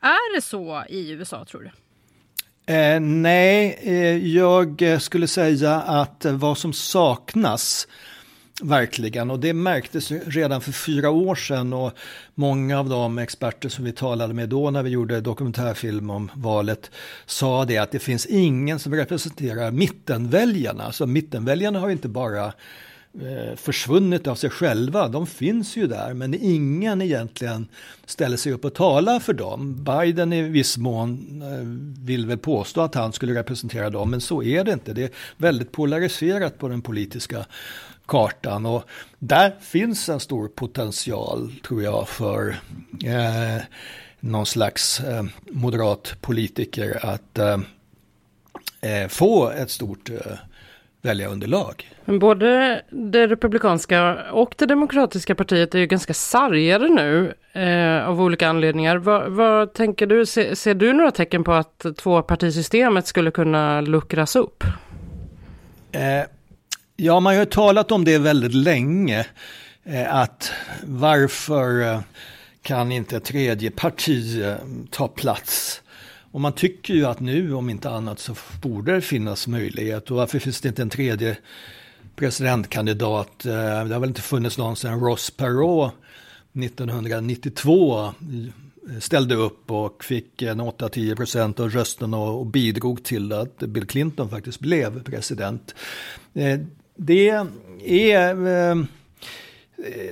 är 0.00 0.34
det 0.34 0.40
så 0.40 0.84
i 0.88 1.10
USA 1.10 1.44
tror 1.44 1.60
du? 1.60 1.70
Eh, 2.74 3.00
nej, 3.00 3.78
eh, 3.82 4.26
jag 4.26 4.82
skulle 5.00 5.26
säga 5.26 5.74
att 5.74 6.24
vad 6.24 6.58
som 6.58 6.72
saknas 6.72 7.88
Verkligen, 8.62 9.30
och 9.30 9.40
det 9.40 9.52
märktes 9.52 10.10
redan 10.10 10.60
för 10.60 10.72
fyra 10.72 11.10
år 11.10 11.34
sedan 11.34 11.72
och 11.72 11.92
många 12.34 12.78
av 12.78 12.88
de 12.88 13.18
experter 13.18 13.68
som 13.68 13.84
vi 13.84 13.92
talade 13.92 14.34
med 14.34 14.48
då 14.48 14.70
när 14.70 14.82
vi 14.82 14.90
gjorde 14.90 15.20
dokumentärfilm 15.20 16.10
om 16.10 16.30
valet 16.34 16.90
sa 17.26 17.64
det 17.64 17.78
att 17.78 17.90
det 17.90 17.98
finns 17.98 18.26
ingen 18.26 18.78
som 18.78 18.94
representerar 18.94 19.70
mittenväljarna. 19.70 20.92
Så 20.92 21.06
mittenväljarna 21.06 21.80
har 21.80 21.90
inte 21.90 22.08
bara 22.08 22.46
eh, 23.20 23.56
försvunnit 23.56 24.26
av 24.26 24.34
sig 24.34 24.50
själva, 24.50 25.08
de 25.08 25.26
finns 25.26 25.76
ju 25.76 25.86
där 25.86 26.14
men 26.14 26.34
ingen 26.34 27.02
egentligen 27.02 27.68
ställer 28.06 28.36
sig 28.36 28.52
upp 28.52 28.64
och 28.64 28.74
talar 28.74 29.20
för 29.20 29.32
dem. 29.32 29.84
Biden 29.84 30.32
i 30.32 30.42
viss 30.42 30.78
mån 30.78 31.42
eh, 31.42 32.04
vill 32.06 32.26
väl 32.26 32.38
påstå 32.38 32.80
att 32.80 32.94
han 32.94 33.12
skulle 33.12 33.34
representera 33.34 33.90
dem 33.90 34.10
men 34.10 34.20
så 34.20 34.42
är 34.42 34.64
det 34.64 34.72
inte. 34.72 34.92
Det 34.92 35.02
är 35.02 35.10
väldigt 35.36 35.72
polariserat 35.72 36.58
på 36.58 36.68
den 36.68 36.82
politiska 36.82 37.46
kartan. 38.10 38.66
Och 38.66 38.84
där 39.18 39.52
finns 39.60 40.08
en 40.08 40.20
stor 40.20 40.48
potential, 40.48 41.52
tror 41.66 41.82
jag, 41.82 42.08
för 42.08 42.48
eh, 43.04 43.62
någon 44.20 44.46
slags 44.46 45.00
eh, 45.00 45.24
moderat 45.50 46.16
politiker 46.20 46.98
att 47.02 47.38
eh, 47.38 47.58
eh 48.80 49.08
få 49.08 49.50
ett 49.50 49.70
stort 49.70 50.10
eh, 50.10 50.16
väljarunderlag. 51.02 51.90
Men 52.04 52.18
både 52.18 52.82
det 52.90 53.26
republikanska 53.26 54.30
och 54.32 54.54
det 54.58 54.66
demokratiska 54.66 55.34
partiet 55.34 55.74
är 55.74 55.78
ju 55.78 55.86
ganska 55.86 56.14
sargade 56.14 56.88
nu 56.88 57.34
eh, 57.52 58.08
av 58.08 58.22
olika 58.22 58.48
anledningar. 58.48 58.96
Vad, 58.96 59.32
vad 59.32 59.74
tänker 59.74 60.06
du? 60.06 60.26
Se, 60.26 60.56
ser 60.56 60.74
du 60.74 60.92
några 60.92 61.10
tecken 61.10 61.44
på 61.44 61.52
att 61.52 61.86
tvåpartisystemet 61.96 63.06
skulle 63.06 63.30
kunna 63.30 63.80
luckras 63.80 64.36
upp? 64.36 64.64
Eh, 65.92 66.24
Ja, 67.02 67.20
man 67.20 67.34
har 67.34 67.40
ju 67.40 67.46
talat 67.46 67.92
om 67.92 68.04
det 68.04 68.18
väldigt 68.18 68.54
länge. 68.54 69.26
Eh, 69.84 70.14
att 70.14 70.52
varför 70.82 71.82
eh, 71.82 72.00
kan 72.62 72.92
inte 72.92 73.16
ett 73.16 73.24
tredje 73.24 73.70
parti 73.70 74.42
eh, 74.42 74.54
ta 74.90 75.08
plats? 75.08 75.82
Och 76.30 76.40
man 76.40 76.52
tycker 76.52 76.94
ju 76.94 77.06
att 77.06 77.20
nu, 77.20 77.54
om 77.54 77.70
inte 77.70 77.90
annat, 77.90 78.18
så 78.18 78.34
borde 78.62 78.94
det 78.94 79.00
finnas 79.00 79.46
möjlighet. 79.46 80.10
Och 80.10 80.16
varför 80.16 80.38
finns 80.38 80.60
det 80.60 80.68
inte 80.68 80.82
en 80.82 80.90
tredje 80.90 81.36
presidentkandidat? 82.16 83.38
Det 83.38 83.52
har 83.52 84.00
väl 84.00 84.08
inte 84.08 84.22
funnits 84.22 84.58
någon 84.58 84.76
sedan 84.76 85.00
Ross 85.00 85.30
Perot 85.30 85.92
1992 86.52 88.12
ställde 89.00 89.34
upp 89.34 89.70
och 89.70 90.04
fick 90.04 90.42
en 90.42 90.60
8-10 90.60 91.16
procent 91.16 91.60
av 91.60 91.70
rösten 91.70 92.14
och 92.14 92.46
bidrog 92.46 93.04
till 93.04 93.32
att 93.32 93.58
Bill 93.58 93.86
Clinton 93.86 94.30
faktiskt 94.30 94.60
blev 94.60 95.02
president 95.02 95.74
det 97.02 97.28
är 98.12 98.46
eh, 98.46 98.76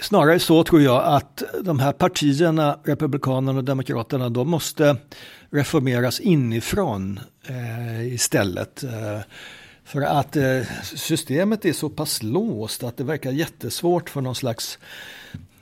snarare 0.01 0.39
så 0.39 0.65
tror 0.65 0.83
jag 0.83 1.05
att 1.05 1.43
de 1.63 1.79
här 1.79 1.93
partierna, 1.93 2.79
Republikanerna 2.85 3.59
och 3.59 3.65
Demokraterna, 3.65 4.29
de 4.29 4.51
måste 4.51 4.97
reformeras 5.51 6.21
inifrån 6.21 7.21
eh, 7.49 8.15
istället. 8.15 8.83
Eh, 8.83 9.21
för 9.85 10.01
att 10.01 10.37
eh, 10.37 10.61
systemet 10.83 11.65
är 11.65 11.73
så 11.73 11.89
pass 11.89 12.23
låst 12.23 12.83
att 12.83 12.97
det 12.97 13.05
verkar 13.05 13.33
jättesvårt 13.33 14.11
för 14.11 14.21
någon 14.21 14.35
slags 14.35 14.79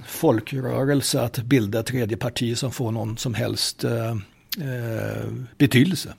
folkrörelse 0.07 1.21
att 1.21 1.39
bilda 1.39 1.81
ett 1.81 1.87
tredje 1.87 2.17
parti 2.17 2.59
som 2.59 2.73
får 2.73 2.93
någon 2.93 3.19
som 3.19 3.35
helst 3.35 3.85
eh, 3.85 4.11
eh 4.11 5.27
betydelse. 5.59 6.15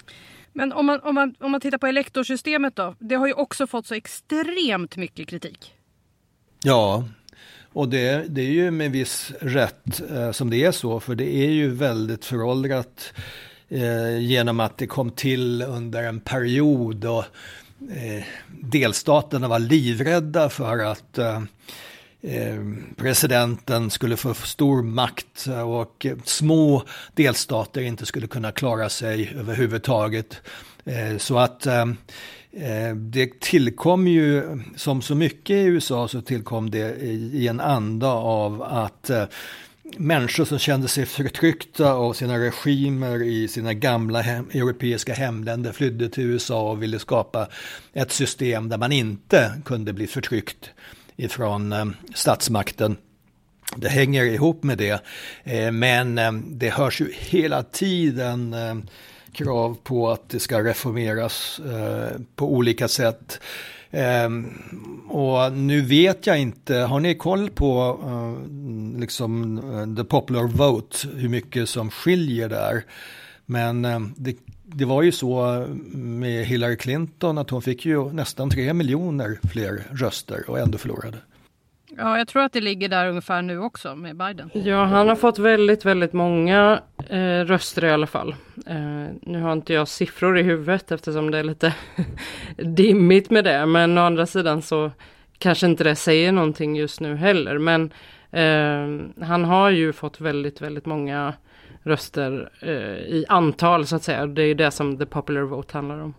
Men 0.58 0.74
om 0.74 0.86
man, 0.86 1.00
om, 1.04 1.16
man, 1.16 1.36
om 1.40 1.52
man 1.52 1.62
tittar 1.62 1.78
på 1.78 1.88
elektorsystemet 1.88 2.76
då. 2.76 2.96
Det 3.00 3.16
har 3.16 3.28
ju 3.28 3.34
också 3.34 3.68
fått 3.68 3.88
så 3.88 3.94
extremt 3.94 4.98
mycket 4.98 5.28
kritik. 5.28 5.74
Ja, 6.64 7.08
och 7.74 7.90
det, 7.90 8.26
det 8.30 8.42
är 8.42 8.52
ju 8.52 8.72
med 8.72 8.92
viss 8.92 9.32
rätt 9.42 10.02
eh, 10.12 10.32
som 10.32 10.50
det 10.50 10.64
är 10.64 10.72
så. 10.72 11.00
För 11.00 11.16
det 11.16 11.36
är 11.36 11.50
ju 11.50 11.70
väldigt 11.70 12.26
föråldrat 12.26 13.14
eh, 13.70 14.20
genom 14.20 14.60
att 14.60 14.78
det 14.78 14.88
kom 14.88 15.12
till 15.12 15.62
under 15.62 16.04
en 16.04 16.20
period 16.20 16.96
då 16.96 17.26
eh, 17.92 18.24
delstaterna 18.62 19.48
var 19.48 19.60
livrädda 19.60 20.50
för 20.50 20.80
att 20.80 21.18
eh, 21.18 21.42
Eh, 22.22 22.64
presidenten 22.96 23.90
skulle 23.90 24.18
få 24.18 24.34
stor 24.34 24.84
makt 24.84 25.48
eh, 25.48 25.70
och 25.70 26.06
eh, 26.06 26.18
små 26.24 26.84
delstater 27.14 27.82
inte 27.82 28.06
skulle 28.06 28.28
kunna 28.28 28.52
klara 28.52 28.90
sig 28.90 29.34
överhuvudtaget. 29.36 30.42
Så 31.18 31.38
att 31.38 31.68
det 32.96 33.40
tillkom 33.40 34.08
ju, 34.08 34.60
som 34.76 35.02
så 35.02 35.16
mycket 35.16 35.54
i 35.54 35.64
USA, 35.64 36.08
så 36.08 36.22
tillkom 36.22 36.70
det 36.72 36.98
i 37.34 37.48
en 37.48 37.60
anda 37.60 38.08
av 38.08 38.64
att 38.64 39.12
människor 39.98 40.46
som 40.46 40.60
kände 40.60 40.88
sig 40.88 41.06
förtryckta 41.06 41.92
av 41.92 42.14
sina 42.14 42.40
regimer 42.40 43.24
i 43.24 43.48
sina 43.48 43.74
gamla 43.74 44.22
hem, 44.22 44.50
europeiska 44.54 45.14
hemländer 45.14 45.72
flydde 45.72 46.10
till 46.10 46.24
USA 46.24 46.72
och 46.72 46.84
ville 46.84 47.00
skapa 47.00 47.48
ett 47.94 48.12
system 48.12 48.70
där 48.70 48.78
man 48.78 48.92
inte 48.92 49.62
kunde 49.66 49.94
bli 49.94 50.08
förtryckt 50.08 50.72
ifrån 51.18 51.74
eh, 51.74 51.86
statsmakten. 52.14 52.98
Det 53.76 53.90
hänger 53.90 54.24
ihop 54.24 54.64
med 54.64 54.78
det, 54.78 55.04
eh, 55.44 55.72
men 55.72 56.18
eh, 56.18 56.32
det 56.32 56.70
hörs 56.70 57.02
ju 57.02 57.14
hela 57.14 57.64
tiden 57.64 58.54
eh, 58.54 58.76
krav 59.32 59.78
på 59.84 60.12
att 60.12 60.30
det 60.30 60.40
ska 60.40 60.64
reformeras 60.64 61.60
eh, 61.60 62.20
på 62.36 62.54
olika 62.54 62.88
sätt. 62.88 63.40
Ehm, 63.92 64.54
och 65.10 65.54
nu 65.54 65.82
vet 65.82 66.28
jag 66.28 66.40
inte, 66.40 66.76
har 66.76 67.00
ni 67.00 67.16
koll 67.16 67.50
på 67.50 68.00
eh, 68.04 69.00
liksom 69.00 69.96
the 69.98 70.04
popular 70.04 70.44
vote, 70.48 71.08
hur 71.16 71.30
mycket 71.30 71.70
som 71.70 71.92
skiljer 71.92 72.50
där? 72.50 72.84
Men 73.46 73.82
det, 74.18 74.36
det, 74.76 74.86
var 74.86 75.02
ju 75.02 75.12
så 75.12 75.66
med 75.94 76.46
Hillary 76.46 76.78
Clinton 76.78 77.38
att 77.38 77.50
hon 77.50 77.62
fick 77.62 77.86
ju 77.86 78.14
nästan 78.14 78.50
tre 78.50 78.74
miljoner 78.74 79.40
fler 79.54 79.84
röster 79.92 80.50
och 80.50 80.60
ändå 80.60 80.78
förlorade. 80.78 81.18
Ja, 81.98 82.18
jag 82.18 82.28
tror 82.28 82.44
att 82.44 82.54
det 82.54 82.62
ligger 82.62 82.90
där 82.90 83.10
ungefär 83.10 83.42
nu 83.42 83.60
också 83.60 83.96
med 83.96 84.18
Biden. 84.18 84.50
Ja, 84.54 84.84
han 84.84 85.10
har 85.10 85.16
fått 85.16 85.40
väldigt, 85.40 85.86
väldigt 85.86 86.14
många 86.14 86.82
eh, 87.10 87.40
röster 87.46 87.86
i 87.86 87.90
alla 87.90 88.08
fall. 88.08 88.36
Eh, 88.68 89.06
nu 89.22 89.42
har 89.42 89.54
inte 89.54 89.74
jag 89.74 89.88
siffror 89.88 90.38
i 90.38 90.44
huvudet 90.44 90.92
eftersom 90.92 91.32
det 91.32 91.38
är 91.38 91.44
lite 91.44 91.74
dimmigt 92.58 93.30
med 93.30 93.44
det, 93.44 93.66
men 93.66 93.98
å 93.98 94.02
andra 94.02 94.26
sidan 94.26 94.62
så 94.62 94.92
kanske 95.38 95.68
inte 95.68 95.84
det 95.84 95.96
säger 95.96 96.32
någonting 96.32 96.76
just 96.76 97.00
nu 97.00 97.16
heller. 97.16 97.58
Men 97.58 97.92
eh, 98.32 99.26
han 99.26 99.46
har 99.46 99.70
ju 99.70 99.94
fått 99.94 100.22
väldigt, 100.22 100.62
väldigt 100.62 100.86
många 100.86 101.34
röster 101.88 102.50
eh, 102.62 102.70
i 103.16 103.26
antal 103.30 103.88
så 103.88 103.96
att 103.96 104.04
säga. 104.04 104.26
Det 104.28 104.44
är 104.44 104.56
det 104.56 104.72
som 104.72 104.98
the 104.98 105.06
popular 105.06 105.42
vote 105.42 105.78
handlar 105.78 106.00
om. 106.00 106.14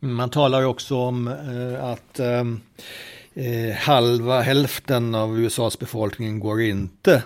Man 0.00 0.30
talar 0.30 0.60
ju 0.60 0.66
också 0.66 0.96
om 0.96 1.28
eh, 1.28 1.84
att 1.84 2.20
ehm, 2.20 2.60
eh, 3.34 3.76
halva, 3.76 4.40
hälften 4.40 5.14
av 5.14 5.38
USAs 5.38 5.78
befolkning 5.78 6.40
går 6.40 6.60
inte 6.60 7.22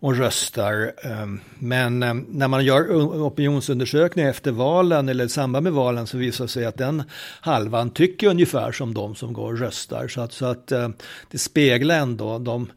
och 0.00 0.16
röstar. 0.16 0.92
Ehm, 1.02 1.40
men 1.58 2.02
ehm, 2.02 2.26
när 2.28 2.48
man 2.48 2.64
gör 2.64 2.92
opinionsundersökningar 3.26 4.30
efter 4.30 4.50
valen 4.50 5.08
eller 5.08 5.24
i 5.24 5.28
samband 5.28 5.64
med 5.64 5.72
valen 5.72 6.06
så 6.06 6.18
visar 6.18 6.44
det 6.44 6.48
sig 6.48 6.64
att 6.64 6.78
den 6.78 7.02
halvan 7.40 7.90
tycker 7.90 8.30
ungefär 8.30 8.72
som 8.72 8.94
de 8.94 9.14
som 9.14 9.32
går 9.32 9.52
och 9.52 9.58
röstar. 9.58 10.08
Så 10.08 10.20
att, 10.20 10.32
så 10.32 10.46
att 10.46 10.72
eh, 10.72 10.88
det 11.30 11.38
speglar 11.38 11.98
ändå 11.98 12.38
de 12.38 12.70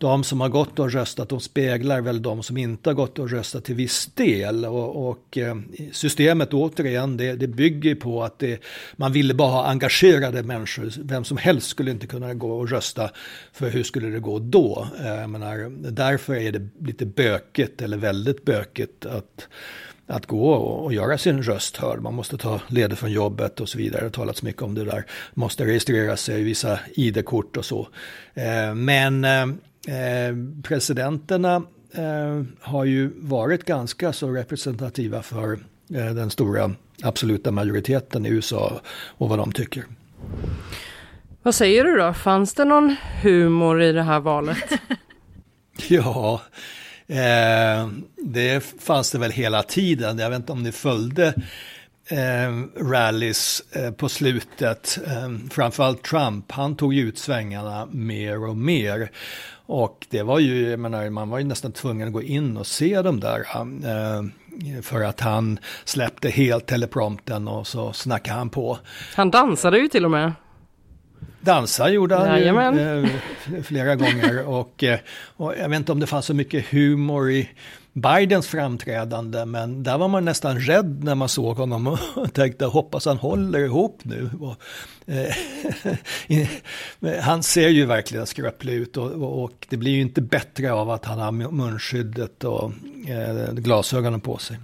de 0.00 0.24
som 0.24 0.40
har 0.40 0.48
gått 0.48 0.78
och 0.78 0.92
röstat, 0.92 1.28
de 1.28 1.40
speglar 1.40 2.00
väl 2.00 2.22
de 2.22 2.42
som 2.42 2.56
inte 2.56 2.90
har 2.90 2.94
gått 2.94 3.18
och 3.18 3.30
röstat 3.30 3.64
till 3.64 3.74
viss 3.74 4.06
del. 4.14 4.64
Och, 4.64 5.08
och 5.08 5.38
eh, 5.38 5.56
systemet 5.92 6.54
återigen, 6.54 7.16
det, 7.16 7.32
det 7.32 7.46
bygger 7.46 7.94
på 7.94 8.22
att 8.22 8.38
det, 8.38 8.60
man 8.96 9.12
ville 9.12 9.34
bara 9.34 9.48
ha 9.48 9.64
engagerade 9.66 10.42
människor. 10.42 10.92
Vem 11.02 11.24
som 11.24 11.36
helst 11.36 11.68
skulle 11.68 11.90
inte 11.90 12.06
kunna 12.06 12.34
gå 12.34 12.52
och 12.52 12.70
rösta, 12.70 13.10
för 13.52 13.70
hur 13.70 13.82
skulle 13.82 14.08
det 14.08 14.20
gå 14.20 14.38
då? 14.38 14.88
Eh, 15.00 15.06
jag 15.06 15.30
menar, 15.30 15.90
därför 15.90 16.34
är 16.34 16.52
det 16.52 16.68
lite 16.80 17.06
bökigt, 17.06 17.82
eller 17.82 17.96
väldigt 17.96 18.44
bökigt, 18.44 19.06
att 19.06 19.48
att 20.06 20.26
gå 20.26 20.52
och, 20.52 20.92
göra 20.92 21.18
sin 21.18 21.42
röst 21.42 21.76
hörd. 21.76 22.02
Man 22.02 22.14
måste 22.14 22.36
ta 22.38 22.60
ledigt 22.68 22.98
från 22.98 23.12
jobbet 23.12 23.60
och 23.60 23.68
så 23.68 23.78
vidare. 23.78 24.00
Det 24.00 24.06
har 24.06 24.10
talats 24.10 24.42
mycket 24.42 24.62
om 24.62 24.74
det 24.74 24.84
där. 24.84 25.04
Måste 25.34 25.64
registrera 25.64 26.16
sig, 26.16 26.42
visa 26.42 26.78
ID-kort 26.94 27.56
och 27.56 27.64
så. 27.64 27.88
Eh, 28.34 28.74
men 28.74 29.24
Eh, 29.24 29.46
presidenterna 30.62 31.62
eh, 31.94 32.42
har 32.60 32.84
ju 32.84 33.10
varit 33.16 33.64
ganska 33.64 34.12
så 34.12 34.30
representativa 34.30 35.22
för 35.22 35.52
eh, 35.94 36.06
den 36.06 36.30
stora 36.30 36.74
absoluta 37.02 37.50
majoriteten 37.50 38.26
i 38.26 38.28
USA 38.28 38.80
och 39.08 39.28
vad 39.28 39.38
de 39.38 39.52
tycker. 39.52 39.84
Vad 41.42 41.54
säger 41.54 41.84
du 41.84 41.96
då? 41.96 42.14
Fanns 42.14 42.54
det 42.54 42.64
någon 42.64 42.96
humor 43.22 43.82
i 43.82 43.92
det 43.92 44.02
här 44.02 44.20
valet? 44.20 44.58
ja, 45.88 46.40
eh, 47.06 47.88
det 48.16 48.64
fanns 48.78 49.10
det 49.10 49.18
väl 49.18 49.30
hela 49.30 49.62
tiden. 49.62 50.18
Jag 50.18 50.30
vet 50.30 50.36
inte 50.36 50.52
om 50.52 50.62
ni 50.62 50.72
följde 50.72 51.34
eh, 52.12 52.82
rallys 52.90 53.62
eh, 53.72 53.90
på 53.90 54.08
slutet. 54.08 54.98
Eh, 55.06 55.48
framförallt 55.50 56.02
Trump, 56.02 56.52
han 56.52 56.76
tog 56.76 56.94
ut 56.94 57.18
svängarna 57.18 57.88
mer 57.90 58.48
och 58.48 58.56
mer. 58.56 59.10
Och 59.66 60.06
det 60.10 60.22
var 60.22 60.38
ju, 60.38 60.76
menar, 60.76 61.10
man 61.10 61.28
var 61.28 61.38
ju 61.38 61.44
nästan 61.44 61.72
tvungen 61.72 62.06
att 62.06 62.12
gå 62.12 62.22
in 62.22 62.56
och 62.56 62.66
se 62.66 63.02
dem 63.02 63.20
där. 63.20 63.40
Eh, 63.40 64.22
för 64.82 65.00
att 65.00 65.20
han 65.20 65.58
släppte 65.84 66.28
helt 66.28 66.66
teleprompten 66.66 67.48
och 67.48 67.66
så 67.66 67.92
snackade 67.92 68.38
han 68.38 68.50
på. 68.50 68.78
Han 69.14 69.30
dansade 69.30 69.78
ju 69.78 69.88
till 69.88 70.04
och 70.04 70.10
med. 70.10 70.32
Dansa 71.40 71.90
gjorde 71.90 72.16
han 72.16 72.38
ju, 72.38 73.04
eh, 73.56 73.62
flera 73.62 73.96
gånger 73.96 74.48
och, 74.48 74.84
eh, 74.84 74.98
och 75.36 75.54
jag 75.58 75.68
vet 75.68 75.76
inte 75.76 75.92
om 75.92 76.00
det 76.00 76.06
fanns 76.06 76.26
så 76.26 76.34
mycket 76.34 76.66
humor 76.66 77.30
i 77.30 77.50
Bidens 77.92 78.46
framträdande, 78.46 79.44
men 79.44 79.82
där 79.82 79.98
var 79.98 80.08
man 80.08 80.24
nästan 80.24 80.60
rädd 80.60 81.04
när 81.04 81.14
man 81.14 81.28
såg 81.28 81.56
honom 81.56 81.86
och 81.86 81.98
tänkte 82.34 82.64
hoppas 82.64 83.06
han 83.06 83.16
håller 83.16 83.58
ihop 83.58 84.00
nu. 84.02 84.30
Eh, 85.06 86.46
han 87.20 87.42
ser 87.42 87.68
ju 87.68 87.86
verkligen 87.86 88.26
skröplig 88.26 88.74
ut 88.74 88.96
och, 88.96 89.42
och, 89.42 89.66
det 89.68 89.76
blir 89.76 89.92
ju 89.92 90.00
inte 90.00 90.20
bättre 90.20 90.72
av 90.72 90.90
att 90.90 91.04
han 91.04 91.18
har 91.18 91.32
munskyddet 91.32 92.44
och 92.44 92.72
eh, 93.08 93.52
glasögonen 93.52 94.20
på 94.20 94.38
sig. 94.38 94.56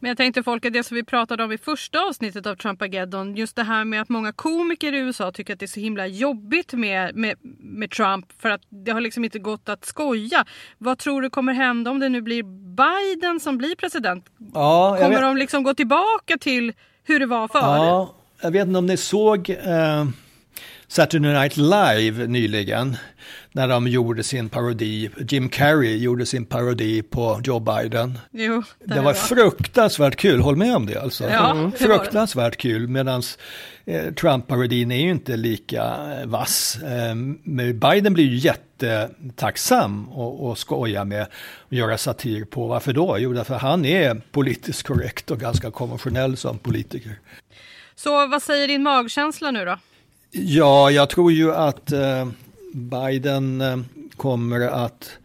Men 0.00 0.08
jag 0.08 0.16
tänkte 0.16 0.42
folk, 0.42 0.62
det 0.72 0.84
som 0.84 0.94
vi 0.94 1.04
pratade 1.04 1.44
om 1.44 1.52
i 1.52 1.58
första 1.58 1.98
avsnittet 2.00 2.46
av 2.46 2.54
Trumpageddon, 2.54 3.36
just 3.36 3.56
det 3.56 3.62
här 3.62 3.84
med 3.84 4.02
att 4.02 4.08
många 4.08 4.32
komiker 4.32 4.92
i 4.92 4.98
USA 4.98 5.32
tycker 5.32 5.52
att 5.52 5.58
det 5.58 5.64
är 5.64 5.68
så 5.68 5.80
himla 5.80 6.06
jobbigt 6.06 6.72
med, 6.72 7.16
med, 7.16 7.36
med 7.58 7.90
Trump 7.90 8.26
för 8.42 8.50
att 8.50 8.60
det 8.68 8.90
har 8.90 9.00
liksom 9.00 9.24
inte 9.24 9.38
gått 9.38 9.68
att 9.68 9.84
skoja. 9.84 10.44
Vad 10.78 10.98
tror 10.98 11.22
du 11.22 11.30
kommer 11.30 11.52
hända 11.52 11.90
om 11.90 11.98
det 11.98 12.08
nu 12.08 12.22
blir 12.22 12.42
Biden 12.76 13.40
som 13.40 13.58
blir 13.58 13.74
president? 13.74 14.26
Ja, 14.54 14.96
kommer 14.96 15.10
vet... 15.10 15.20
de 15.20 15.36
liksom 15.36 15.62
gå 15.62 15.74
tillbaka 15.74 16.38
till 16.40 16.72
hur 17.04 17.20
det 17.20 17.26
var 17.26 17.48
förr? 17.48 17.60
Ja, 17.60 18.14
jag 18.40 18.50
vet 18.50 18.66
inte 18.66 18.78
om 18.78 18.86
ni 18.86 18.96
såg 18.96 19.50
eh, 19.50 20.04
Saturday 20.88 21.32
Night 21.32 21.56
Live 21.56 22.26
nyligen 22.26 22.96
när 23.52 23.68
de 23.68 23.88
gjorde 23.88 24.22
sin 24.22 24.48
parodi, 24.48 25.10
Jim 25.28 25.48
Carrey 25.48 25.96
gjorde 25.96 26.26
sin 26.26 26.44
parodi 26.44 27.02
på 27.02 27.40
Joe 27.44 27.60
Biden. 27.60 28.18
Jo, 28.30 28.62
det, 28.84 28.94
det 28.94 29.00
var, 29.00 29.14
fruktansvärt 29.14 30.16
kul, 30.16 30.40
håll 30.40 30.56
med 30.56 30.76
om 30.76 30.86
det 30.86 31.02
alltså. 31.02 31.30
Ja, 31.30 31.50
mm. 31.50 31.72
Fruktansvärt 31.72 32.56
kul, 32.56 32.88
medan 32.88 33.22
eh, 33.84 34.12
Trump-parodin 34.14 34.92
är 34.92 35.00
ju 35.00 35.10
inte 35.10 35.36
lika 35.36 35.82
eh, 35.82 36.26
vass. 36.26 36.78
Eh, 36.82 37.14
men 37.42 37.78
Biden 37.78 38.14
blir 38.14 38.24
ju 38.24 38.36
jättetacksam 38.36 40.08
och, 40.08 40.50
och 40.50 40.58
skoja 40.58 41.04
med 41.04 41.26
och 41.58 41.72
göra 41.72 41.98
satir 41.98 42.44
på. 42.44 42.66
Varför 42.66 42.92
då? 42.92 43.16
Jo, 43.18 43.32
därför 43.32 43.54
han 43.54 43.84
är 43.84 44.14
politiskt 44.30 44.82
korrekt 44.82 45.30
och 45.30 45.40
ganska 45.40 45.70
konventionell 45.70 46.36
som 46.36 46.58
politiker. 46.58 47.18
Så 47.94 48.26
vad 48.26 48.42
säger 48.42 48.68
din 48.68 48.82
magkänsla 48.82 49.50
nu 49.50 49.64
då? 49.64 49.78
Ja, 50.30 50.90
jag 50.90 51.10
tror 51.10 51.32
ju 51.32 51.54
att 51.54 51.92
eh, 51.92 52.28
Biden 52.74 53.60
eh, 53.60 53.78
kommer 54.16 54.60
att 54.60 55.18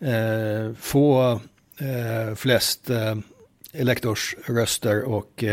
eh, 0.00 0.74
få 0.80 1.40
eh, 1.78 2.34
flest 2.36 2.90
eh, 2.90 3.14
elektorsröster 3.72 5.02
och 5.02 5.44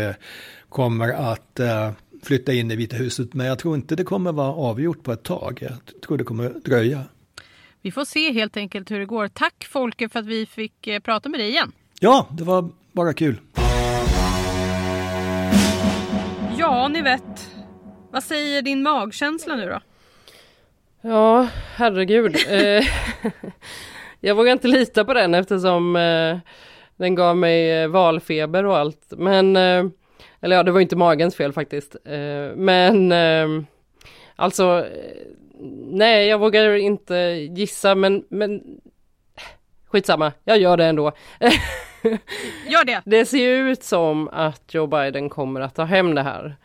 kommer 0.68 1.08
att 1.08 1.60
flytta 2.22 2.52
in 2.52 2.70
i 2.70 2.76
Vita 2.76 2.96
huset. 2.96 3.34
Men 3.34 3.46
jag 3.46 3.58
tror 3.58 3.76
inte 3.76 3.96
det 3.96 4.04
kommer 4.04 4.32
vara 4.32 4.52
avgjort 4.52 5.02
på 5.02 5.12
ett 5.12 5.22
tag. 5.22 5.58
Jag 5.62 6.00
tror 6.02 6.18
det 6.18 6.24
kommer 6.24 6.48
dröja. 6.64 7.04
Vi 7.82 7.90
får 7.90 8.04
se 8.04 8.32
helt 8.32 8.56
enkelt 8.56 8.90
hur 8.90 8.98
det 8.98 9.06
går. 9.06 9.28
Tack 9.28 9.64
Folke 9.70 10.08
för 10.08 10.18
att 10.18 10.26
vi 10.26 10.46
fick 10.46 10.88
prata 11.02 11.28
med 11.28 11.40
dig 11.40 11.48
igen. 11.48 11.72
Ja, 12.00 12.26
det 12.30 12.44
var 12.44 12.68
bara 12.92 13.12
kul. 13.12 13.40
Ja, 16.58 16.88
ni 16.88 17.02
vet. 17.02 17.50
Vad 18.12 18.22
säger 18.22 18.62
din 18.62 18.82
magkänsla 18.82 19.56
nu 19.56 19.66
då? 19.68 19.80
Ja, 21.00 21.48
herregud. 21.76 22.36
Eh, 22.50 22.84
jag 24.20 24.34
vågar 24.34 24.52
inte 24.52 24.68
lita 24.68 25.04
på 25.04 25.14
den 25.14 25.34
eftersom 25.34 25.96
eh, 25.96 26.38
den 26.96 27.14
gav 27.14 27.36
mig 27.36 27.82
eh, 27.82 27.88
valfeber 27.88 28.66
och 28.66 28.78
allt. 28.78 29.06
Men, 29.10 29.56
eller 29.56 30.56
ja, 30.56 30.62
det 30.62 30.70
var 30.70 30.80
inte 30.80 30.96
magens 30.96 31.36
fel 31.36 31.52
faktiskt. 31.52 31.96
Men 32.54 33.12
alltså, 34.36 34.86
nej, 35.90 36.26
jag 36.26 36.38
vågar 36.38 36.74
inte 36.74 37.14
gissa, 37.56 37.94
men, 37.94 38.24
men 38.28 38.62
skitsamma, 39.86 40.32
jag 40.44 40.58
gör 40.58 40.76
det 40.76 40.84
ändå. 40.84 41.12
Gör 42.66 42.84
det! 42.84 43.02
Det 43.06 43.26
ser 43.26 43.48
ut 43.48 43.82
som 43.82 44.28
att 44.28 44.74
Joe 44.74 44.86
Biden 44.86 45.28
kommer 45.28 45.60
att 45.60 45.74
ta 45.74 45.84
hem 45.84 46.14
det 46.14 46.22
här. 46.22 46.56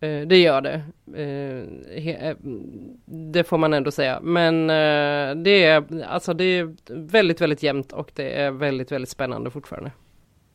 Eh, 0.00 0.20
Det 0.26 0.36
gör 0.38 0.60
det. 0.60 0.82
Eh, 1.16 2.08
eh, 2.28 2.36
Det 3.06 3.44
får 3.44 3.58
man 3.58 3.74
ändå 3.74 3.90
säga. 3.90 4.20
Men 4.22 4.66
det 5.44 5.64
är, 5.64 6.04
alltså 6.04 6.34
det 6.34 6.44
är 6.44 6.76
väldigt, 7.10 7.40
väldigt 7.40 7.62
jämnt 7.62 7.92
och 7.92 8.10
det 8.14 8.30
är 8.40 8.50
väldigt, 8.50 8.92
väldigt 8.92 9.08
spännande 9.10 9.50
fortfarande. 9.50 9.92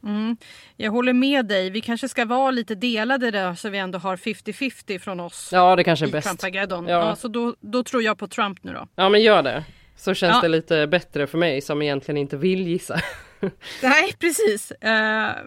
Mm. 0.04 0.38
Jag 0.76 0.92
håller 0.92 1.14
med 1.14 1.46
dig. 1.46 1.70
Vi 1.70 1.82
kanske 1.82 2.10
ska 2.10 2.26
vara 2.26 2.52
lite 2.52 2.76
delade 2.76 3.32
där 3.32 3.56
så 3.56 3.70
vi 3.70 3.78
ändå 3.78 4.00
har 4.00 4.18
50-50 4.18 5.00
från 5.00 5.20
oss 5.20 5.50
Ja, 5.52 5.76
det 5.76 5.84
kanske 5.84 6.06
är 6.06 6.12
bäst. 6.12 6.28
Trumpageddon. 6.28 6.88
Ja. 6.88 7.08
Ja. 7.10 7.16
så 7.16 7.28
då, 7.28 7.56
då 7.60 7.84
tror 7.84 8.04
jag 8.04 8.18
på 8.18 8.28
Trump 8.28 8.64
nu 8.64 8.74
då. 8.74 8.88
Ja, 8.96 9.10
men 9.10 9.22
gör 9.22 9.44
det. 9.44 9.64
Så 9.98 10.14
känns 10.14 10.36
Ja. 10.36 10.42
det 10.42 10.48
lite 10.48 10.88
bättre 10.88 11.28
för 11.28 11.38
mig 11.38 11.62
som 11.62 11.82
egentligen 11.82 12.18
inte 12.18 12.38
vill 12.38 12.68
gissa. 12.68 13.00
Nej, 13.84 14.14
precis. 14.20 14.72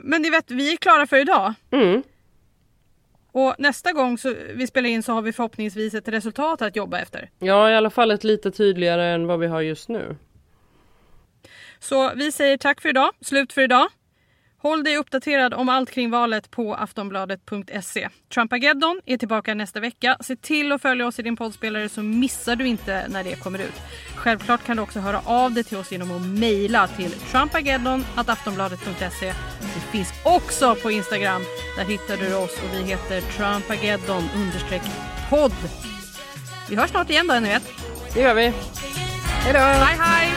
Men 0.02 0.22
ni 0.22 0.30
vet, 0.30 0.50
vi 0.50 0.72
är 0.72 0.76
klara 0.76 1.06
för 1.06 1.16
idag. 1.16 1.54
Mm. 1.70 2.02
Och 3.38 3.54
nästa 3.58 3.92
gång 3.92 4.18
så 4.18 4.34
vi 4.54 4.66
spelar 4.66 4.88
in 4.88 5.02
så 5.02 5.12
har 5.12 5.22
vi 5.22 5.32
förhoppningsvis 5.32 5.94
ett 5.94 6.08
resultat 6.08 6.62
att 6.62 6.76
jobba 6.76 6.98
efter. 6.98 7.30
Ja, 7.38 7.70
i 7.70 7.74
alla 7.74 7.90
fall 7.90 8.10
ett 8.10 8.24
lite 8.24 8.50
tydligare 8.50 9.04
än 9.04 9.26
vad 9.26 9.40
vi 9.40 9.46
har 9.46 9.60
just 9.60 9.88
nu. 9.88 10.16
Så 11.78 12.14
vi 12.14 12.32
säger 12.32 12.56
tack 12.56 12.80
för 12.80 12.88
idag. 12.88 13.10
Slut 13.20 13.52
för 13.52 13.62
idag. 13.62 13.88
Håll 14.60 14.84
dig 14.84 14.96
uppdaterad 14.96 15.54
om 15.54 15.68
allt 15.68 15.90
kring 15.90 16.10
valet 16.10 16.50
på 16.50 16.74
aftonbladet.se. 16.74 18.08
Trumpageddon 18.34 19.00
är 19.06 19.16
tillbaka 19.16 19.54
nästa 19.54 19.80
vecka. 19.80 20.16
Se 20.20 20.36
till 20.36 20.72
att 20.72 20.82
följa 20.82 21.06
oss 21.06 21.18
i 21.18 21.22
din 21.22 21.36
poddspelare 21.36 21.88
så 21.88 22.02
missar 22.02 22.56
du 22.56 22.66
inte 22.66 23.08
när 23.08 23.24
det 23.24 23.42
kommer 23.42 23.58
ut. 23.58 23.74
Självklart 24.16 24.64
kan 24.64 24.76
du 24.76 24.82
också 24.82 25.00
höra 25.00 25.20
av 25.24 25.52
dig 25.52 25.64
till 25.64 25.76
oss 25.76 25.92
genom 25.92 26.16
att 26.16 26.26
mejla 26.26 26.88
till 26.88 27.10
trumpageddon.aftonbladet.se. 27.10 29.34
Vi 29.60 29.80
finns 29.92 30.12
också 30.24 30.74
på 30.74 30.90
Instagram. 30.90 31.42
Där 31.76 31.84
hittar 31.84 32.16
du 32.16 32.34
oss 32.34 32.62
och 32.62 32.74
vi 32.74 32.82
heter 32.82 33.20
Trumpageddon 33.20 34.28
podd. 35.30 35.52
Vi 36.68 36.76
hörs 36.76 36.90
snart 36.90 37.10
igen 37.10 37.26
då, 37.26 37.34
ni 37.34 37.48
vet. 37.48 37.62
Det 38.14 38.20
gör 38.20 38.34
vi. 38.34 38.52
Hej 39.26 39.52
då! 39.52 39.58
Hej 39.58 39.96
hej! 39.98 40.32